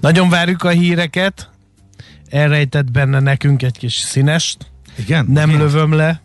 Nagyon 0.00 0.28
várjuk 0.28 0.62
a 0.62 0.68
híreket. 0.68 1.50
Elrejtett 2.28 2.90
benne 2.90 3.20
nekünk 3.20 3.62
egy 3.62 3.78
kis 3.78 3.94
színest. 3.94 4.70
Igen? 4.96 5.26
Nem 5.26 5.48
Igen. 5.48 5.60
lövöm 5.60 5.92
le. 5.92 6.20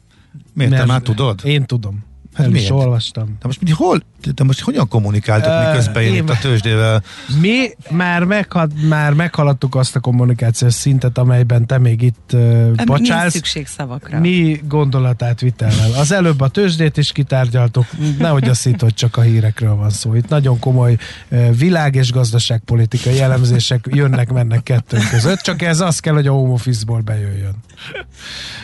Miért, 0.54 0.72
te 0.72 0.86
már 0.86 1.02
tudod? 1.02 1.40
Én 1.44 1.66
tudom. 1.66 2.04
Hát 2.36 2.46
El 2.46 2.52
miért? 2.52 2.66
is 2.66 2.72
olvastam. 2.72 3.26
De 3.26 3.46
most 3.46 3.62
mi, 3.62 3.72
hol, 3.72 4.02
de 4.36 4.44
most 4.44 4.62
hogyan 4.62 4.88
kommunikáltok, 4.88 5.52
uh, 5.52 5.68
miközben 5.68 6.04
én 6.04 6.14
itt 6.14 6.30
a 6.30 6.38
tőzsdével? 6.42 7.04
Mi 7.40 7.70
már, 7.90 8.24
meghad, 8.24 8.72
már 8.88 9.14
meghaladtuk 9.14 9.76
azt 9.76 9.96
a 9.96 10.00
kommunikációs 10.00 10.74
szintet, 10.74 11.18
amelyben 11.18 11.66
te 11.66 11.78
még 11.78 12.02
itt 12.02 12.30
uh, 12.34 12.72
bacsálsz. 12.86 13.34
szükség 13.34 13.68
szavakra. 13.68 14.20
Mi 14.20 14.62
gondolatát 14.68 15.40
vitellel. 15.40 15.92
Az 15.94 16.12
előbb 16.12 16.42
a 16.42 16.48
tőzsdét 16.48 16.98
is 16.98 17.12
kitárgyaltuk, 17.12 17.86
nehogy 18.18 18.50
azt 18.50 18.64
hitt, 18.64 18.82
hogy 18.82 18.94
csak 18.94 19.18
a 19.18 19.22
hírekről 19.22 19.76
van 19.76 19.90
szó. 19.90 20.14
Itt 20.16 20.28
nagyon 20.30 20.60
komoly 20.60 20.98
uh, 21.30 21.56
világ- 21.58 21.96
és 21.96 22.12
gazdaságpolitikai 22.12 23.22
elemzések 23.22 23.88
jönnek-mennek 23.92 24.64
kettőnk 24.64 25.10
között, 25.10 25.40
csak 25.40 25.62
ez 25.62 25.80
az 25.80 26.00
kell, 26.00 26.14
hogy 26.14 26.28
a 26.28 26.32
home 26.32 26.54
office-ból 26.54 27.00
bejöjjön. 27.00 27.56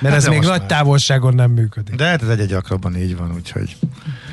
Mert 0.02 0.14
hát 0.14 0.24
ez 0.24 0.28
még 0.30 0.40
nagy 0.40 0.60
már. 0.60 0.66
távolságon 0.66 1.36
nem 1.36 1.52
működik. 1.52 1.96
De 1.96 2.06
hát 2.06 2.22
ez 2.22 2.28
egy 2.30 2.48
gyakrabban 2.48 2.96
így 2.98 3.18
van, 3.18 3.34
úgyhogy 3.36 3.61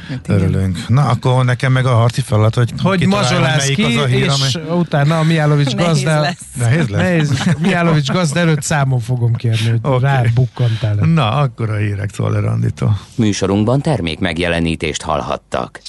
hát 0.09 0.29
örülünk. 0.29 0.89
Na, 0.89 1.05
akkor 1.05 1.45
nekem 1.45 1.73
meg 1.73 1.87
a 1.87 1.95
harci 1.95 2.21
feladat, 2.21 2.55
hogy 2.55 2.73
Hogy 2.83 3.07
mazsolász 3.07 3.67
ki, 3.67 3.83
az 3.83 3.97
a 3.97 4.07
hír, 4.07 4.25
és 4.25 4.55
amely... 4.55 4.79
utána 4.79 5.19
a 5.19 5.23
Miálovics 5.23 5.75
gazda... 5.75 6.21
Nehéz 6.21 6.23
lesz. 6.23 6.45
Nehéz 6.59 6.89
lesz. 6.89 7.01
Nehéz. 7.01 7.57
Miálovics 7.59 8.11
gazda 8.11 8.41
előtt 8.41 8.63
számon 8.63 9.01
fogom 9.01 9.35
kérni, 9.35 9.69
hogy 9.69 9.79
okay. 9.83 10.01
rád 10.01 10.33
bukkantál. 10.33 10.95
Na, 10.95 11.31
akkor 11.31 11.71
a 11.71 11.77
hírek 11.77 12.11
Anditól. 12.19 13.01
Műsorunkban 13.15 13.81
termék 13.81 14.19
megjelenítést 14.19 15.03
hallhattak. 15.03 15.81